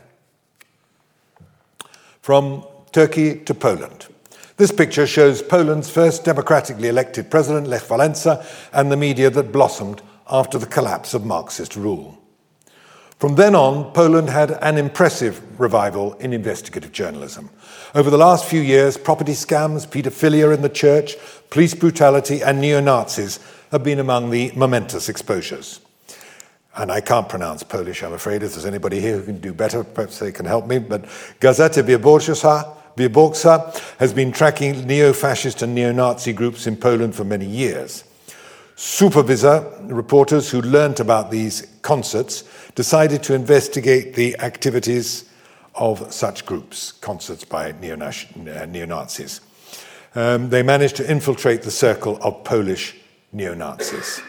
From 2.24 2.64
Turkey 2.90 3.40
to 3.40 3.52
Poland. 3.52 4.06
This 4.56 4.72
picture 4.72 5.06
shows 5.06 5.42
Poland's 5.42 5.90
first 5.90 6.24
democratically 6.24 6.88
elected 6.88 7.30
president, 7.30 7.66
Lech 7.66 7.82
Walesa, 7.82 8.42
and 8.72 8.90
the 8.90 8.96
media 8.96 9.28
that 9.28 9.52
blossomed 9.52 10.00
after 10.30 10.56
the 10.56 10.64
collapse 10.64 11.12
of 11.12 11.26
Marxist 11.26 11.76
rule. 11.76 12.18
From 13.18 13.34
then 13.34 13.54
on, 13.54 13.92
Poland 13.92 14.30
had 14.30 14.52
an 14.62 14.78
impressive 14.78 15.42
revival 15.60 16.14
in 16.14 16.32
investigative 16.32 16.92
journalism. 16.92 17.50
Over 17.94 18.08
the 18.08 18.16
last 18.16 18.46
few 18.46 18.62
years, 18.62 18.96
property 18.96 19.32
scams, 19.32 19.86
paedophilia 19.86 20.54
in 20.54 20.62
the 20.62 20.70
church, 20.70 21.16
police 21.50 21.74
brutality, 21.74 22.42
and 22.42 22.58
neo 22.58 22.80
Nazis 22.80 23.38
have 23.70 23.84
been 23.84 23.98
among 23.98 24.30
the 24.30 24.50
momentous 24.56 25.10
exposures. 25.10 25.78
And 26.76 26.90
I 26.90 27.00
can't 27.00 27.28
pronounce 27.28 27.62
Polish, 27.62 28.02
I'm 28.02 28.12
afraid. 28.12 28.42
If 28.42 28.52
there's 28.52 28.66
anybody 28.66 29.00
here 29.00 29.18
who 29.18 29.24
can 29.24 29.38
do 29.38 29.52
better, 29.54 29.84
perhaps 29.84 30.18
they 30.18 30.32
can 30.32 30.44
help 30.44 30.66
me. 30.66 30.80
But 30.80 31.04
Gazeta 31.40 31.82
Wyborcza 32.96 33.96
has 33.98 34.12
been 34.12 34.32
tracking 34.32 34.86
neo 34.86 35.12
fascist 35.12 35.62
and 35.62 35.74
neo 35.74 35.92
Nazi 35.92 36.32
groups 36.32 36.66
in 36.66 36.76
Poland 36.76 37.14
for 37.14 37.24
many 37.24 37.46
years. 37.46 38.04
Superwizjer 38.76 39.88
reporters 39.88 40.50
who 40.50 40.60
learnt 40.62 40.98
about 40.98 41.30
these 41.30 41.66
concerts 41.82 42.42
decided 42.74 43.22
to 43.22 43.34
investigate 43.34 44.14
the 44.14 44.36
activities 44.40 45.30
of 45.76 46.12
such 46.12 46.44
groups, 46.44 46.92
concerts 46.92 47.44
by 47.44 47.72
neo 47.80 47.94
Nazis. 47.94 49.40
Um, 50.16 50.50
they 50.50 50.62
managed 50.62 50.96
to 50.96 51.08
infiltrate 51.10 51.62
the 51.62 51.70
circle 51.70 52.18
of 52.20 52.42
Polish 52.42 52.96
neo 53.32 53.54
Nazis. 53.54 54.20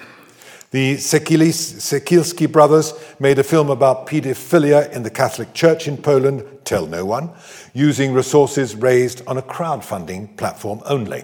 The 0.75 0.95
Sekielski 0.95 2.51
brothers 2.51 2.93
made 3.17 3.39
a 3.39 3.45
film 3.45 3.69
about 3.69 4.07
paedophilia 4.07 4.91
in 4.91 5.03
the 5.03 5.09
Catholic 5.09 5.53
Church 5.53 5.87
in 5.87 5.95
Poland, 5.95 6.45
Tell 6.65 6.85
No 6.85 7.05
One, 7.05 7.29
using 7.73 8.11
resources 8.11 8.75
raised 8.75 9.25
on 9.25 9.37
a 9.37 9.41
crowdfunding 9.41 10.35
platform 10.35 10.81
only. 10.83 11.23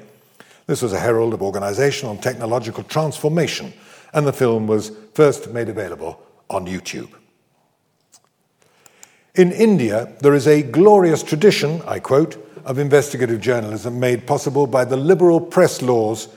This 0.68 0.82
was 0.82 0.94
a 0.94 1.00
herald 1.02 1.34
of 1.34 1.42
organizational 1.42 2.14
and 2.14 2.24
technological 2.24 2.86
transformation, 2.86 3.74
and 4.14 4.26
the 4.26 4.32
film 4.32 4.68
was 4.68 4.94
first 5.16 5.50
made 5.50 5.68
available 5.68 6.24
on 6.50 6.66
YouTube. 6.66 7.10
In 9.36 9.52
India, 9.52 10.14
there 10.22 10.34
is 10.34 10.48
a 10.48 10.62
glorious 10.62 11.24
tradition, 11.24 11.82
I 11.86 12.00
quote, 12.00 12.38
of 12.64 12.78
investigative 12.78 13.42
journalism 13.42 14.00
made 14.00 14.26
possible 14.26 14.66
by 14.66 14.86
the 14.86 14.96
liberal 14.96 15.42
press 15.42 15.82
laws 15.82 16.30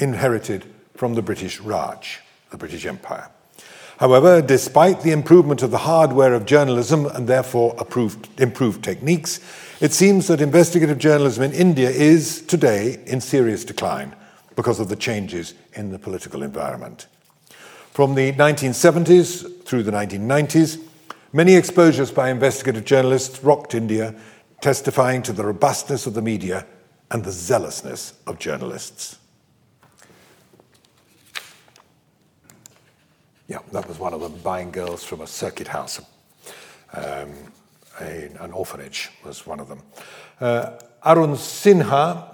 inherited 0.00 0.64
from 0.96 1.14
the 1.14 1.22
British 1.22 1.60
Raj 1.60 2.18
the 2.50 2.56
British 2.56 2.86
Empire. 2.86 3.30
However, 3.98 4.40
despite 4.40 5.02
the 5.02 5.12
improvement 5.12 5.62
of 5.62 5.70
the 5.70 5.78
hardware 5.78 6.32
of 6.32 6.46
journalism 6.46 7.04
and 7.04 7.26
therefore 7.28 7.76
improved 8.38 8.82
techniques, 8.82 9.40
it 9.80 9.92
seems 9.92 10.26
that 10.28 10.40
investigative 10.40 10.98
journalism 10.98 11.42
in 11.44 11.52
India 11.52 11.90
is 11.90 12.40
today 12.40 13.02
in 13.06 13.20
serious 13.20 13.62
decline 13.62 14.16
because 14.56 14.80
of 14.80 14.88
the 14.88 14.96
changes 14.96 15.52
in 15.74 15.90
the 15.90 15.98
political 15.98 16.42
environment. 16.42 17.06
From 17.92 18.14
the 18.14 18.32
1970s 18.32 19.64
through 19.64 19.82
the 19.82 19.92
1990s, 19.92 20.82
many 21.34 21.54
exposures 21.54 22.10
by 22.10 22.30
investigative 22.30 22.86
journalists 22.86 23.44
rocked 23.44 23.74
India, 23.74 24.14
testifying 24.62 25.22
to 25.22 25.32
the 25.34 25.44
robustness 25.44 26.06
of 26.06 26.14
the 26.14 26.22
media 26.22 26.64
and 27.10 27.22
the 27.22 27.32
zealousness 27.32 28.14
of 28.26 28.38
journalists. 28.38 29.19
Yeah, 33.50 33.58
that 33.72 33.88
was 33.88 33.98
one 33.98 34.14
of 34.14 34.20
them, 34.20 34.36
buying 34.44 34.70
girls 34.70 35.02
from 35.02 35.22
a 35.22 35.26
circuit 35.26 35.66
house. 35.66 36.00
Um, 36.92 37.32
a, 38.00 38.30
an 38.38 38.52
orphanage 38.52 39.10
was 39.24 39.44
one 39.44 39.58
of 39.58 39.66
them. 39.68 39.82
Uh, 40.40 40.78
Arun 41.04 41.32
Sinha, 41.32 42.32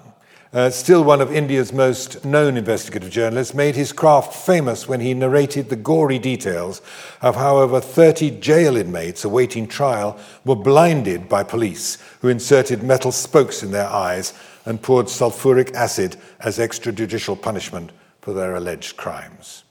uh, 0.53 0.69
still 0.69 1.03
one 1.03 1.19
of 1.19 1.33
India's 1.33 1.73
most 1.73 2.23
known 2.23 2.55
investigative 2.55 3.09
journalists, 3.09 3.55
made 3.55 3.75
his 3.75 3.91
craft 3.91 4.31
famous 4.31 4.87
when 4.87 4.99
he 4.99 5.15
narrated 5.15 5.69
the 5.69 5.75
gory 5.75 6.19
details 6.19 6.83
of 7.23 7.35
how 7.35 7.57
over 7.57 7.81
30 7.81 8.39
jail 8.39 8.77
inmates 8.77 9.25
awaiting 9.25 9.65
trial 9.65 10.19
were 10.45 10.55
blinded 10.55 11.27
by 11.27 11.41
police 11.41 11.97
who 12.21 12.27
inserted 12.27 12.83
metal 12.83 13.11
spokes 13.11 13.63
in 13.63 13.71
their 13.71 13.87
eyes 13.87 14.35
and 14.65 14.83
poured 14.83 15.07
sulfuric 15.07 15.73
acid 15.73 16.15
as 16.41 16.59
extrajudicial 16.59 17.41
punishment 17.41 17.89
for 18.21 18.33
their 18.33 18.53
alleged 18.53 18.97
crimes. 18.97 19.63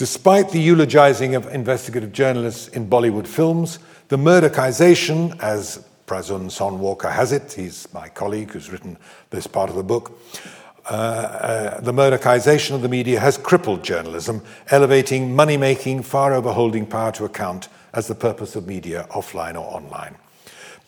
Despite 0.00 0.48
the 0.48 0.58
eulogizing 0.58 1.34
of 1.34 1.46
investigative 1.54 2.10
journalists 2.10 2.68
in 2.68 2.88
Bollywood 2.88 3.26
films, 3.26 3.78
the 4.08 4.16
Murdochization, 4.16 5.38
as 5.42 5.84
Prasun 6.06 6.46
Sonwalkar 6.46 7.12
has 7.12 7.32
it, 7.32 7.52
he's 7.52 7.86
my 7.92 8.08
colleague 8.08 8.50
who's 8.52 8.70
written 8.70 8.96
this 9.28 9.46
part 9.46 9.68
of 9.68 9.76
the 9.76 9.82
book, 9.82 10.18
uh, 10.86 10.94
uh, 10.94 11.80
the 11.82 11.92
Murdochization 11.92 12.74
of 12.74 12.80
the 12.80 12.88
media 12.88 13.20
has 13.20 13.36
crippled 13.36 13.84
journalism, 13.84 14.42
elevating 14.70 15.36
money 15.36 15.58
making 15.58 16.02
far 16.02 16.32
over 16.32 16.50
holding 16.50 16.86
power 16.86 17.12
to 17.12 17.26
account 17.26 17.68
as 17.92 18.08
the 18.08 18.14
purpose 18.14 18.56
of 18.56 18.66
media, 18.66 19.06
offline 19.10 19.52
or 19.52 19.66
online. 19.70 20.14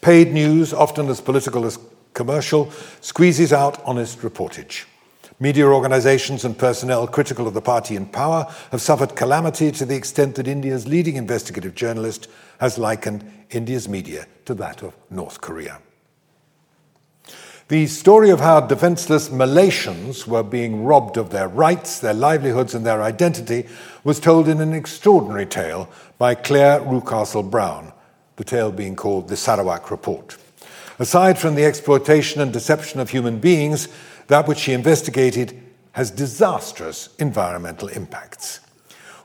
Paid 0.00 0.32
news, 0.32 0.72
often 0.72 1.10
as 1.10 1.20
political 1.20 1.66
as 1.66 1.78
commercial, 2.14 2.70
squeezes 3.02 3.52
out 3.52 3.78
honest 3.84 4.20
reportage. 4.20 4.86
Media 5.42 5.66
organizations 5.66 6.44
and 6.44 6.56
personnel 6.56 7.08
critical 7.08 7.48
of 7.48 7.54
the 7.54 7.60
party 7.60 7.96
in 7.96 8.06
power 8.06 8.46
have 8.70 8.80
suffered 8.80 9.16
calamity 9.16 9.72
to 9.72 9.84
the 9.84 9.96
extent 9.96 10.36
that 10.36 10.46
India's 10.46 10.86
leading 10.86 11.16
investigative 11.16 11.74
journalist 11.74 12.28
has 12.60 12.78
likened 12.78 13.28
India's 13.50 13.88
media 13.88 14.26
to 14.44 14.54
that 14.54 14.84
of 14.84 14.94
North 15.10 15.40
Korea. 15.40 15.80
The 17.66 17.88
story 17.88 18.30
of 18.30 18.38
how 18.38 18.60
defenseless 18.60 19.30
Malaysians 19.30 20.28
were 20.28 20.44
being 20.44 20.84
robbed 20.84 21.16
of 21.16 21.30
their 21.30 21.48
rights, 21.48 21.98
their 21.98 22.14
livelihoods, 22.14 22.72
and 22.72 22.86
their 22.86 23.02
identity 23.02 23.66
was 24.04 24.20
told 24.20 24.46
in 24.46 24.60
an 24.60 24.72
extraordinary 24.72 25.46
tale 25.46 25.90
by 26.18 26.36
Clare 26.36 26.80
Rewcastle 26.82 27.42
Brown, 27.42 27.92
the 28.36 28.44
tale 28.44 28.70
being 28.70 28.94
called 28.94 29.26
the 29.26 29.36
Sarawak 29.36 29.90
Report. 29.90 30.36
Aside 31.00 31.36
from 31.36 31.56
the 31.56 31.64
exploitation 31.64 32.40
and 32.40 32.52
deception 32.52 33.00
of 33.00 33.10
human 33.10 33.40
beings, 33.40 33.88
that 34.32 34.48
which 34.48 34.60
she 34.60 34.72
investigated 34.72 35.60
has 35.92 36.10
disastrous 36.10 37.14
environmental 37.18 37.88
impacts. 37.88 38.60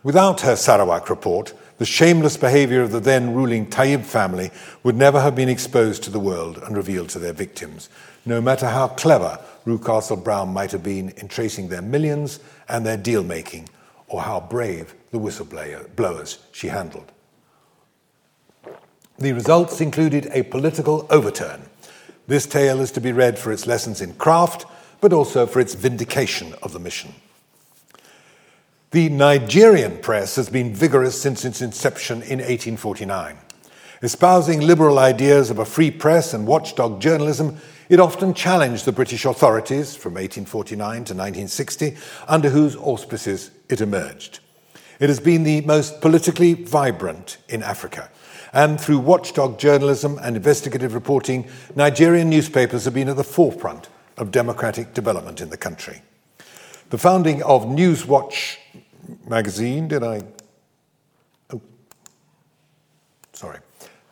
Without 0.03 0.41
her 0.41 0.57
Sarawak 0.57 1.09
report, 1.09 1.53
the 1.77 1.85
shameless 1.85 2.35
behavior 2.35 2.81
of 2.81 2.91
the 2.91 2.99
then 2.99 3.33
ruling 3.33 3.67
Taib 3.67 4.03
family 4.03 4.51
would 4.83 4.97
never 4.97 5.21
have 5.21 5.33
been 5.33 5.47
exposed 5.47 6.03
to 6.03 6.09
the 6.09 6.19
world 6.19 6.57
and 6.57 6.75
revealed 6.75 7.07
to 7.09 7.19
their 7.19 7.31
victims, 7.31 7.87
no 8.25 8.41
matter 8.41 8.67
how 8.67 8.89
clever 8.89 9.39
Rewcastle 9.63 10.17
Brown 10.17 10.49
might 10.51 10.73
have 10.73 10.83
been 10.83 11.11
in 11.11 11.29
tracing 11.29 11.69
their 11.69 11.81
millions 11.81 12.41
and 12.67 12.85
their 12.85 12.97
deal 12.97 13.23
making, 13.23 13.69
or 14.07 14.23
how 14.23 14.41
brave 14.41 14.93
the 15.11 15.19
whistleblowers 15.19 16.39
she 16.51 16.67
handled. 16.67 17.13
The 19.19 19.31
results 19.31 19.79
included 19.79 20.27
a 20.33 20.43
political 20.43 21.07
overturn. 21.09 21.61
This 22.27 22.45
tale 22.45 22.81
is 22.81 22.91
to 22.91 22.99
be 22.99 23.13
read 23.13 23.39
for 23.39 23.53
its 23.53 23.65
lessons 23.65 24.01
in 24.01 24.13
craft 24.15 24.65
but 25.01 25.13
also 25.13 25.45
for 25.45 25.59
its 25.59 25.75
vindication 25.75 26.53
of 26.61 26.73
the 26.73 26.79
mission. 26.79 27.13
The 28.91 29.09
Nigerian 29.09 29.97
press 29.97 30.37
has 30.37 30.49
been 30.49 30.73
vigorous 30.73 31.21
since 31.21 31.43
its 31.43 31.61
inception 31.61 32.21
in 32.21 32.39
1849. 32.39 33.37
Espousing 34.01 34.61
liberal 34.61 34.97
ideas 34.97 35.49
of 35.49 35.59
a 35.59 35.65
free 35.65 35.91
press 35.91 36.33
and 36.33 36.47
watchdog 36.47 37.01
journalism, 37.01 37.57
it 37.89 37.99
often 37.99 38.33
challenged 38.33 38.85
the 38.85 38.91
British 38.91 39.25
authorities 39.25 39.95
from 39.95 40.13
1849 40.13 40.79
to 40.79 41.13
1960, 41.13 41.97
under 42.27 42.49
whose 42.49 42.75
auspices 42.77 43.51
it 43.69 43.81
emerged. 43.81 44.39
It 44.99 45.09
has 45.09 45.19
been 45.19 45.43
the 45.43 45.61
most 45.61 45.99
politically 45.99 46.53
vibrant 46.53 47.37
in 47.49 47.63
Africa. 47.63 48.09
And 48.53 48.79
through 48.79 48.99
watchdog 48.99 49.59
journalism 49.59 50.17
and 50.21 50.37
investigative 50.37 50.93
reporting, 50.93 51.49
Nigerian 51.75 52.29
newspapers 52.29 52.85
have 52.85 52.93
been 52.93 53.09
at 53.09 53.17
the 53.17 53.23
forefront 53.23 53.89
of 54.17 54.31
democratic 54.31 54.93
development 54.93 55.41
in 55.41 55.49
the 55.49 55.57
country. 55.57 56.01
The 56.89 56.97
founding 56.97 57.43
of 57.43 57.63
Newswatch 57.63 58.57
magazine, 59.27 59.87
did 59.87 60.03
I? 60.03 60.21
Oh, 61.53 61.61
sorry. 63.33 63.59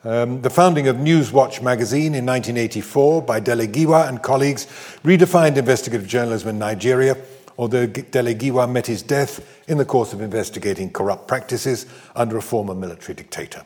Um, 0.04 0.42
the 0.42 0.50
founding 0.50 0.86
of 0.86 0.96
Newswatch 0.96 1.62
magazine 1.62 2.14
in 2.14 2.24
1984 2.24 3.22
by 3.22 3.40
Dele 3.40 3.66
Giwa 3.66 4.08
and 4.08 4.22
colleagues 4.22 4.66
redefined 5.02 5.56
investigative 5.56 6.06
journalism 6.06 6.50
in 6.50 6.58
Nigeria, 6.58 7.16
although 7.58 7.86
Dele 7.86 8.34
Giwa 8.34 8.70
met 8.70 8.86
his 8.86 9.02
death 9.02 9.44
in 9.68 9.78
the 9.78 9.84
course 9.84 10.12
of 10.12 10.20
investigating 10.20 10.90
corrupt 10.90 11.26
practices 11.26 11.86
under 12.14 12.36
a 12.36 12.42
former 12.42 12.74
military 12.74 13.14
dictator. 13.14 13.64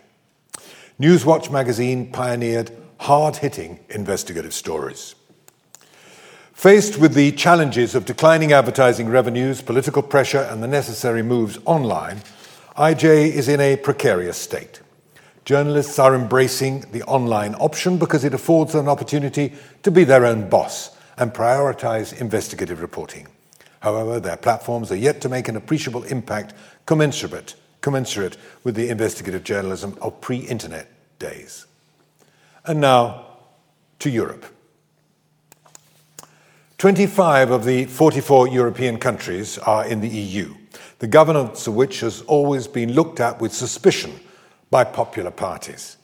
Newswatch 0.98 1.50
magazine 1.50 2.10
pioneered 2.10 2.70
hard 2.98 3.36
hitting 3.36 3.80
investigative 3.90 4.54
stories. 4.54 5.14
Faced 6.60 6.98
with 6.98 7.14
the 7.14 7.32
challenges 7.32 7.94
of 7.94 8.04
declining 8.04 8.52
advertising 8.52 9.08
revenues, 9.08 9.62
political 9.62 10.02
pressure, 10.02 10.42
and 10.42 10.62
the 10.62 10.68
necessary 10.68 11.22
moves 11.22 11.58
online, 11.64 12.20
IJ 12.76 13.32
is 13.32 13.48
in 13.48 13.60
a 13.60 13.76
precarious 13.76 14.36
state. 14.36 14.82
Journalists 15.46 15.98
are 15.98 16.14
embracing 16.14 16.80
the 16.92 17.02
online 17.04 17.54
option 17.54 17.96
because 17.96 18.24
it 18.24 18.34
affords 18.34 18.74
them 18.74 18.84
an 18.84 18.90
opportunity 18.90 19.54
to 19.82 19.90
be 19.90 20.04
their 20.04 20.26
own 20.26 20.50
boss 20.50 20.94
and 21.16 21.32
prioritize 21.32 22.20
investigative 22.20 22.82
reporting. 22.82 23.26
However, 23.80 24.20
their 24.20 24.36
platforms 24.36 24.92
are 24.92 24.96
yet 24.96 25.22
to 25.22 25.30
make 25.30 25.48
an 25.48 25.56
appreciable 25.56 26.02
impact 26.02 26.52
commensurate, 26.84 27.54
commensurate 27.80 28.36
with 28.64 28.74
the 28.74 28.90
investigative 28.90 29.44
journalism 29.44 29.96
of 30.02 30.20
pre 30.20 30.36
internet 30.36 30.88
days. 31.18 31.64
And 32.66 32.82
now 32.82 33.28
to 34.00 34.10
Europe. 34.10 34.44
25 36.80 37.50
of 37.50 37.66
the 37.66 37.84
44 37.84 38.48
European 38.48 38.98
countries 38.98 39.58
are 39.58 39.84
in 39.84 40.00
the 40.00 40.08
EU, 40.08 40.54
the 41.00 41.06
governance 41.06 41.66
of 41.66 41.74
which 41.74 42.00
has 42.00 42.22
always 42.22 42.66
been 42.66 42.94
looked 42.94 43.20
at 43.20 43.38
with 43.38 43.52
suspicion 43.52 44.18
by 44.70 44.82
popular 44.82 45.30
parties. 45.30 45.98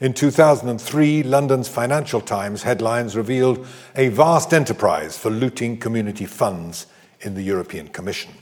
In 0.00 0.14
2003, 0.14 1.22
London's 1.24 1.68
Financial 1.68 2.22
Times 2.22 2.62
headlines 2.62 3.14
revealed 3.14 3.66
a 3.94 4.08
vast 4.08 4.54
enterprise 4.54 5.18
for 5.18 5.28
looting 5.28 5.76
community 5.76 6.24
funds 6.24 6.86
in 7.20 7.34
the 7.34 7.42
European 7.42 7.88
Commission. 7.88 8.32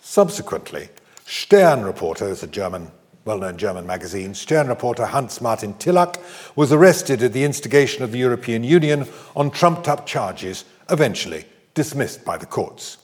Subsequently, 0.00 0.88
Stern 1.26 1.84
reporter, 1.84 2.26
a 2.26 2.46
German, 2.48 2.90
well-known 3.24 3.56
German 3.56 3.86
magazine, 3.86 4.34
Stern 4.34 4.66
reporter 4.66 5.06
Hans 5.06 5.40
Martin 5.40 5.74
Tillack 5.74 6.20
was 6.56 6.72
arrested 6.72 7.22
at 7.22 7.32
the 7.32 7.44
instigation 7.44 8.02
of 8.02 8.10
the 8.10 8.18
European 8.18 8.64
Union 8.64 9.06
on 9.36 9.52
trumped-up 9.52 10.06
charges, 10.06 10.64
eventually 10.90 11.44
dismissed 11.74 12.24
by 12.24 12.36
the 12.36 12.46
courts. 12.46 12.98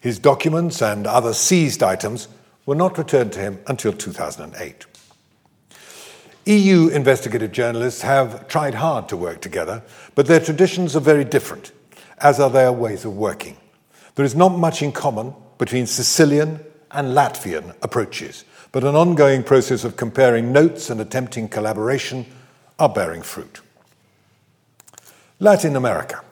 His 0.00 0.18
documents 0.18 0.80
and 0.80 1.06
other 1.06 1.34
seized 1.34 1.82
items 1.82 2.28
were 2.66 2.74
not 2.74 2.98
returned 2.98 3.32
to 3.32 3.40
him 3.40 3.58
until 3.66 3.92
2008. 3.92 4.86
EU 6.46 6.88
investigative 6.88 7.52
journalists 7.52 8.02
have 8.02 8.48
tried 8.48 8.74
hard 8.74 9.08
to 9.08 9.16
work 9.16 9.40
together, 9.40 9.82
but 10.14 10.26
their 10.26 10.40
traditions 10.40 10.96
are 10.96 11.00
very 11.00 11.24
different, 11.24 11.72
as 12.18 12.40
are 12.40 12.48
their 12.48 12.72
ways 12.72 13.04
of 13.04 13.16
working. 13.16 13.56
There 14.14 14.24
is 14.24 14.34
not 14.34 14.58
much 14.58 14.80
in 14.80 14.92
common 14.92 15.34
between 15.58 15.86
Sicilian 15.86 16.60
and 16.90 17.08
Latvian 17.08 17.74
approaches, 17.82 18.44
but 18.72 18.84
an 18.84 18.94
ongoing 18.94 19.42
process 19.42 19.84
of 19.84 19.96
comparing 19.96 20.52
notes 20.52 20.88
and 20.88 21.00
attempting 21.00 21.48
collaboration 21.48 22.24
are 22.78 22.88
bearing 22.88 23.22
fruit. 23.22 23.60
Latin 25.40 25.76
America. 25.76 26.22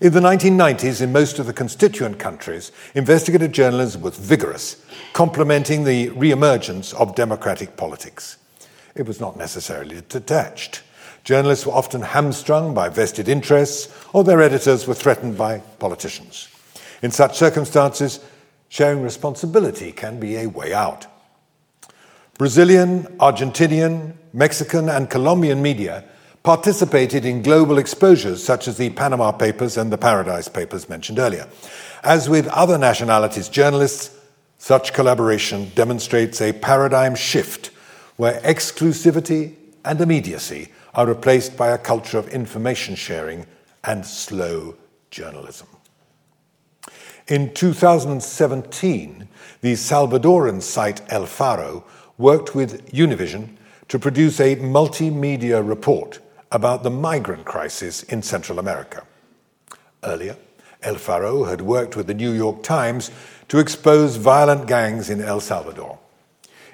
In 0.00 0.12
the 0.12 0.20
1990s, 0.20 1.00
in 1.00 1.12
most 1.12 1.38
of 1.38 1.46
the 1.46 1.52
constituent 1.52 2.18
countries, 2.18 2.70
investigative 2.94 3.52
journalism 3.52 4.00
was 4.02 4.16
vigorous, 4.16 4.84
complementing 5.12 5.84
the 5.84 6.10
re 6.10 6.30
emergence 6.30 6.92
of 6.92 7.14
democratic 7.14 7.76
politics 7.76 8.36
it 8.98 9.06
was 9.06 9.20
not 9.20 9.36
necessarily 9.36 10.02
detached. 10.08 10.82
Journalists 11.24 11.66
were 11.66 11.72
often 11.72 12.02
hamstrung 12.02 12.74
by 12.74 12.88
vested 12.88 13.28
interests, 13.28 13.88
or 14.12 14.24
their 14.24 14.42
editors 14.42 14.86
were 14.86 14.94
threatened 14.94 15.38
by 15.38 15.58
politicians. 15.78 16.48
In 17.02 17.10
such 17.10 17.36
circumstances, 17.36 18.20
sharing 18.68 19.02
responsibility 19.02 19.92
can 19.92 20.18
be 20.18 20.36
a 20.36 20.46
way 20.46 20.74
out. 20.74 21.06
Brazilian, 22.38 23.04
Argentinian, 23.18 24.14
Mexican, 24.32 24.88
and 24.88 25.10
Colombian 25.10 25.62
media 25.62 26.04
participated 26.48 27.26
in 27.26 27.42
global 27.42 27.76
exposures 27.76 28.42
such 28.42 28.66
as 28.68 28.78
the 28.78 28.88
Panama 28.88 29.30
Papers 29.30 29.76
and 29.76 29.92
the 29.92 29.98
Paradise 29.98 30.48
Papers 30.48 30.88
mentioned 30.88 31.18
earlier. 31.18 31.46
As 32.02 32.26
with 32.26 32.48
other 32.48 32.78
nationalities' 32.78 33.50
journalists, 33.50 34.16
such 34.56 34.94
collaboration 34.94 35.70
demonstrates 35.74 36.40
a 36.40 36.54
paradigm 36.54 37.14
shift 37.14 37.66
where 38.16 38.40
exclusivity 38.40 39.56
and 39.84 40.00
immediacy 40.00 40.72
are 40.94 41.06
replaced 41.06 41.54
by 41.54 41.68
a 41.68 41.76
culture 41.76 42.16
of 42.16 42.28
information 42.28 42.94
sharing 42.94 43.44
and 43.84 44.06
slow 44.06 44.74
journalism. 45.10 45.68
In 47.26 47.52
2017, 47.52 49.28
the 49.60 49.74
Salvadoran 49.74 50.62
site 50.62 51.02
El 51.12 51.26
Faro 51.26 51.84
worked 52.16 52.54
with 52.54 52.90
Univision 52.90 53.50
to 53.88 53.98
produce 53.98 54.40
a 54.40 54.56
multimedia 54.56 55.60
report 55.62 56.20
about 56.50 56.82
the 56.82 56.90
migrant 56.90 57.44
crisis 57.44 58.02
in 58.04 58.22
Central 58.22 58.58
America. 58.58 59.04
Earlier, 60.02 60.36
El 60.82 60.96
Faro 60.96 61.44
had 61.44 61.60
worked 61.60 61.96
with 61.96 62.06
the 62.06 62.14
New 62.14 62.32
York 62.32 62.62
Times 62.62 63.10
to 63.48 63.58
expose 63.58 64.16
violent 64.16 64.66
gangs 64.66 65.10
in 65.10 65.20
El 65.20 65.40
Salvador. 65.40 65.98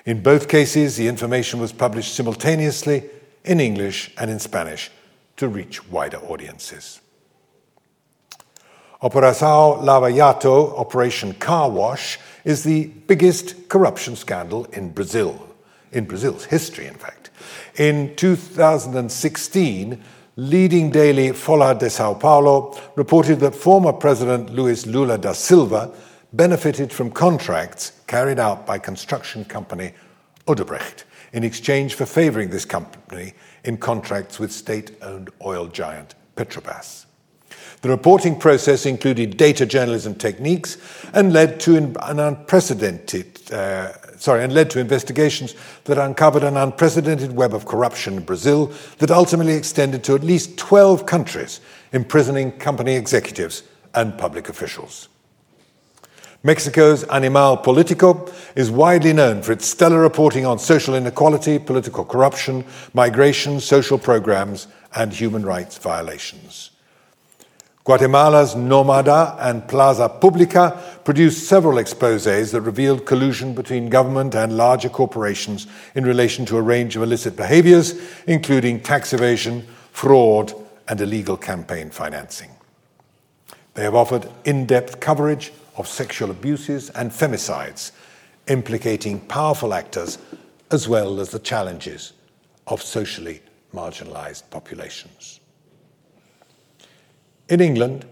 In 0.05 0.23
both 0.23 0.49
cases, 0.49 0.97
the 0.97 1.09
information 1.09 1.61
was 1.61 1.73
published 1.73 2.15
simultaneously 2.15 3.09
in 3.45 3.61
English 3.61 4.13
and 4.19 4.31
in 4.31 4.39
Spanish 4.39 4.91
to 5.37 5.49
reach 5.49 5.89
wider 5.89 6.19
audiences. 6.19 7.01
Operação 9.03 9.83
Lava 9.83 10.11
Jato, 10.11 10.75
Operation 10.77 11.35
Car 11.35 11.71
Wash, 11.71 12.19
is 12.45 12.63
the 12.63 12.87
biggest 13.07 13.69
corruption 13.69 14.17
scandal 14.17 14.67
in 14.73 14.91
Brazil, 14.91 15.47
in 15.95 16.05
Brazil's 16.05 16.45
history, 16.45 16.87
in 16.87 16.95
fact. 16.95 17.31
In 17.77 18.15
2016, 18.17 20.03
leading 20.37 20.91
daily 20.91 21.31
Folha 21.31 21.79
de 21.79 21.89
Sao 21.89 22.15
Paulo 22.15 22.79
reported 22.97 23.41
that 23.41 23.55
former 23.55 23.93
President 23.93 24.51
Luiz 24.51 24.87
Lula 24.87 25.17
da 25.17 25.33
Silva 25.33 25.93
benefited 26.33 26.93
from 26.93 27.11
contracts 27.11 27.93
carried 28.07 28.41
out 28.41 28.67
by 28.67 28.79
construction 28.79 29.45
company 29.45 29.93
Odebrecht 30.47 31.05
in 31.33 31.45
exchange 31.45 31.95
for 31.95 32.07
favoring 32.07 32.51
this 32.51 32.65
company 32.65 33.33
in 33.65 33.77
contracts 33.77 34.39
with 34.39 34.53
state-owned 34.53 35.31
oil 35.45 35.67
giant 35.67 36.15
Petrobras. 36.37 37.07
The 37.85 37.91
reporting 37.91 38.39
process 38.39 38.87
included 38.87 39.37
data 39.37 39.67
journalism 39.67 40.15
techniques 40.15 40.79
and 41.13 41.35
led 41.35 41.61
to 41.61 41.77
an 41.77 42.19
unprecedented, 42.19 43.53
uh, 43.53 43.93
sorry, 44.17 44.43
and 44.43 44.55
led 44.55 44.71
to 44.71 44.81
investigations 44.81 45.55
that 45.85 45.99
uncovered 45.99 46.45
an 46.45 46.57
unprecedented 46.57 47.37
web 47.37 47.53
of 47.53 47.67
corruption 47.67 48.15
in 48.17 48.23
Brazil 48.23 48.73
that 49.01 49.11
ultimately 49.11 49.53
extended 49.53 50.03
to 50.05 50.15
at 50.15 50.25
least 50.25 50.57
12 50.57 51.05
countries, 51.05 51.61
imprisoning 51.93 52.53
company 52.53 52.95
executives 52.95 53.65
and 53.93 54.17
public 54.17 54.49
officials. 54.49 55.11
Mexico's 56.43 57.05
Animal 57.05 57.59
Politico 57.59 58.33
is 58.57 58.71
widely 58.71 59.13
known 59.13 59.43
for 59.43 59.53
its 59.53 59.67
stellar 59.67 60.01
reporting 60.01 60.47
on 60.47 60.59
social 60.59 60.95
inequality, 60.95 61.59
political 61.59 62.07
corruption, 62.07 62.65
migration, 62.95 63.61
social 63.61 63.99
programs, 63.99 64.69
and 64.95 65.13
human 65.13 65.45
rights 65.45 65.77
violations. 65.77 66.71
Guatemala's 67.85 68.55
Nomada 68.55 69.37
and 69.41 69.69
Plaza 69.69 70.09
Publica 70.09 70.83
produced 71.05 71.47
several 71.47 71.77
exposes 71.77 72.51
that 72.51 72.63
revealed 72.63 73.05
collusion 73.05 73.55
between 73.55 73.91
government 73.91 74.35
and 74.35 74.57
larger 74.57 74.89
corporations 74.89 75.67
in 75.95 76.03
relation 76.07 76.47
to 76.47 76.57
a 76.57 76.63
range 76.63 76.97
of 76.97 77.03
illicit 77.03 77.37
behaviors, 77.37 78.01
including 78.27 78.81
tax 78.81 79.13
evasion, 79.13 79.67
fraud, 79.93 80.55
and 80.89 80.99
illegal 80.99 81.37
campaign 81.37 81.91
financing. 81.91 82.51
They 83.75 83.83
have 83.83 83.95
offered 83.95 84.31
in 84.47 84.65
depth 84.65 85.01
coverage 85.01 85.53
of 85.77 85.87
sexual 85.87 86.31
abuses 86.31 86.89
and 86.89 87.11
femicides, 87.11 87.93
implicating 88.49 89.21
powerful 89.21 89.75
actors 89.75 90.17
as 90.71 90.89
well 90.89 91.21
as 91.21 91.29
the 91.29 91.39
challenges 91.39 92.15
of 92.67 92.83
socially 92.83 93.43
marginalised 93.75 94.49
populations. 94.49 95.41
In 97.47 97.61
England, 97.61 98.07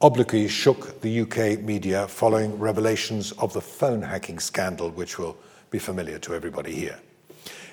obloquy 0.00 0.48
shook 0.48 1.00
the 1.02 1.20
UK 1.20 1.60
media 1.60 2.08
following 2.08 2.58
revelations 2.58 3.30
of 3.32 3.52
the 3.52 3.60
phone 3.60 4.02
hacking 4.02 4.40
scandal, 4.40 4.90
which 4.90 5.20
will 5.20 5.36
be 5.70 5.78
familiar 5.78 6.18
to 6.18 6.34
everybody 6.34 6.72
here. 6.72 6.98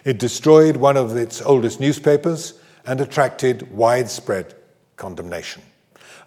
It 0.06 0.20
destroyed 0.20 0.78
one 0.78 0.96
of 0.96 1.18
its 1.18 1.42
oldest 1.42 1.80
newspapers 1.80 2.60
and 2.86 3.02
attracted 3.02 3.72
widespread 3.76 4.54
condemnation. 4.98 5.64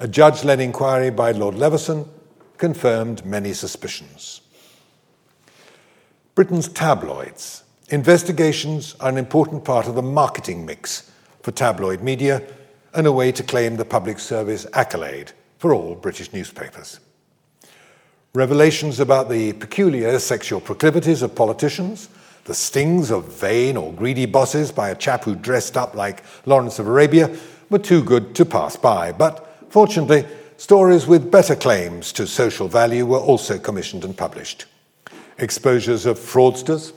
A 0.00 0.08
judge 0.08 0.42
led 0.42 0.58
inquiry 0.58 1.10
by 1.10 1.30
Lord 1.30 1.54
Leveson 1.54 2.08
confirmed 2.58 3.24
many 3.24 3.52
suspicions. 3.52 4.40
Britain's 6.34 6.68
tabloids. 6.68 7.62
Investigations 7.90 8.96
are 8.98 9.10
an 9.10 9.16
important 9.16 9.64
part 9.64 9.86
of 9.86 9.94
the 9.94 10.02
marketing 10.02 10.66
mix 10.66 11.08
for 11.40 11.52
tabloid 11.52 12.02
media 12.02 12.42
and 12.94 13.06
a 13.06 13.12
way 13.12 13.32
to 13.32 13.42
claim 13.42 13.76
the 13.76 13.84
public 13.84 14.18
service 14.18 14.66
accolade 14.72 15.32
for 15.58 15.74
all 15.74 15.94
British 15.94 16.32
newspapers. 16.32 17.00
Revelations 18.34 19.00
about 19.00 19.28
the 19.28 19.52
peculiar 19.54 20.18
sexual 20.18 20.60
proclivities 20.60 21.22
of 21.22 21.34
politicians, 21.34 22.08
the 22.44 22.54
stings 22.54 23.10
of 23.10 23.32
vain 23.32 23.76
or 23.76 23.92
greedy 23.92 24.26
bosses 24.26 24.72
by 24.72 24.90
a 24.90 24.94
chap 24.94 25.24
who 25.24 25.34
dressed 25.34 25.76
up 25.76 25.94
like 25.94 26.22
Lawrence 26.46 26.78
of 26.78 26.86
Arabia, 26.86 27.36
were 27.68 27.78
too 27.78 28.02
good 28.02 28.34
to 28.36 28.44
pass 28.44 28.76
by. 28.76 29.12
But 29.12 29.64
fortunately, 29.68 30.26
stories 30.56 31.06
with 31.06 31.30
better 31.30 31.56
claims 31.56 32.12
to 32.12 32.26
social 32.26 32.68
value 32.68 33.04
were 33.04 33.18
also 33.18 33.58
commissioned 33.58 34.04
and 34.04 34.16
published. 34.16 34.66
Exposures 35.38 36.06
of 36.06 36.18
fraudsters, 36.18 36.92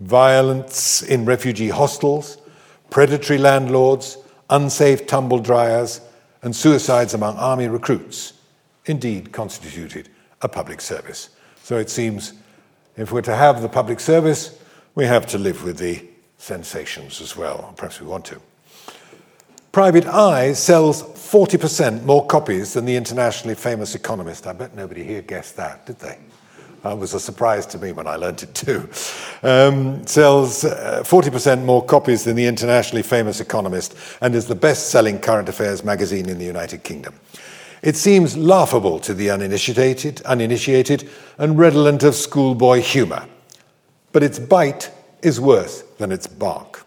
violence 0.00 1.02
in 1.02 1.24
refugee 1.24 1.68
hostels, 1.68 2.38
predatory 2.90 3.38
landlords, 3.38 4.18
unsafe 4.50 5.06
tumble 5.06 5.38
dryers, 5.38 6.00
and 6.42 6.54
suicides 6.54 7.14
among 7.14 7.36
army 7.36 7.68
recruits 7.68 8.34
indeed 8.86 9.32
constituted 9.32 10.08
a 10.42 10.48
public 10.48 10.80
service. 10.80 11.30
So 11.62 11.76
it 11.76 11.90
seems 11.90 12.32
if 12.96 13.12
we're 13.12 13.22
to 13.22 13.34
have 13.34 13.62
the 13.62 13.68
public 13.68 14.00
service, 14.00 14.58
we 14.94 15.04
have 15.04 15.26
to 15.26 15.38
live 15.38 15.64
with 15.64 15.78
the 15.78 16.04
sensations 16.38 17.20
as 17.20 17.36
well. 17.36 17.74
Perhaps 17.76 18.00
we 18.00 18.06
want 18.06 18.24
to. 18.26 18.40
Private 19.70 20.06
Eye 20.06 20.54
sells 20.54 21.02
40% 21.02 22.04
more 22.04 22.26
copies 22.26 22.72
than 22.72 22.84
the 22.84 22.96
internationally 22.96 23.54
famous 23.54 23.94
Economist. 23.94 24.46
I 24.46 24.52
bet 24.52 24.74
nobody 24.74 25.04
here 25.04 25.22
guessed 25.22 25.56
that, 25.56 25.86
did 25.86 25.98
they? 25.98 26.18
It 26.84 26.98
was 26.98 27.14
a 27.14 27.20
surprise 27.20 27.66
to 27.66 27.78
me 27.78 27.92
when 27.92 28.06
I 28.06 28.16
learned 28.16 28.42
it 28.42 28.54
too. 28.54 28.88
Um, 29.42 30.06
sells 30.06 30.64
uh, 30.64 31.02
40% 31.04 31.64
more 31.64 31.84
copies 31.84 32.24
than 32.24 32.36
the 32.36 32.46
internationally 32.46 33.02
famous 33.02 33.40
Economist 33.40 33.96
and 34.20 34.34
is 34.34 34.46
the 34.46 34.54
best 34.54 34.90
selling 34.90 35.18
current 35.18 35.48
affairs 35.48 35.84
magazine 35.84 36.28
in 36.28 36.38
the 36.38 36.44
United 36.44 36.84
Kingdom. 36.84 37.14
It 37.82 37.96
seems 37.96 38.36
laughable 38.36 38.98
to 39.00 39.14
the 39.14 39.30
uninitiated, 39.30 40.20
uninitiated 40.22 41.08
and 41.36 41.58
redolent 41.58 42.02
of 42.02 42.14
schoolboy 42.14 42.80
humour, 42.80 43.26
but 44.12 44.22
its 44.22 44.38
bite 44.38 44.90
is 45.22 45.40
worse 45.40 45.82
than 45.98 46.12
its 46.12 46.26
bark. 46.26 46.84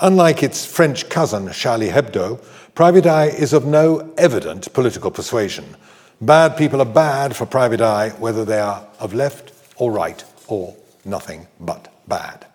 Unlike 0.00 0.42
its 0.42 0.66
French 0.66 1.08
cousin, 1.08 1.50
Charlie 1.52 1.88
Hebdo, 1.88 2.44
Private 2.74 3.06
Eye 3.06 3.26
is 3.26 3.52
of 3.52 3.64
no 3.64 4.12
evident 4.18 4.72
political 4.72 5.10
persuasion. 5.10 5.76
Bad 6.20 6.56
people 6.56 6.80
are 6.80 6.86
bad 6.86 7.34
for 7.34 7.44
Private 7.44 7.80
Eye, 7.80 8.10
whether 8.18 8.44
they 8.44 8.60
are 8.60 8.86
of 9.00 9.14
left 9.14 9.52
or 9.76 9.92
right 9.92 10.24
or 10.46 10.74
nothing 11.04 11.46
but 11.60 11.92
bad. 12.08 12.46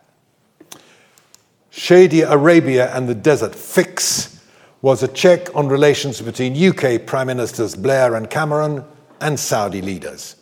Shady 1.69 2.21
Arabia 2.21 2.93
and 2.95 3.07
the 3.07 3.15
Desert 3.15 3.53
Fix 3.53 4.43
was 4.81 5.03
a 5.03 5.07
check 5.07 5.53
on 5.55 5.67
relations 5.67 6.21
between 6.21 6.55
UK 6.55 7.05
Prime 7.05 7.27
Ministers 7.27 7.75
Blair 7.75 8.15
and 8.15 8.29
Cameron 8.29 8.83
and 9.21 9.39
Saudi 9.39 9.81
leaders. 9.81 10.37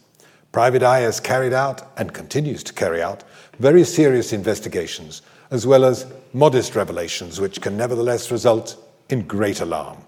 Private 0.51 0.83
Eye 0.83 1.01
has 1.01 1.19
carried 1.19 1.53
out 1.53 1.91
and 1.97 2.13
continues 2.13 2.63
to 2.63 2.73
carry 2.73 3.01
out 3.01 3.23
very 3.59 3.83
serious 3.83 4.33
investigations, 4.33 5.21
as 5.51 5.65
well 5.65 5.83
as 5.83 6.05
modest 6.33 6.75
revelations, 6.75 7.41
which 7.41 7.61
can 7.61 7.75
nevertheless 7.75 8.31
result 8.31 8.77
in 9.09 9.23
great 9.23 9.61
alarm. 9.61 10.06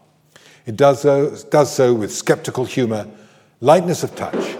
It 0.69 0.77
does 0.77 1.01
so, 1.01 1.35
does 1.49 1.75
so 1.75 1.95
with 1.95 2.13
skeptical 2.13 2.63
humour, 2.63 3.07
lightness 3.59 4.03
of 4.03 4.15
touch, 4.15 4.55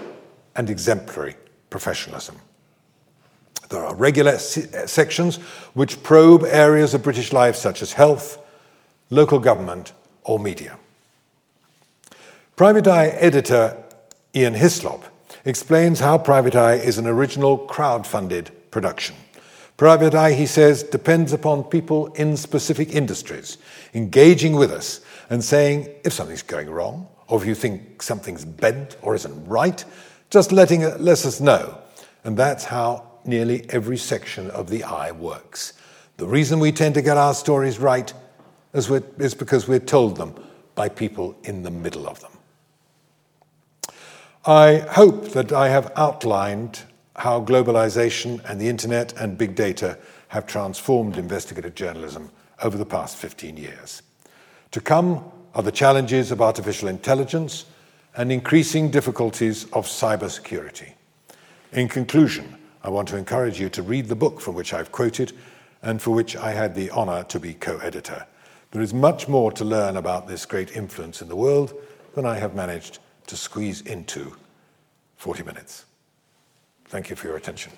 and 0.56 0.68
exemplary 0.68 1.36
professionalism. 1.70 2.34
There 3.68 3.84
are 3.84 3.94
regular 3.94 4.36
sections 4.38 5.36
which 5.74 6.02
probe 6.02 6.42
areas 6.42 6.94
of 6.94 7.04
British 7.04 7.32
life 7.32 7.54
such 7.54 7.80
as 7.80 7.92
health, 7.92 8.44
local 9.10 9.38
government, 9.38 9.92
or 10.24 10.40
media. 10.40 10.80
Private 12.56 12.88
Eye 12.88 13.10
editor 13.10 13.76
Ian 14.34 14.54
Hislop 14.54 15.04
explains 15.44 16.00
how 16.00 16.18
Private 16.18 16.56
Eye 16.56 16.74
is 16.74 16.98
an 16.98 17.06
original 17.06 17.56
crowd-funded 17.56 18.50
production. 18.72 19.14
Private 19.76 20.16
Eye, 20.16 20.32
he 20.32 20.46
says, 20.46 20.82
depends 20.82 21.32
upon 21.32 21.62
people 21.62 22.08
in 22.14 22.36
specific 22.36 22.96
industries 22.96 23.58
engaging 23.94 24.56
with 24.56 24.72
us 24.72 25.02
and 25.30 25.42
saying 25.42 25.88
if 26.04 26.12
something's 26.12 26.42
going 26.42 26.68
wrong, 26.68 27.08
or 27.28 27.40
if 27.40 27.46
you 27.46 27.54
think 27.54 28.02
something's 28.02 28.44
bent 28.44 28.96
or 29.00 29.14
isn't 29.14 29.46
right, 29.46 29.84
just 30.28 30.52
letting 30.52 30.82
it, 30.82 31.00
let 31.00 31.24
us 31.24 31.40
know. 31.40 31.78
And 32.24 32.36
that's 32.36 32.64
how 32.64 33.06
nearly 33.24 33.64
every 33.70 33.96
section 33.96 34.50
of 34.50 34.68
the 34.68 34.84
eye 34.84 35.12
works. 35.12 35.72
The 36.16 36.26
reason 36.26 36.58
we 36.58 36.72
tend 36.72 36.94
to 36.94 37.02
get 37.02 37.16
our 37.16 37.32
stories 37.34 37.78
right 37.78 38.12
is 38.74 38.88
because 39.34 39.66
we're 39.66 39.78
told 39.78 40.16
them 40.16 40.34
by 40.74 40.88
people 40.88 41.36
in 41.44 41.62
the 41.62 41.70
middle 41.70 42.06
of 42.08 42.20
them. 42.20 42.32
I 44.46 44.78
hope 44.90 45.30
that 45.30 45.52
I 45.52 45.68
have 45.68 45.92
outlined 45.96 46.82
how 47.16 47.44
globalization 47.44 48.42
and 48.44 48.60
the 48.60 48.68
internet 48.68 49.12
and 49.20 49.36
big 49.36 49.54
data 49.54 49.98
have 50.28 50.46
transformed 50.46 51.16
investigative 51.16 51.74
journalism 51.74 52.30
over 52.62 52.78
the 52.78 52.86
past 52.86 53.16
15 53.16 53.56
years. 53.56 54.02
To 54.72 54.80
come 54.80 55.24
are 55.54 55.62
the 55.62 55.72
challenges 55.72 56.30
of 56.30 56.40
artificial 56.40 56.88
intelligence 56.88 57.64
and 58.16 58.30
increasing 58.30 58.90
difficulties 58.90 59.64
of 59.72 59.86
cybersecurity. 59.86 60.92
In 61.72 61.88
conclusion, 61.88 62.56
I 62.82 62.88
want 62.88 63.08
to 63.08 63.16
encourage 63.16 63.60
you 63.60 63.68
to 63.70 63.82
read 63.82 64.06
the 64.06 64.16
book 64.16 64.40
from 64.40 64.54
which 64.54 64.72
I've 64.72 64.92
quoted 64.92 65.32
and 65.82 66.00
for 66.00 66.12
which 66.12 66.36
I 66.36 66.52
had 66.52 66.74
the 66.74 66.90
honor 66.90 67.24
to 67.24 67.40
be 67.40 67.54
co 67.54 67.78
editor. 67.78 68.26
There 68.70 68.82
is 68.82 68.94
much 68.94 69.28
more 69.28 69.50
to 69.52 69.64
learn 69.64 69.96
about 69.96 70.28
this 70.28 70.46
great 70.46 70.76
influence 70.76 71.20
in 71.20 71.28
the 71.28 71.36
world 71.36 71.74
than 72.14 72.24
I 72.24 72.38
have 72.38 72.54
managed 72.54 73.00
to 73.26 73.36
squeeze 73.36 73.80
into 73.82 74.36
40 75.16 75.42
minutes. 75.42 75.84
Thank 76.86 77.10
you 77.10 77.16
for 77.16 77.26
your 77.26 77.36
attention. 77.36 77.72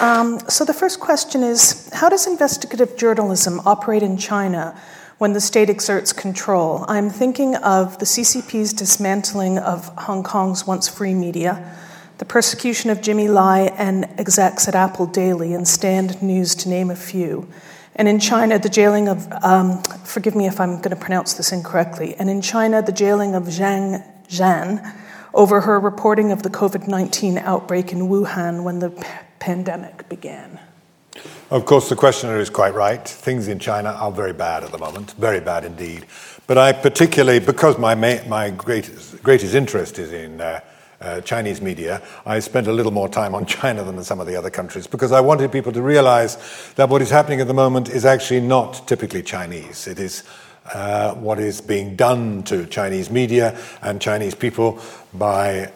Um, 0.00 0.40
so, 0.48 0.64
the 0.64 0.74
first 0.74 1.00
question 1.00 1.42
is 1.42 1.88
How 1.92 2.08
does 2.08 2.26
investigative 2.26 2.96
journalism 2.96 3.60
operate 3.64 4.02
in 4.02 4.18
China 4.18 4.78
when 5.18 5.32
the 5.32 5.40
state 5.40 5.70
exerts 5.70 6.12
control? 6.12 6.84
I'm 6.86 7.08
thinking 7.08 7.56
of 7.56 7.98
the 7.98 8.04
CCP's 8.04 8.74
dismantling 8.74 9.58
of 9.58 9.86
Hong 9.96 10.22
Kong's 10.22 10.66
once 10.66 10.86
free 10.88 11.14
media 11.14 11.76
the 12.18 12.24
persecution 12.24 12.90
of 12.90 13.02
Jimmy 13.02 13.28
Lai 13.28 13.72
and 13.76 14.06
execs 14.18 14.68
at 14.68 14.74
Apple 14.74 15.06
Daily 15.06 15.52
and 15.52 15.68
Stand 15.68 16.22
News, 16.22 16.54
to 16.56 16.68
name 16.68 16.90
a 16.90 16.96
few. 16.96 17.48
And 17.94 18.08
in 18.08 18.20
China, 18.20 18.58
the 18.58 18.68
jailing 18.68 19.08
of, 19.08 19.30
um, 19.42 19.82
forgive 19.82 20.34
me 20.34 20.46
if 20.46 20.60
I'm 20.60 20.76
going 20.76 20.90
to 20.90 20.96
pronounce 20.96 21.34
this 21.34 21.52
incorrectly, 21.52 22.14
and 22.18 22.28
in 22.28 22.42
China, 22.42 22.82
the 22.82 22.92
jailing 22.92 23.34
of 23.34 23.44
Zhang 23.44 24.04
Zhan 24.28 24.94
over 25.34 25.62
her 25.62 25.78
reporting 25.78 26.32
of 26.32 26.42
the 26.42 26.50
COVID 26.50 26.88
19 26.88 27.38
outbreak 27.38 27.92
in 27.92 28.08
Wuhan 28.08 28.64
when 28.64 28.78
the 28.78 28.90
pandemic 29.46 30.08
began. 30.08 30.58
Of 31.52 31.66
course, 31.66 31.88
the 31.88 31.94
questioner 31.94 32.40
is 32.40 32.50
quite 32.50 32.74
right. 32.74 33.08
Things 33.08 33.46
in 33.46 33.60
China 33.60 33.90
are 33.90 34.10
very 34.10 34.32
bad 34.32 34.64
at 34.64 34.72
the 34.72 34.78
moment, 34.78 35.12
very 35.12 35.38
bad 35.38 35.64
indeed. 35.64 36.04
But 36.48 36.58
I 36.58 36.72
particularly, 36.72 37.38
because 37.38 37.78
my, 37.78 37.94
my 37.94 38.50
greatest, 38.50 39.22
greatest 39.22 39.54
interest 39.54 40.00
is 40.00 40.12
in 40.12 40.40
uh, 40.40 40.60
uh, 41.00 41.20
Chinese 41.20 41.60
media, 41.60 42.02
I 42.26 42.40
spent 42.40 42.66
a 42.66 42.72
little 42.72 42.90
more 42.90 43.08
time 43.08 43.36
on 43.36 43.46
China 43.58 43.84
than 43.84 44.02
some 44.02 44.18
of 44.18 44.26
the 44.26 44.34
other 44.34 44.50
countries 44.50 44.88
because 44.88 45.12
I 45.12 45.20
wanted 45.20 45.52
people 45.52 45.70
to 45.74 45.82
realize 45.82 46.36
that 46.74 46.88
what 46.88 47.00
is 47.00 47.10
happening 47.10 47.40
at 47.40 47.46
the 47.46 47.54
moment 47.54 47.88
is 47.88 48.04
actually 48.04 48.40
not 48.40 48.88
typically 48.88 49.22
Chinese. 49.22 49.86
It 49.86 50.00
is 50.00 50.24
uh, 50.74 51.14
what 51.14 51.38
is 51.38 51.60
being 51.60 51.94
done 51.94 52.42
to 52.44 52.66
Chinese 52.66 53.10
media 53.12 53.56
and 53.80 54.00
Chinese 54.00 54.34
people 54.34 54.80
by 55.14 55.70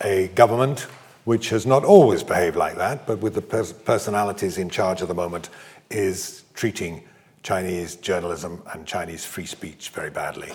a 0.00 0.28
government 0.36 0.86
which 1.26 1.50
has 1.50 1.66
not 1.66 1.84
always 1.84 2.22
behaved 2.22 2.54
like 2.54 2.76
that, 2.76 3.04
but 3.04 3.18
with 3.18 3.34
the 3.34 3.42
pers- 3.42 3.72
personalities 3.72 4.58
in 4.58 4.70
charge 4.70 5.02
at 5.02 5.08
the 5.08 5.14
moment, 5.14 5.50
is 5.90 6.44
treating 6.54 7.02
Chinese 7.42 7.96
journalism 7.96 8.62
and 8.72 8.86
Chinese 8.86 9.24
free 9.24 9.44
speech 9.44 9.90
very 9.90 10.08
badly. 10.08 10.52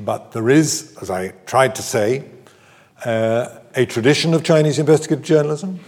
But 0.00 0.32
there 0.32 0.48
is, 0.48 0.96
as 1.02 1.10
I 1.10 1.28
tried 1.44 1.74
to 1.74 1.82
say, 1.82 2.24
uh, 3.04 3.58
a 3.74 3.84
tradition 3.84 4.32
of 4.32 4.42
Chinese 4.42 4.78
investigative 4.78 5.22
journalism. 5.22 5.80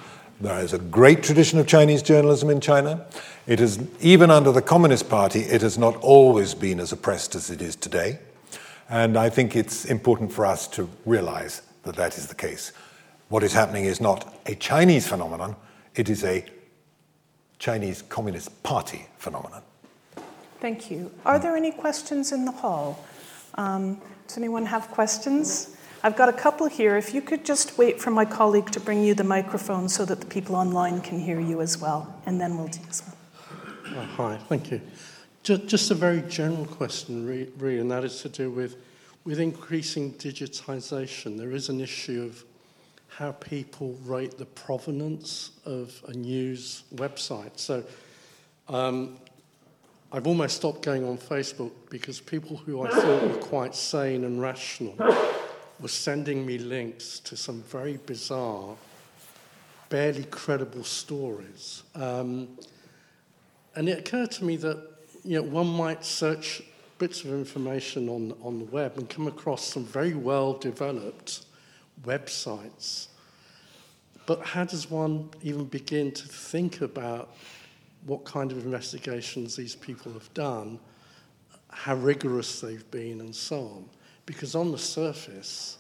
There 0.43 0.61
is 0.61 0.75
a 0.75 0.79
great 0.79 1.23
tradition 1.23 1.59
of 1.59 1.67
Chinese 1.67 2.03
journalism 2.03 2.51
in 2.51 2.61
China. 2.61 3.07
It 3.47 3.61
is, 3.61 3.81
even 4.03 4.31
under 4.31 4.53
the 4.53 4.61
Communist 4.63 5.09
Party, 5.09 5.41
it 5.41 5.63
has 5.63 5.79
not 5.79 5.97
always 5.97 6.53
been 6.53 6.81
as 6.81 6.93
oppressed 6.93 7.35
as 7.35 7.51
it 7.51 7.63
is 7.63 7.77
today. 7.77 8.19
And 8.91 9.17
I 9.17 9.31
think 9.31 9.57
it's 9.57 9.87
important 9.87 10.35
for 10.35 10.45
us 10.45 10.69
to 10.69 10.87
realize 11.07 11.63
that 11.85 11.97
that 11.97 12.19
is 12.19 12.27
the 12.27 12.35
case. 12.35 12.73
What 13.29 13.43
is 13.43 13.53
happening 13.53 13.85
is 13.85 14.01
not 14.01 14.35
a 14.47 14.55
Chinese 14.55 15.07
phenomenon, 15.07 15.55
it 15.95 16.09
is 16.09 16.25
a 16.25 16.45
Chinese 17.59 18.03
Communist 18.03 18.63
Party 18.63 19.07
phenomenon. 19.19 19.63
Thank 20.61 20.91
you. 20.91 21.13
Are 21.27 21.39
there 21.39 21.55
any 21.55 21.71
questions 21.71 22.33
in 22.33 22.45
the 22.47 22.53
hall? 22.53 23.05
Um, 23.55 24.01
does 24.27 24.39
anyone 24.39 24.65
have 24.67 24.89
questions? 24.89 25.77
I've 26.03 26.17
got 26.17 26.29
a 26.29 26.33
couple 26.33 26.69
here. 26.69 26.97
If 26.97 27.13
you 27.13 27.21
could 27.21 27.45
just 27.45 27.77
wait 27.77 28.01
for 28.01 28.11
my 28.11 28.25
colleague 28.25 28.71
to 28.71 28.81
bring 28.81 29.05
you 29.05 29.15
the 29.15 29.25
microphone 29.25 29.89
so 29.89 30.05
that 30.07 30.21
the 30.21 30.27
people 30.27 30.57
online 30.57 31.01
can 31.01 31.21
hear 31.21 31.41
you 31.41 31.61
as 31.61 31.77
well, 31.77 32.21
and 32.25 32.41
then 32.41 32.57
we'll 32.57 32.69
do 32.69 32.81
this 32.87 33.03
one. 33.03 33.17
Oh, 33.97 34.03
hi, 34.17 34.39
thank 34.49 34.71
you. 34.71 34.81
Just, 35.43 35.67
just 35.67 35.91
a 35.91 35.95
very 35.95 36.23
general 36.23 36.67
question, 36.67 37.27
really, 37.27 37.79
and 37.79 37.91
that 37.91 38.05
is 38.05 38.23
to 38.23 38.29
do 38.29 38.51
with, 38.51 38.77
with 39.25 39.39
increasing 39.39 40.15
digitization. 40.15 41.37
There 41.37 41.53
is 41.53 41.69
an 41.69 41.81
issue 41.81 42.23
of 42.23 42.45
how 43.19 43.33
people 43.33 43.99
rate 44.05 44.39
the 44.39 44.45
provenance 44.45 45.51
of 45.65 46.01
a 46.07 46.13
news 46.13 46.85
website. 46.95 47.51
So, 47.57 47.83
um, 48.69 49.19
I've 50.13 50.29
almost 50.29 50.55
stopped 50.55 50.83
going 50.83 51.05
on 51.05 51.19
Facebook 51.19 51.73
because 51.91 52.21
people 52.21 52.57
who 52.57 52.87
I 52.87 52.91
thought 52.91 53.29
were 53.29 53.43
quite 53.43 53.75
sane 53.75 54.23
and 54.23 54.41
rational 54.41 54.95
were 55.81 55.89
sending 55.89 56.47
me 56.47 56.59
links 56.59 57.19
to 57.21 57.37
some 57.37 57.61
very 57.63 57.97
bizarre, 58.07 58.77
barely 59.89 60.23
credible 60.23 60.85
stories. 60.85 61.83
Um, 61.97 62.57
and 63.75 63.89
it 63.89 63.99
occurred 63.99 64.31
to 64.31 64.45
me 64.45 64.55
that 64.59 64.79
you 65.25 65.43
know, 65.43 65.43
one 65.43 65.67
might 65.67 66.05
search 66.05 66.63
bits 66.99 67.25
of 67.25 67.31
information 67.31 68.09
on, 68.09 68.33
on 68.45 68.61
the 68.61 68.65
web 68.67 68.97
and 68.97 69.11
come 69.11 69.27
across 69.27 69.65
some 69.65 69.85
very 69.85 70.15
well 70.15 70.53
developed 70.53 71.47
websites. 72.05 73.09
But 74.27 74.43
how 74.43 74.65
does 74.65 74.91
one 74.91 75.31
even 75.43 75.65
begin 75.65 76.13
to 76.13 76.29
think 76.29 76.81
about 76.83 77.35
what 78.05 78.25
kind 78.25 78.53
of 78.53 78.65
investigations 78.65 79.57
these 79.57 79.75
people 79.75 80.13
have 80.13 80.33
done, 80.35 80.79
how 81.71 81.95
rigorous 81.95 82.61
they've 82.61 82.89
been, 82.91 83.21
and 83.21 83.35
so 83.35 83.61
on? 83.61 83.85
Because 84.27 84.55
on 84.55 84.71
the 84.71 84.79
surface, 84.79 85.79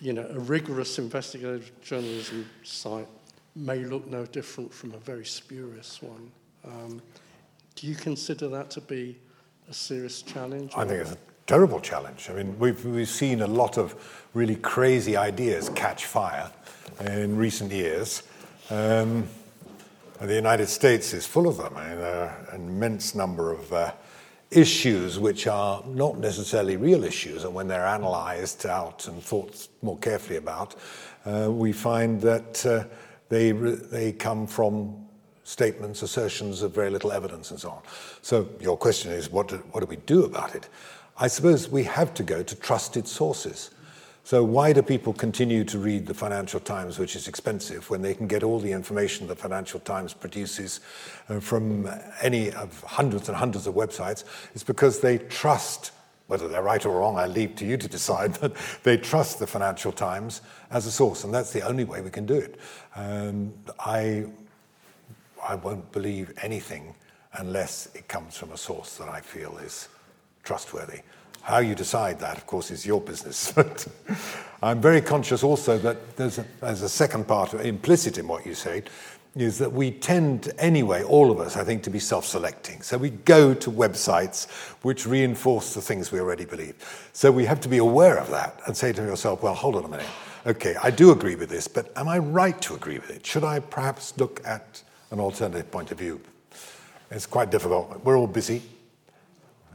you 0.00 0.12
know, 0.12 0.26
a 0.30 0.38
rigorous 0.38 0.98
investigative 0.98 1.72
journalism 1.82 2.48
site 2.62 3.08
may 3.56 3.84
look 3.84 4.06
no 4.06 4.26
different 4.26 4.72
from 4.72 4.92
a 4.94 4.98
very 4.98 5.24
spurious 5.24 6.02
one. 6.02 6.30
Um, 6.64 7.02
do 7.74 7.86
you 7.86 7.94
consider 7.94 8.48
that 8.48 8.70
to 8.70 8.80
be 8.80 9.18
a 9.68 9.74
serious 9.74 10.22
challenge? 10.22 10.72
I 10.76 10.84
think 10.84 11.00
it's 11.00 11.12
a 11.12 11.18
terrible 11.46 11.80
challenge. 11.80 12.28
I 12.30 12.34
mean, 12.34 12.58
we've, 12.58 12.84
we've 12.84 13.08
seen 13.08 13.42
a 13.42 13.46
lot 13.46 13.78
of 13.78 13.94
really 14.34 14.56
crazy 14.56 15.16
ideas 15.16 15.68
catch 15.70 16.06
fire 16.06 16.50
in 17.00 17.36
recent 17.36 17.70
years. 17.70 18.22
Um, 18.70 19.28
the 20.20 20.34
United 20.34 20.68
States 20.68 21.12
is 21.12 21.26
full 21.26 21.48
of 21.48 21.58
them. 21.58 21.76
I 21.76 21.88
mean, 21.88 21.98
there 21.98 22.20
are 22.20 22.48
an 22.52 22.68
immense 22.68 23.14
number 23.14 23.52
of 23.52 23.72
uh, 23.72 23.92
issues 24.50 25.18
which 25.18 25.46
are 25.46 25.82
not 25.86 26.18
necessarily 26.18 26.76
real 26.76 27.04
issues, 27.04 27.44
and 27.44 27.54
when 27.54 27.68
they're 27.68 27.86
analysed 27.86 28.64
out 28.64 29.06
and 29.08 29.22
thought 29.22 29.68
more 29.82 29.98
carefully 29.98 30.36
about, 30.36 30.76
uh, 31.26 31.48
we 31.50 31.72
find 31.72 32.20
that 32.22 32.64
uh, 32.64 32.84
they, 33.28 33.50
they 33.52 34.12
come 34.12 34.46
from 34.46 35.04
statements, 35.42 36.02
assertions 36.02 36.62
of 36.62 36.74
very 36.74 36.90
little 36.90 37.12
evidence, 37.12 37.50
and 37.50 37.60
so 37.60 37.70
on. 37.70 37.82
So 38.22 38.48
your 38.60 38.76
question 38.78 39.12
is, 39.12 39.30
what 39.30 39.48
do, 39.48 39.56
what 39.72 39.80
do 39.80 39.86
we 39.86 39.96
do 39.96 40.24
about 40.24 40.54
it? 40.54 40.68
I 41.16 41.28
suppose 41.28 41.68
we 41.68 41.84
have 41.84 42.12
to 42.14 42.22
go 42.22 42.42
to 42.42 42.54
trusted 42.56 43.06
sources. 43.06 43.70
So 44.24 44.42
why 44.42 44.72
do 44.72 44.80
people 44.82 45.12
continue 45.12 45.64
to 45.64 45.78
read 45.78 46.06
the 46.06 46.14
Financial 46.14 46.58
Times, 46.58 46.98
which 46.98 47.14
is 47.14 47.28
expensive, 47.28 47.90
when 47.90 48.00
they 48.00 48.14
can 48.14 48.26
get 48.26 48.42
all 48.42 48.58
the 48.58 48.72
information 48.72 49.26
the 49.26 49.36
Financial 49.36 49.78
Times 49.80 50.14
produces 50.14 50.80
uh, 51.28 51.40
from 51.40 51.88
any 52.22 52.50
of 52.52 52.82
hundreds 52.84 53.28
and 53.28 53.36
hundreds 53.36 53.66
of 53.66 53.74
websites? 53.74 54.24
It's 54.54 54.64
because 54.64 55.00
they 55.00 55.18
trust, 55.18 55.92
whether 56.26 56.48
they're 56.48 56.62
right 56.62 56.84
or 56.86 56.98
wrong, 56.98 57.18
I 57.18 57.26
leave 57.26 57.54
to 57.56 57.66
you 57.66 57.76
to 57.76 57.86
decide, 57.86 58.38
but 58.40 58.56
they 58.82 58.96
trust 58.96 59.40
the 59.40 59.46
Financial 59.46 59.92
Times 59.92 60.40
as 60.70 60.86
a 60.86 60.90
source, 60.90 61.24
and 61.24 61.34
that's 61.34 61.52
the 61.52 61.60
only 61.60 61.84
way 61.84 62.00
we 62.00 62.10
can 62.10 62.24
do 62.24 62.36
it. 62.36 62.58
Um, 62.96 63.52
I 63.78 64.24
I 65.46 65.56
won't 65.56 65.92
believe 65.92 66.32
anything 66.40 66.94
unless 67.34 67.90
it 67.94 68.08
comes 68.08 68.38
from 68.38 68.52
a 68.52 68.56
source 68.56 68.96
that 68.96 69.10
I 69.10 69.20
feel 69.20 69.58
is 69.58 69.88
trustworthy. 70.44 71.00
How 71.42 71.58
you 71.58 71.74
decide 71.74 72.20
that, 72.20 72.36
of 72.36 72.46
course, 72.46 72.70
is 72.70 72.86
your 72.86 73.00
business. 73.00 73.52
But 73.56 73.86
I'm 74.62 74.80
very 74.80 75.02
conscious 75.02 75.42
also 75.42 75.76
that 75.78 76.16
there's 76.16 76.38
a, 76.38 76.46
there's 76.60 76.82
a 76.82 76.88
second 76.88 77.28
part 77.28 77.52
implicit 77.52 78.16
in 78.16 78.26
what 78.26 78.46
you 78.46 78.54
say, 78.54 78.82
is 79.36 79.58
that 79.58 79.72
we 79.72 79.90
tend 79.90 80.52
anyway, 80.58 81.02
all 81.02 81.30
of 81.30 81.38
us, 81.38 81.56
I 81.56 81.64
think, 81.64 81.82
to 81.82 81.90
be 81.90 81.98
self 81.98 82.24
selecting. 82.24 82.80
So 82.80 82.96
we 82.96 83.10
go 83.10 83.52
to 83.52 83.70
websites 83.70 84.50
which 84.82 85.06
reinforce 85.06 85.74
the 85.74 85.82
things 85.82 86.12
we 86.12 86.20
already 86.20 86.46
believe. 86.46 86.76
So 87.12 87.30
we 87.30 87.44
have 87.44 87.60
to 87.60 87.68
be 87.68 87.78
aware 87.78 88.16
of 88.16 88.30
that 88.30 88.60
and 88.66 88.74
say 88.74 88.92
to 88.92 89.02
yourself, 89.02 89.42
well, 89.42 89.54
hold 89.54 89.76
on 89.76 89.84
a 89.84 89.88
minute. 89.88 90.06
Okay, 90.46 90.76
I 90.82 90.90
do 90.90 91.10
agree 91.10 91.36
with 91.36 91.50
this, 91.50 91.68
but 91.68 91.92
am 91.96 92.08
I 92.08 92.18
right 92.18 92.58
to 92.62 92.74
agree 92.74 92.98
with 92.98 93.10
it? 93.10 93.26
Should 93.26 93.44
I 93.44 93.60
perhaps 93.60 94.16
look 94.18 94.40
at 94.46 94.82
an 95.14 95.20
alternative 95.20 95.70
point 95.70 95.92
of 95.92 95.98
view. 95.98 96.20
It's 97.10 97.26
quite 97.26 97.50
difficult. 97.50 98.04
We're 98.04 98.18
all 98.18 98.26
busy. 98.26 98.62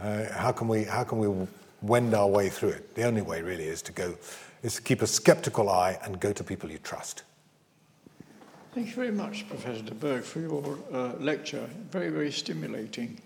Uh, 0.02 0.32
how 0.32 0.52
can 0.52 0.68
we 0.68 0.84
how 0.84 1.04
can 1.04 1.20
we 1.20 1.48
wend 1.82 2.14
our 2.14 2.28
way 2.28 2.50
through 2.50 2.70
it? 2.70 2.96
The 2.96 3.04
only 3.04 3.22
way 3.22 3.42
really 3.42 3.66
is 3.66 3.82
to 3.84 3.92
go 3.92 4.16
is 4.64 4.76
to 4.76 4.82
keep 4.82 5.02
a 5.02 5.08
skeptical 5.08 5.70
eye 5.70 5.98
and 6.04 6.20
go 6.20 6.34
to 6.34 6.44
people 6.44 6.72
you 6.72 6.78
trust. 6.80 7.24
Thank 8.74 8.88
you 8.88 8.94
very 8.94 9.12
much, 9.12 9.48
Professor 9.50 9.82
de 9.82 9.96
Burgh, 9.96 10.24
for 10.24 10.40
your 10.40 10.78
uh, 10.94 11.14
lecture. 11.20 11.68
Very, 11.92 12.10
very 12.10 12.32
stimulating. 12.32 13.20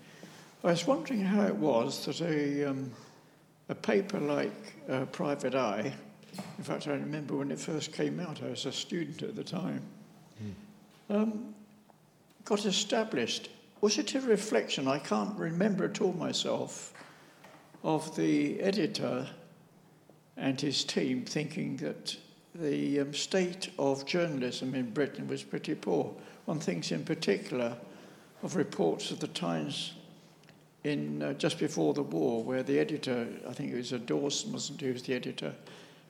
I 0.64 0.68
was 0.68 0.86
wondering 0.86 1.20
how 1.20 1.42
it 1.42 1.54
was 1.54 2.06
that 2.06 2.22
a, 2.22 2.70
um, 2.70 2.90
a 3.68 3.74
paper 3.74 4.18
like 4.18 4.74
uh, 4.88 5.04
Private 5.06 5.54
Eye, 5.54 5.92
in 6.58 6.64
fact, 6.64 6.88
I 6.88 6.92
remember 6.92 7.36
when 7.36 7.50
it 7.50 7.58
first 7.58 7.92
came 7.92 8.20
out, 8.20 8.42
I 8.42 8.50
was 8.50 8.66
a 8.66 8.72
student 8.72 9.22
at 9.22 9.36
the 9.36 9.44
time, 9.44 9.82
mm. 10.42 11.14
um, 11.14 11.54
got 12.44 12.64
established. 12.64 13.50
Was 13.84 13.98
it 13.98 14.14
a 14.14 14.20
reflection? 14.22 14.88
I 14.88 14.98
can't 14.98 15.38
remember 15.38 15.84
at 15.84 16.00
all 16.00 16.14
myself 16.14 16.94
of 17.82 18.16
the 18.16 18.58
editor 18.62 19.26
and 20.38 20.58
his 20.58 20.84
team 20.84 21.26
thinking 21.26 21.76
that 21.76 22.16
the 22.54 23.00
um, 23.00 23.12
state 23.12 23.68
of 23.78 24.06
journalism 24.06 24.74
in 24.74 24.90
Britain 24.92 25.28
was 25.28 25.42
pretty 25.42 25.74
poor. 25.74 26.14
One 26.46 26.60
thinks 26.60 26.92
in 26.92 27.04
particular 27.04 27.76
of 28.42 28.56
reports 28.56 29.10
of 29.10 29.20
the 29.20 29.28
Times 29.28 29.92
in 30.84 31.22
uh, 31.22 31.34
just 31.34 31.58
before 31.58 31.92
the 31.92 32.04
war, 32.04 32.42
where 32.42 32.62
the 32.62 32.78
editor, 32.78 33.28
I 33.46 33.52
think 33.52 33.70
it 33.70 33.76
was 33.76 33.92
a 33.92 33.98
Dawson, 33.98 34.54
wasn't 34.54 34.80
he, 34.80 34.92
was 34.92 35.02
the 35.02 35.12
editor, 35.12 35.54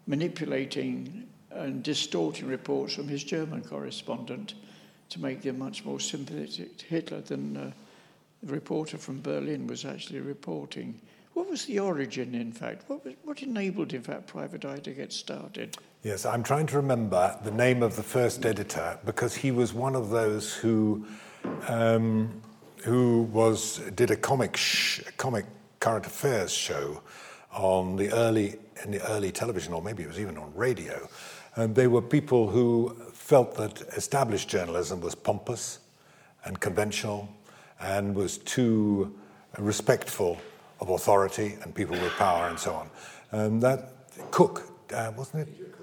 manipulating 0.07 1.27
and 1.51 1.83
distorting 1.83 2.47
reports 2.47 2.95
from 2.95 3.09
his 3.09 3.25
German 3.25 3.63
correspondent 3.65 4.55
to 5.15 5.23
make 5.23 5.43
them 5.43 5.59
much 5.59 5.85
more 5.85 6.01
sympathetic 6.01 6.77
to 6.77 6.87
Hitler 6.87 7.21
than 7.21 7.57
uh, 7.57 7.71
the 8.43 8.53
reporter 8.53 8.99
from 8.99 9.23
Berlin 9.23 9.67
was 9.67 9.85
actually 9.85 10.21
reporting. 10.21 11.01
What 11.35 11.49
was 11.49 11.65
the 11.67 11.79
origin, 11.79 12.35
in 12.35 12.53
fact? 12.53 12.85
What, 12.89 13.05
was, 13.05 13.15
what 13.23 13.43
enabled, 13.43 13.93
in 13.93 14.03
fact, 14.03 14.27
Private 14.27 14.65
Eye 14.65 14.79
to 14.79 14.91
get 14.91 15.13
started? 15.13 15.77
Yes, 16.03 16.27
I'm 16.27 16.43
trying 16.43 16.67
to 16.67 16.77
remember 16.77 17.39
the 17.45 17.53
name 17.53 17.83
of 17.83 17.95
the 17.95 18.03
first 18.03 18.45
editor 18.45 18.99
because 19.05 19.35
he 19.37 19.53
was 19.53 19.73
one 19.73 19.95
of 19.95 20.11
those 20.11 20.53
who, 20.53 21.07
um, 21.69 22.43
who 22.83 23.23
was 23.33 23.79
did 23.95 24.11
a 24.11 24.17
comic 24.17 24.57
sh- 24.57 25.01
comic 25.17 25.47
current 25.79 26.07
affairs 26.07 26.53
show 26.53 27.01
on 27.53 27.97
the 27.97 28.13
early 28.13 28.57
in 28.85 28.91
the 28.91 29.03
early 29.11 29.31
television, 29.31 29.73
or 29.73 29.81
maybe 29.81 30.03
it 30.03 30.09
was 30.09 30.19
even 30.19 30.37
on 30.37 30.53
radio. 30.55 31.09
And 31.57 31.75
they 31.75 31.87
were 31.87 32.03
people 32.03 32.49
who 32.49 32.97
felt 33.25 33.55
that 33.55 33.81
established 33.97 34.51
journalism 34.51 35.01
was 35.01 35.15
pompous 35.15 35.79
and 36.45 36.61
conventional 36.61 37.27
and 37.81 38.15
was 38.15 38.37
too 38.37 39.15
respectful 39.57 40.39
of 40.81 40.91
authority 40.91 41.57
and 41.63 41.75
people 41.75 41.97
with 41.97 42.13
power 42.19 42.49
and 42.49 42.59
so 42.59 42.75
on. 42.75 42.91
And 43.31 43.63
that 43.63 43.93
Cook, 44.31 44.71
uh, 44.93 45.11
wasn't 45.17 45.49
it? 45.49 45.75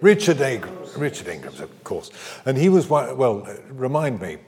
Richard 0.00 0.40
Ingrams. 0.40 0.96
Richard 0.96 1.28
Ingrams, 1.28 1.60
of 1.60 1.84
course. 1.84 2.10
And 2.44 2.58
he 2.58 2.68
was 2.68 2.88
well, 2.88 3.46
remind 3.70 4.20
me, 4.20 4.38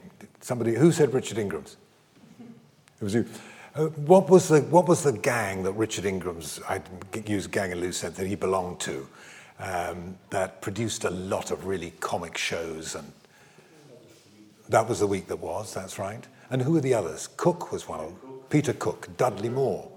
somebody, 0.41 0.75
who 0.75 0.91
said 0.91 1.15
Richard 1.15 1.39
Ingrams? 1.39 1.77
It 2.41 3.05
was 3.05 3.15
you. 3.15 3.27
Uh, 3.77 3.85
what, 3.85 4.29
was 4.29 4.49
the, 4.49 4.63
what 4.63 4.89
was 4.89 5.05
the 5.05 5.13
gang 5.13 5.63
that 5.63 5.73
Richard 5.75 6.05
Ingrams, 6.05 6.61
I 6.69 6.83
use 7.27 7.47
gang 7.47 7.71
and 7.71 7.81
loose 7.81 7.99
sense, 7.99 8.17
that 8.17 8.27
he 8.27 8.35
belonged 8.35 8.81
to? 8.81 9.07
Um, 9.59 10.17
that 10.31 10.61
produced 10.63 11.05
a 11.05 11.11
lot 11.11 11.51
of 11.51 11.67
really 11.67 11.93
comic 12.01 12.37
shows. 12.39 12.95
And 12.95 13.13
that 14.69 14.89
was 14.89 15.01
the 15.01 15.07
week 15.07 15.27
that 15.29 15.41
was, 15.41 15.75
that's 15.75 15.99
right. 15.99 16.27
And 16.51 16.63
who 16.63 16.73
were 16.73 16.81
the 16.81 16.95
others? 16.95 17.29
Cook 17.37 17.73
was 17.73 17.89
one 17.89 18.01
of 18.01 18.07
them. 18.07 18.19
Peter 18.51 18.73
Cook, 18.73 19.09
Dudley 19.17 19.49
Moore. 19.51 19.91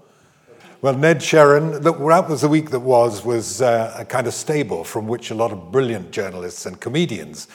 Well, 0.82 0.94
Ned 0.94 1.18
Sherrin, 1.18 1.80
that 1.82 2.00
was 2.28 2.40
the 2.40 2.48
week 2.48 2.70
that 2.70 2.80
was, 2.80 3.24
was 3.24 3.62
uh, 3.62 3.94
a 3.96 4.04
kind 4.04 4.26
of 4.26 4.34
stable 4.34 4.82
from 4.82 5.06
which 5.06 5.30
a 5.30 5.34
lot 5.34 5.52
of 5.52 5.70
brilliant 5.70 6.10
journalists 6.10 6.66
and 6.66 6.80
comedians, 6.80 7.46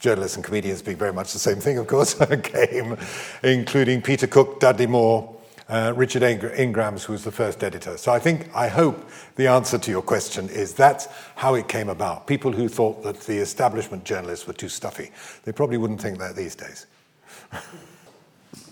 journalists 0.00 0.36
and 0.36 0.44
comedians 0.44 0.82
being 0.82 0.96
very 0.96 1.12
much 1.12 1.32
the 1.32 1.38
same 1.38 1.60
thing, 1.60 1.78
of 1.78 1.86
course, 1.86 2.14
came, 2.42 2.96
including 3.44 4.02
Peter 4.02 4.26
Cook, 4.26 4.58
Dudley 4.58 4.88
Moore, 4.88 5.33
uh, 5.68 5.92
Richard 5.96 6.22
Ingrams, 6.22 7.04
who 7.04 7.12
was 7.12 7.24
the 7.24 7.32
first 7.32 7.64
editor. 7.64 7.96
So 7.96 8.12
I 8.12 8.18
think, 8.18 8.54
I 8.54 8.68
hope 8.68 9.08
the 9.36 9.46
answer 9.46 9.78
to 9.78 9.90
your 9.90 10.02
question 10.02 10.48
is 10.48 10.74
that's 10.74 11.08
how 11.36 11.54
it 11.54 11.68
came 11.68 11.88
about. 11.88 12.26
People 12.26 12.52
who 12.52 12.68
thought 12.68 13.02
that 13.02 13.20
the 13.20 13.38
establishment 13.38 14.04
journalists 14.04 14.46
were 14.46 14.52
too 14.52 14.68
stuffy, 14.68 15.10
they 15.44 15.52
probably 15.52 15.78
wouldn't 15.78 16.00
think 16.00 16.18
that 16.18 16.36
these 16.36 16.54
days. 16.54 16.86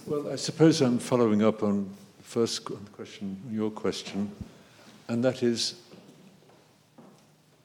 well, 0.06 0.30
I 0.32 0.36
suppose 0.36 0.80
I'm 0.80 0.98
following 0.98 1.42
up 1.42 1.62
on 1.62 1.88
the 2.18 2.24
first 2.24 2.64
question, 2.64 3.40
your 3.50 3.70
question, 3.70 4.30
and 5.08 5.24
that 5.24 5.42
is 5.42 5.76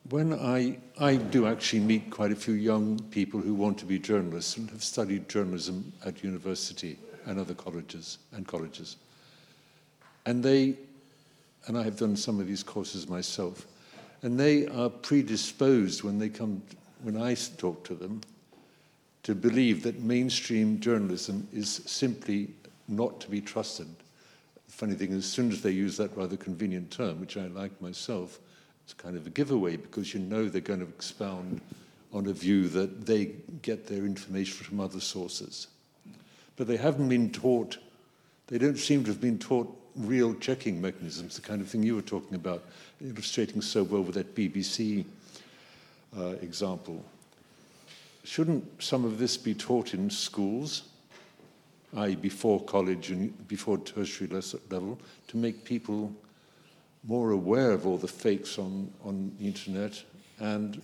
when 0.09 0.34
I, 0.34 0.78
I 0.99 1.17
do 1.17 1.47
actually 1.47 1.82
meet 1.82 2.09
quite 2.09 2.32
a 2.32 2.36
few 2.36 2.53
young 2.53 2.97
people 3.11 3.41
who 3.41 3.53
want 3.53 3.78
to 3.80 3.86
be 3.86 3.99
journalists 3.99 4.55
and 4.55 4.69
have 4.69 4.82
studied 4.82 5.28
journalism 5.28 5.91
at 6.05 6.23
university 6.23 6.97
and 7.25 7.38
other 7.38 7.53
colleges 7.53 8.19
and 8.32 8.47
colleges. 8.47 8.95
And 10.28 10.43
they, 10.43 10.75
and 11.67 11.78
I 11.78 11.84
have 11.84 11.97
done 11.97 12.17
some 12.17 12.41
of 12.41 12.47
these 12.47 12.61
courses 12.61 13.07
myself, 13.07 13.65
and 14.21 14.38
they 14.38 14.67
are 14.67 14.89
predisposed 14.89 16.03
when 16.03 16.19
they 16.19 16.28
come, 16.28 16.61
when 17.01 17.15
I 17.15 17.34
talk 17.34 17.86
to 17.86 17.95
them, 17.95 18.19
to 19.23 19.34
believe 19.34 19.84
that 19.84 20.01
mainstream 20.01 20.82
journalism 20.82 21.47
is 21.53 21.82
simply 21.86 22.49
not 22.89 23.21
to 23.21 23.30
be 23.30 23.39
trusted. 23.39 23.88
The 24.65 24.73
funny 24.73 24.95
thing 24.95 25.11
is, 25.11 25.19
as 25.19 25.32
soon 25.32 25.49
as 25.49 25.61
they 25.61 25.71
use 25.71 25.95
that 25.95 26.15
rather 26.17 26.36
convenient 26.36 26.91
term, 26.91 27.21
which 27.21 27.38
I 27.38 27.47
like 27.47 27.82
myself, 27.82 28.38
it's 28.84 28.93
kind 28.93 29.15
of 29.15 29.28
a 29.28 29.30
giveaway 29.30 29.78
because 29.78 30.13
you 30.13 30.19
know 30.19 30.49
they're 30.49 30.59
going 30.59 30.82
to 30.82 30.88
expound 30.88 31.61
on 32.11 32.28
a 32.28 32.34
view 32.34 32.67
that 32.67 33.05
they 33.05 33.32
get 33.61 33.88
their 33.88 34.05
information 34.05 34.65
from 34.65 34.82
other 34.82 34.99
sources. 34.99 35.67
But 36.57 36.67
they 36.67 36.78
haven't 36.78 37.07
been 37.07 37.32
taught, 37.32 37.78
they 38.47 38.57
don't 38.57 38.78
seem 38.78 39.05
to 39.05 39.11
have 39.11 39.21
been 39.21 39.39
taught 39.39 39.73
real 39.98 40.34
checking 40.36 40.80
mechanisms, 40.82 41.36
the 41.36 41.41
kind 41.41 41.62
of 41.62 41.68
thing 41.68 41.84
you 41.84 41.95
were 41.95 42.02
talking 42.02 42.36
about, 42.36 42.64
illustrating 43.02 43.62
so 43.62 43.84
well 43.84 44.02
with 44.02 44.16
that 44.16 44.36
BBC 44.36 45.06
uh, 46.18 46.36
example. 46.41 47.04
Shouldn't 48.24 48.84
some 48.84 49.06
of 49.06 49.18
this 49.18 49.38
be 49.38 49.54
taught 49.54 49.93
in 49.93 50.10
schools, 50.10 50.84
i.e., 51.95 52.16
before 52.16 52.62
college 52.64 53.12
and 53.12 53.48
before 53.48 53.78
tertiary 53.78 54.30
level, 54.70 55.00
to 55.28 55.38
make 55.38 55.64
people 55.64 56.14
more 57.06 57.32
aware 57.32 57.72
of 57.72 57.88
all 57.88 57.98
the 57.98 58.08
fakes 58.08 58.60
on, 58.60 58.91
on 59.04 59.32
the 59.39 59.48
internet 59.48 60.04
and 60.39 60.82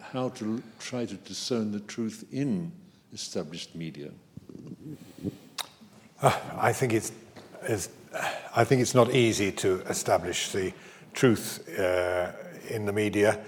how 0.00 0.30
to 0.30 0.62
try 0.78 1.04
to 1.04 1.14
discern 1.16 1.70
the 1.70 1.80
truth 1.80 2.24
in 2.32 2.72
established 3.12 3.74
media? 3.74 4.10
Uh, 6.22 6.38
I 6.56 6.72
think 6.72 6.92
it's, 6.92 7.12
it's, 7.62 7.88
I 8.54 8.64
think 8.64 8.82
it's 8.82 8.94
not 8.94 9.14
easy 9.14 9.52
to 9.52 9.80
establish 9.82 10.50
the 10.50 10.72
truth 11.12 11.78
uh, 11.78 12.32
in 12.68 12.86
the 12.86 12.92
media. 12.92 13.40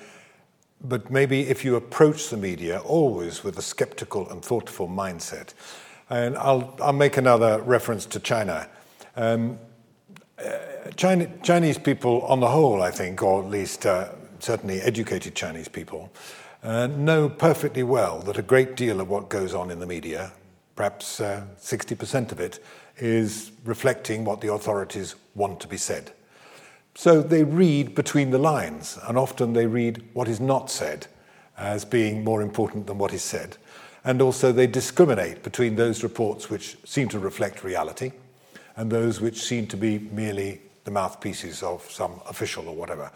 But 0.84 1.10
maybe 1.10 1.42
if 1.42 1.64
you 1.64 1.76
approach 1.76 2.28
the 2.28 2.36
media 2.36 2.80
always 2.80 3.44
with 3.44 3.58
a 3.58 3.62
skeptical 3.62 4.28
and 4.30 4.44
thoughtful 4.44 4.88
mindset, 4.88 5.54
and 6.10 6.36
I'll, 6.36 6.76
I'll 6.82 6.92
make 6.92 7.16
another 7.16 7.62
reference 7.62 8.04
to 8.06 8.20
China. 8.20 8.68
Um, 9.16 9.58
uh, 10.38 10.90
China, 10.96 11.28
Chinese 11.42 11.78
people, 11.78 12.22
on 12.22 12.40
the 12.40 12.48
whole, 12.48 12.82
I 12.82 12.90
think, 12.90 13.22
or 13.22 13.42
at 13.42 13.48
least 13.48 13.86
uh, 13.86 14.08
certainly 14.40 14.80
educated 14.80 15.34
Chinese 15.34 15.68
people, 15.68 16.10
uh, 16.62 16.88
know 16.88 17.28
perfectly 17.28 17.82
well 17.82 18.20
that 18.20 18.38
a 18.38 18.42
great 18.42 18.76
deal 18.76 19.00
of 19.00 19.08
what 19.08 19.28
goes 19.28 19.54
on 19.54 19.70
in 19.70 19.78
the 19.78 19.86
media, 19.86 20.32
perhaps 20.74 21.20
60% 21.20 22.14
uh, 22.14 22.32
of 22.32 22.40
it, 22.40 22.58
is 23.03 23.50
reflecting 23.64 24.24
what 24.24 24.40
the 24.40 24.53
authorities 24.53 25.16
want 25.34 25.59
to 25.59 25.66
be 25.66 25.76
said. 25.76 26.12
So 26.94 27.20
they 27.20 27.42
read 27.42 27.96
between 27.96 28.30
the 28.30 28.38
lines, 28.38 28.96
and 29.09 29.18
often 29.18 29.55
they 29.55 29.66
read 29.66 30.05
what 30.12 30.28
is 30.28 30.38
not 30.38 30.70
said 30.70 31.09
as 31.59 31.84
being 31.84 32.22
more 32.22 32.42
important 32.42 32.86
than 32.86 32.98
what 32.98 33.12
is 33.12 33.22
said. 33.22 33.57
And 34.05 34.22
also 34.22 34.53
they 34.53 34.68
discriminate 34.68 35.42
between 35.42 35.74
those 35.74 36.05
reports 36.05 36.48
which 36.48 36.76
seem 36.84 37.09
to 37.09 37.18
reflect 37.18 37.64
reality 37.64 38.12
and 38.76 38.90
those 38.90 39.20
which 39.20 39.42
seem 39.42 39.66
to 39.66 39.76
be 39.76 39.98
merely 39.98 40.61
the 40.84 40.92
mouthpieces 40.92 41.62
of 41.62 41.82
some 41.90 42.20
official 42.28 42.68
or 42.68 42.76
whatever. 42.76 43.11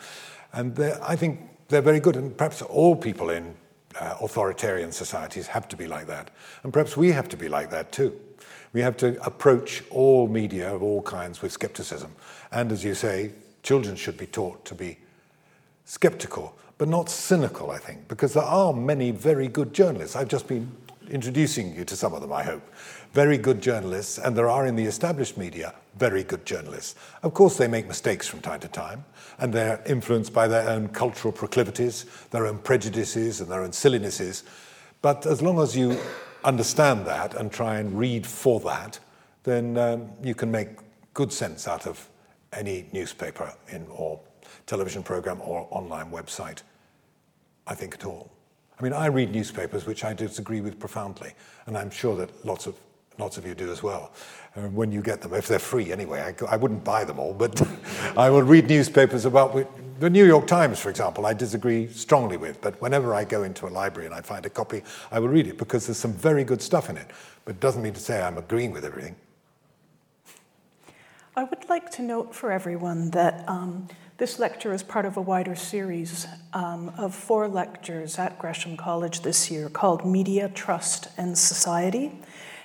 And 0.53 0.79
I 1.01 1.15
think 1.15 1.41
they're 1.69 1.81
very 1.81 2.01
good, 2.01 2.17
and 2.17 2.37
perhaps 2.37 2.61
all 2.61 2.97
people 2.97 3.31
in 3.31 3.55
uh, 4.01 4.17
authoritarian 4.21 4.91
societies 4.91 5.47
have 5.47 5.69
to 5.69 5.77
be 5.77 5.87
like 5.87 6.09
that. 6.09 6.31
And 6.65 6.73
perhaps 6.73 6.97
we 6.97 7.13
have 7.13 7.29
to 7.29 7.37
be 7.37 7.49
like 7.49 7.71
that 7.71 7.93
too. 7.93 8.21
We 8.77 8.83
have 8.83 8.97
to 8.99 9.19
approach 9.25 9.83
all 9.91 10.29
media 10.29 10.73
of 10.73 10.83
all 10.83 11.01
kinds 11.01 11.41
with 11.41 11.51
skepticism. 11.51 12.13
And 12.53 12.71
as 12.71 12.85
you 12.85 12.95
say, 12.95 13.33
Children 13.67 13.97
should 13.97 14.17
be 14.17 14.27
taught 14.27 14.65
to 14.67 14.77
be 14.77 14.97
skeptical, 15.87 16.57
but 16.79 16.87
not 16.87 17.11
cynical, 17.11 17.73
I 17.73 17.79
think, 17.79 18.07
because 18.07 18.33
there 18.33 18.45
are 18.45 18.73
many 18.73 19.11
very 19.11 19.49
good 19.49 19.75
journalists. 19.75 20.15
I've 20.15 20.29
just 20.29 20.47
been 20.47 20.71
introducing 21.11 21.75
you 21.75 21.85
to 21.87 21.97
some 21.97 22.15
of 22.15 22.21
them, 22.21 22.33
I 22.33 22.45
hope. 22.45 22.63
Very 23.13 23.37
good 23.37 23.61
journalists, 23.61 24.19
and 24.19 24.37
there 24.37 24.49
are 24.49 24.69
in 24.69 24.77
the 24.77 24.85
established 24.85 25.37
media 25.37 25.75
very 25.99 26.23
good 26.23 26.47
journalists. 26.47 26.95
Of 27.25 27.35
course, 27.35 27.57
they 27.57 27.67
make 27.67 27.89
mistakes 27.89 28.29
from 28.29 28.41
time 28.41 28.61
to 28.61 28.69
time, 28.69 29.05
and 29.41 29.53
they're 29.53 29.83
influenced 29.85 30.33
by 30.33 30.47
their 30.47 30.69
own 30.69 30.87
cultural 30.87 31.33
proclivities, 31.33 32.07
their 32.31 32.47
own 32.47 32.59
prejudices, 32.59 33.41
and 33.41 33.51
their 33.51 33.63
own 33.63 33.73
sillinesses. 33.73 34.45
But 35.03 35.27
as 35.27 35.43
long 35.43 35.59
as 35.59 35.77
you 35.77 35.99
understand 36.47 37.07
that 37.07 37.35
and 37.35 37.53
try 37.53 37.79
and 37.79 37.99
read 37.99 38.27
for 38.27 38.61
that, 38.61 38.99
then 39.43 39.77
um, 39.77 40.09
you 40.23 40.35
can 40.35 40.51
make 40.51 40.69
good 41.13 41.33
sense 41.33 41.69
out 41.69 41.87
of 41.87 42.09
any 42.53 42.87
newspaper 42.93 43.53
in, 43.69 43.87
or 43.91 44.21
television 44.67 45.03
program 45.03 45.41
or 45.43 45.67
online 45.71 46.11
website, 46.11 46.63
I 47.67 47.75
think, 47.75 47.95
at 47.95 48.05
all. 48.07 48.31
I 48.79 48.83
mean, 48.83 48.93
I 48.93 49.07
read 49.07 49.33
newspapers 49.33 49.87
which 49.87 50.05
I 50.05 50.13
disagree 50.13 50.61
with 50.61 50.79
profoundly, 50.79 51.33
and 51.67 51.77
I'm 51.77 51.91
sure 51.91 52.17
that 52.17 52.47
lots 52.47 52.67
of 52.67 52.75
lots 53.19 53.39
of 53.39 53.47
you 53.47 53.55
do 53.55 53.73
as 53.73 53.83
well. 53.83 54.13
Uh, 54.55 54.69
when 54.69 54.93
you 54.93 55.01
get 55.01 55.23
them, 55.23 55.33
if 55.33 55.49
they're 55.49 55.59
free 55.59 55.91
anyway, 55.91 56.21
I, 56.21 56.45
I 56.53 56.57
wouldn't 56.57 56.85
buy 56.85 57.03
them 57.05 57.19
all, 57.19 57.33
but 57.33 57.67
I 58.17 58.29
will 58.29 58.43
read 58.43 58.69
newspapers 58.69 59.25
about 59.25 59.55
the 59.99 60.11
New 60.11 60.25
York 60.25 60.47
Times, 60.47 60.79
for 60.79 60.91
example. 60.91 61.27
I 61.27 61.33
disagree 61.33 61.89
strongly 61.89 62.37
with, 62.37 62.61
but 62.61 62.81
whenever 62.81 63.15
I 63.15 63.25
go 63.25 63.43
into 63.43 63.67
a 63.67 63.71
library 63.71 64.07
and 64.07 64.15
I 64.15 64.21
find 64.21 64.45
a 64.47 64.51
copy, 64.51 64.83
I 65.11 65.19
will 65.19 65.29
read 65.29 65.47
it 65.47 65.59
because 65.59 65.87
there's 65.87 65.99
some 65.99 66.13
very 66.13 66.45
good 66.45 66.63
stuff 66.63 66.91
in 66.91 66.97
it. 66.97 67.11
But 67.45 67.57
it 67.57 67.61
doesn't 67.61 67.83
mean 67.83 67.95
to 67.95 68.01
say 68.01 68.21
I'm 68.21 68.39
agreeing 68.39 68.73
with 68.73 68.85
everything. 68.85 69.17
I 71.37 71.45
would 71.45 71.69
like 71.69 71.91
to 71.93 72.03
note 72.03 72.35
for 72.35 72.51
everyone 72.51 73.11
that 73.11 73.47
um, 73.49 73.89
this 74.17 74.39
lecture 74.39 74.73
is 74.73 74.83
part 74.83 75.05
of 75.05 75.19
a 75.19 75.21
wider 75.21 75.55
series 75.55 76.27
um, 76.55 76.91
of 76.97 77.15
four 77.15 77.47
lectures 77.49 78.19
at 78.19 78.39
Gresham 78.39 78.77
College 78.77 79.21
this 79.21 79.51
year 79.51 79.69
called 79.69 80.07
Media, 80.07 80.49
Trust, 80.49 81.09
and 81.19 81.37
Society. 81.37 82.13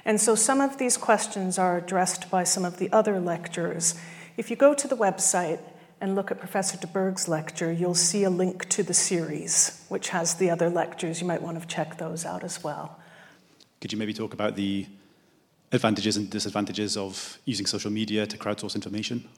And 0.06 0.20
so 0.20 0.36
some 0.36 0.62
of 0.62 0.78
these 0.78 0.96
questions 0.96 1.60
are 1.60 1.78
addressed 1.78 2.32
by 2.32 2.46
some 2.46 2.64
of 2.64 2.78
the 2.78 2.92
other 2.94 3.20
lecturers. 3.20 3.96
If 4.38 4.50
you 4.50 4.56
go 4.56 4.74
to 4.74 4.88
the 4.88 4.96
website 4.96 5.60
and 6.02 6.16
look 6.16 6.32
at 6.32 6.40
Professor 6.40 6.78
de 6.78 6.88
Burgh's 6.88 7.28
lecture, 7.28 7.72
you'll 7.72 7.94
see 7.94 8.24
a 8.24 8.30
link 8.30 8.68
to 8.70 8.82
the 8.82 8.94
series, 8.94 9.86
which 9.88 10.10
has 10.10 10.36
the 10.36 10.50
other 10.50 10.70
lectures. 10.70 11.22
You 11.22 11.28
might 11.28 11.42
want 11.42 11.62
to 11.62 11.68
check 11.68 11.98
those 12.00 12.26
out 12.26 12.44
as 12.44 12.64
well. 12.64 13.00
Could 13.80 13.94
you 13.94 14.00
maybe 14.00 14.14
talk 14.14 14.34
about 14.34 14.56
the 14.56 14.88
advantages 15.72 16.18
and 16.18 16.30
disadvantages 16.30 16.98
of 16.98 17.38
using 17.46 17.68
social 17.68 17.92
media 17.92 18.26
to 18.26 18.38
crowdsource 18.38 18.76
information? 18.76 19.30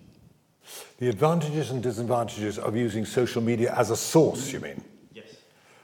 The 1.00 1.10
advantages 1.10 1.70
and 1.70 1.84
disadvantages 1.84 2.58
of 2.58 2.76
using 2.76 3.06
social 3.06 3.42
media 3.42 3.74
as 3.76 3.92
a 3.92 3.98
source, 3.98 4.54
you 4.54 4.62
mean? 4.62 4.82
Yes. 5.14 5.26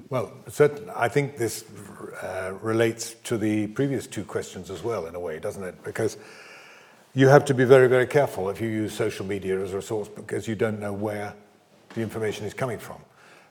Well, 0.09 0.31
certainly, 0.47 0.91
I 0.95 1.09
think 1.09 1.37
this 1.37 1.65
uh, 2.23 2.53
relates 2.61 3.15
to 3.25 3.37
the 3.37 3.67
previous 3.67 4.07
two 4.07 4.23
questions 4.23 4.69
as 4.69 4.81
well, 4.81 5.07
in 5.07 5.15
a 5.15 5.19
way, 5.19 5.39
doesn't 5.39 5.63
it? 5.63 5.83
Because 5.83 6.17
you 7.13 7.27
have 7.27 7.45
to 7.45 7.53
be 7.53 7.65
very, 7.65 7.87
very 7.87 8.07
careful 8.07 8.49
if 8.49 8.61
you 8.61 8.67
use 8.67 8.93
social 8.93 9.25
media 9.25 9.59
as 9.59 9.73
a 9.73 9.81
source 9.81 10.07
because 10.07 10.47
you 10.47 10.55
don't 10.55 10.79
know 10.79 10.93
where 10.93 11.33
the 11.95 12.01
information 12.01 12.45
is 12.45 12.53
coming 12.53 12.79
from. 12.79 12.97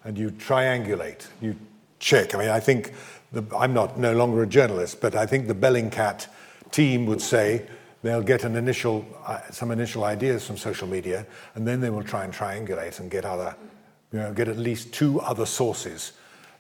And 0.04 0.16
you 0.16 0.30
triangulate, 0.30 1.26
you 1.40 1.56
check. 1.98 2.34
I 2.34 2.38
mean, 2.38 2.48
I 2.50 2.60
think 2.60 2.92
the, 3.32 3.44
I'm 3.56 3.74
not 3.74 3.98
no 3.98 4.12
longer 4.14 4.42
a 4.42 4.46
journalist, 4.46 5.00
but 5.00 5.14
I 5.14 5.26
think 5.26 5.48
the 5.48 5.54
Bellingcat 5.54 6.28
team 6.70 7.06
would 7.06 7.20
say 7.20 7.66
they'll 8.02 8.22
get 8.22 8.44
an 8.44 8.56
initial, 8.56 9.04
uh, 9.26 9.40
some 9.50 9.70
initial 9.70 10.04
ideas 10.04 10.46
from 10.46 10.56
social 10.56 10.86
media, 10.86 11.26
and 11.54 11.66
then 11.66 11.80
they 11.80 11.90
will 11.90 12.04
try 12.04 12.24
and 12.24 12.32
triangulate 12.32 13.00
and 13.00 13.10
get 13.10 13.24
other, 13.24 13.56
you 14.12 14.20
know, 14.20 14.32
get 14.32 14.48
at 14.48 14.56
least 14.56 14.92
two 14.92 15.20
other 15.20 15.46
sources 15.46 16.12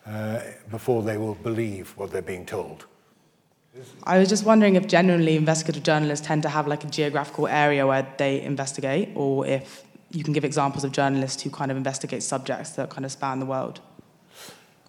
uh, 0.06 0.40
before 0.70 1.02
they 1.02 1.16
will 1.16 1.36
believe 1.36 1.90
what 1.96 2.10
they're 2.10 2.22
being 2.22 2.44
told. 2.44 2.86
I 4.04 4.18
was 4.18 4.28
just 4.28 4.44
wondering 4.44 4.76
if 4.76 4.86
generally 4.86 5.36
investigative 5.36 5.82
journalists 5.82 6.26
tend 6.26 6.42
to 6.42 6.48
have 6.48 6.66
like 6.66 6.84
a 6.84 6.88
geographical 6.88 7.46
area 7.46 7.86
where 7.86 8.06
they 8.16 8.40
investigate, 8.40 9.10
or 9.14 9.46
if 9.46 9.84
you 10.10 10.24
can 10.24 10.32
give 10.32 10.44
examples 10.44 10.84
of 10.84 10.92
journalists 10.92 11.42
who 11.42 11.50
kind 11.50 11.70
of 11.70 11.76
investigate 11.76 12.22
subjects 12.22 12.70
that 12.70 12.90
kind 12.90 13.04
of 13.04 13.12
span 13.12 13.40
the 13.40 13.46
world. 13.46 13.80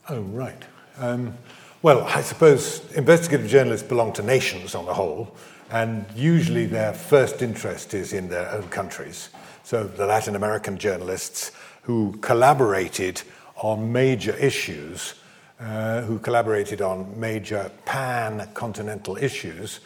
Oh, 0.08 0.22
right. 0.22 0.64
Um, 0.98 1.38
well, 1.82 2.04
I 2.04 2.22
suppose 2.22 2.92
investigative 2.94 3.48
journalists 3.48 3.88
belong 3.88 4.14
to 4.14 4.24
nations 4.24 4.76
on 4.76 4.86
the 4.86 4.94
whole, 4.94 5.36
and 5.72 6.06
usually 6.16 6.66
their 6.66 6.94
first 6.94 7.42
interest 7.42 7.94
is 7.94 8.14
in 8.14 8.30
their 8.30 8.50
own 8.52 8.68
countries. 8.70 9.30
So 9.64 9.84
the 9.84 10.06
Latin 10.06 10.36
American 10.36 10.78
journalists 10.78 11.52
who 11.84 12.18
collaborated 12.22 13.22
on 13.56 13.92
major 13.92 14.36
issues, 14.38 15.14
uh, 15.60 16.02
who 16.02 16.20
collaborated 16.20 16.82
on 16.82 17.20
major 17.20 17.72
pan 17.86 18.48
continental 18.54 19.18
issues, 19.18 19.80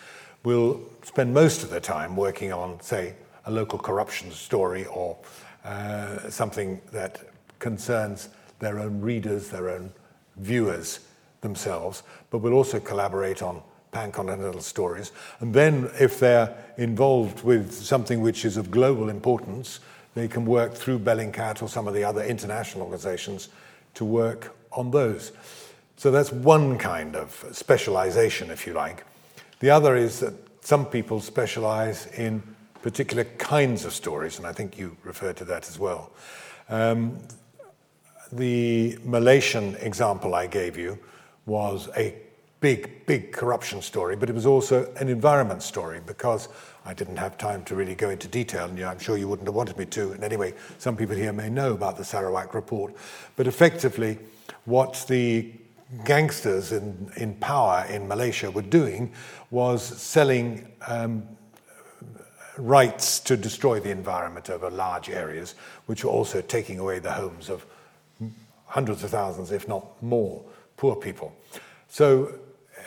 will 0.44 0.80
spend 1.04 1.34
most 1.34 1.64
of 1.64 1.70
their 1.70 1.80
time 1.80 2.16
working 2.16 2.52
on, 2.52 2.80
say, 2.82 3.16
a 3.46 3.52
local 3.52 3.80
corruption 3.80 4.32
story 4.32 4.86
or 4.86 5.18
uh, 5.66 6.30
something 6.30 6.82
that 6.92 7.22
concerns 7.60 8.30
their 8.60 8.80
own 8.80 9.02
readers, 9.02 9.50
their 9.50 9.70
own 9.70 9.92
viewers 10.38 11.00
themselves, 11.42 12.04
but 12.30 12.40
will 12.40 12.54
also 12.54 12.80
collaborate 12.80 13.42
on 13.42 13.62
pan-continental 13.92 14.62
stories. 14.62 15.12
And 15.40 15.54
then 15.54 15.90
if 16.00 16.20
they're 16.20 16.56
involved 16.78 17.44
with 17.44 17.72
something 17.72 18.22
which 18.22 18.44
is 18.46 18.58
of 18.58 18.72
global 18.72 19.10
importance, 19.10 19.80
they 20.16 20.28
can 20.28 20.46
work 20.46 20.74
through 20.74 21.00
Bellingcat 21.00 21.62
or 21.62 21.70
some 21.70 21.88
of 21.88 21.94
the 21.94 22.04
other 22.04 22.24
international 22.24 22.84
organizations 22.84 23.50
to 23.96 24.06
work 24.06 24.56
on 24.72 24.92
those. 24.92 25.32
So 25.98 26.12
that's 26.12 26.32
one 26.32 26.78
kind 26.78 27.16
of 27.16 27.46
specialization, 27.52 28.52
if 28.52 28.68
you 28.68 28.74
like. 28.74 29.06
The 29.60 29.70
other 29.70 29.96
is 29.96 30.20
that 30.20 30.34
some 30.62 30.86
people 30.86 31.20
specialize 31.22 32.08
in 32.18 32.44
particular 32.82 33.24
kinds 33.38 33.86
of 33.86 33.94
stories, 33.94 34.38
and 34.38 34.46
I 34.46 34.52
think 34.52 34.78
you 34.78 34.98
referred 35.04 35.38
to 35.38 35.46
that 35.46 35.70
as 35.70 35.80
well. 35.80 36.12
Um, 36.70 37.18
the 38.32 38.98
Malaysian 39.04 39.76
example 39.76 40.36
I 40.36 40.48
gave 40.48 40.78
you 40.78 41.00
was 41.46 41.90
a 41.96 42.16
big, 42.60 43.06
big 43.06 43.32
corruption 43.32 43.82
story, 43.82 44.16
but 44.16 44.30
it 44.30 44.34
was 44.34 44.46
also 44.46 44.92
an 44.96 45.10
environment 45.10 45.62
story 45.62 46.00
because 46.06 46.48
I 46.86 46.94
didn't 46.94 47.18
have 47.18 47.38
time 47.38 47.64
to 47.66 47.76
really 47.76 47.96
go 47.96 48.10
into 48.10 48.28
detail, 48.28 48.66
and 48.66 48.80
I'm 48.82 49.00
sure 49.00 49.18
you 49.18 49.28
wouldn't 49.28 49.48
have 49.48 49.56
wanted 49.56 49.78
me 49.78 49.86
to. 49.86 50.12
And 50.14 50.24
anyway, 50.24 50.54
some 50.78 50.96
people 50.96 51.16
here 51.16 51.34
may 51.34 51.50
know 51.50 51.74
about 51.74 51.98
the 51.98 52.06
Sarawak 52.06 52.54
report. 52.54 52.96
But 53.36 53.48
effectively, 53.48 54.18
what 54.66 55.06
the 55.08 55.52
gangsters 56.06 56.72
in, 56.72 57.12
in 57.18 57.36
power 57.36 57.86
in 57.90 58.08
Malaysia 58.08 58.50
were 58.50 58.62
doing 58.62 59.12
was 59.52 59.84
selling 59.84 60.72
um, 60.88 61.24
rights 62.58 63.20
to 63.20 63.38
destroy 63.38 63.80
the 63.80 63.90
environment 63.90 64.50
over 64.50 64.70
large 64.70 65.10
areas, 65.10 65.56
which 65.86 66.04
were 66.04 66.12
also 66.12 66.42
taking 66.42 66.80
away 66.80 67.00
the 67.00 67.12
homes 67.12 67.50
of 67.50 67.66
hundreds 68.66 69.04
of 69.04 69.10
thousands, 69.12 69.52
if 69.52 69.68
not 69.68 70.02
more, 70.02 70.44
poor 70.78 70.96
people. 70.96 71.34
So 71.90 72.34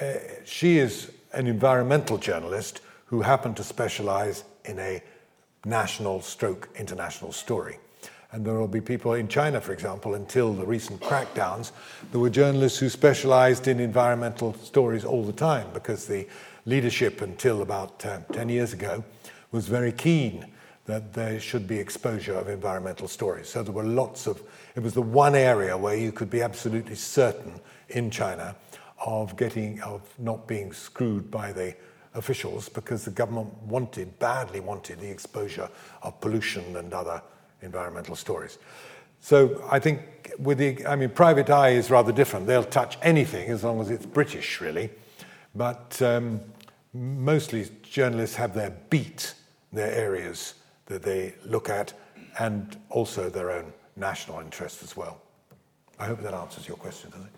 uh, 0.01 0.15
she 0.45 0.79
is 0.79 1.13
an 1.33 1.47
environmental 1.47 2.19
journalist 2.19 2.81
who 3.07 3.23
happened 3.23 3.57
to 3.57 3.65
specialize 3.65 4.45
in 4.65 4.79
a 4.79 5.03
national 5.65 6.23
stroke 6.23 6.69
international 6.77 7.33
story. 7.33 7.79
And 8.33 8.45
there 8.45 8.55
will 8.55 8.69
be 8.69 8.81
people 8.81 9.15
in 9.15 9.29
China, 9.29 9.61
for 9.61 9.73
example, 9.73 10.15
until 10.15 10.53
the 10.53 10.67
recent 10.67 11.01
crackdowns, 11.01 11.73
there 12.11 12.21
were 12.21 12.31
journalists 12.31 12.79
who 12.79 12.89
specialized 12.89 13.69
in 13.69 13.81
environmental 13.81 14.55
stories 14.55 15.05
all 15.05 15.25
the 15.25 15.33
time 15.33 15.69
because 15.73 16.07
the 16.07 16.27
leadership 16.65 17.23
until 17.23 17.63
about 17.63 18.05
uh, 18.05 18.19
10 18.33 18.49
years 18.49 18.73
ago 18.73 19.05
was 19.53 19.69
very 19.69 19.93
keen 19.93 20.47
that 20.87 21.13
there 21.13 21.39
should 21.41 21.67
be 21.67 21.79
exposure 21.79 22.35
of 22.35 22.49
environmental 22.49 23.09
stories. 23.09 23.49
So 23.49 23.63
there 23.63 23.73
were 23.73 23.85
lots 23.85 24.27
of, 24.27 24.43
it 24.75 24.83
was 24.83 24.95
the 24.95 25.03
one 25.03 25.35
area 25.35 25.77
where 25.77 25.97
you 25.97 26.13
could 26.13 26.31
be 26.31 26.43
absolutely 26.43 26.95
certain 26.95 27.61
in 27.89 28.11
China 28.11 28.55
of 29.05 29.37
getting, 29.37 29.81
of 29.83 30.03
not 30.19 30.47
being 30.47 30.73
screwed 30.73 31.31
by 31.31 31.53
the 31.53 31.75
officials 32.15 32.69
because 32.69 33.05
the 33.05 33.11
government 33.11 33.53
wanted, 33.63 34.19
badly 34.19 34.61
wanted, 34.61 35.01
the 35.01 35.11
exposure 35.11 35.69
of 36.03 36.21
pollution 36.21 36.77
and 36.77 36.93
other 36.93 37.21
environmental 37.63 38.17
stories. 38.17 38.59
So 39.21 39.67
I 39.71 39.79
think 39.79 40.01
with 40.39 40.59
the, 40.59 40.87
I 40.87 40.97
mean, 40.97 41.11
private 41.11 41.51
eye 41.51 41.71
is 41.71 41.91
rather 41.91 42.13
different. 42.13 42.47
They'll 42.47 42.63
touch 42.63 42.99
anything 43.03 43.51
as 43.51 43.65
long 43.65 43.81
as 43.81 43.91
it's 43.91 44.07
British, 44.07 44.61
really. 44.61 44.91
But 45.55 46.01
um, 46.03 46.41
mostly 46.93 47.69
journalists 47.83 48.37
have 48.37 48.55
their 48.55 48.71
beat, 48.91 49.35
their 49.73 49.91
areas 49.93 50.55
that 50.87 51.03
they 51.03 51.35
look 51.45 51.69
at, 51.69 51.93
and 52.39 52.77
also 52.91 53.31
their 53.31 53.51
own 53.51 53.73
national 53.97 54.41
interests 54.41 54.83
as 54.83 54.97
well. 54.97 55.21
I 55.99 56.07
hope 56.07 56.21
that 56.23 56.35
answers 56.35 56.69
your 56.69 56.77
question, 56.77 57.11
does 57.11 57.23
it? 57.23 57.36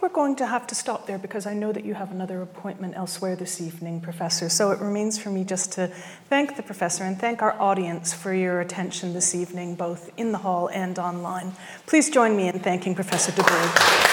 We're 0.00 0.08
going 0.08 0.36
to 0.36 0.46
have 0.46 0.66
to 0.68 0.74
stop 0.74 1.06
there 1.06 1.18
because 1.18 1.46
I 1.46 1.54
know 1.54 1.72
that 1.72 1.84
you 1.84 1.94
have 1.94 2.10
another 2.10 2.42
appointment 2.42 2.94
elsewhere 2.96 3.36
this 3.36 3.60
evening, 3.60 4.00
Professor. 4.00 4.48
So 4.48 4.70
it 4.70 4.80
remains 4.80 5.18
for 5.18 5.30
me 5.30 5.44
just 5.44 5.72
to 5.72 5.88
thank 6.28 6.56
the 6.56 6.62
Professor 6.62 7.04
and 7.04 7.18
thank 7.18 7.42
our 7.42 7.60
audience 7.60 8.12
for 8.12 8.32
your 8.32 8.60
attention 8.60 9.12
this 9.12 9.34
evening, 9.34 9.74
both 9.74 10.10
in 10.16 10.32
the 10.32 10.38
hall 10.38 10.68
and 10.68 10.98
online. 10.98 11.52
Please 11.86 12.10
join 12.10 12.36
me 12.36 12.48
in 12.48 12.60
thanking 12.60 12.94
Professor 12.94 13.32
de 13.32 13.42
Burgh. 13.42 14.09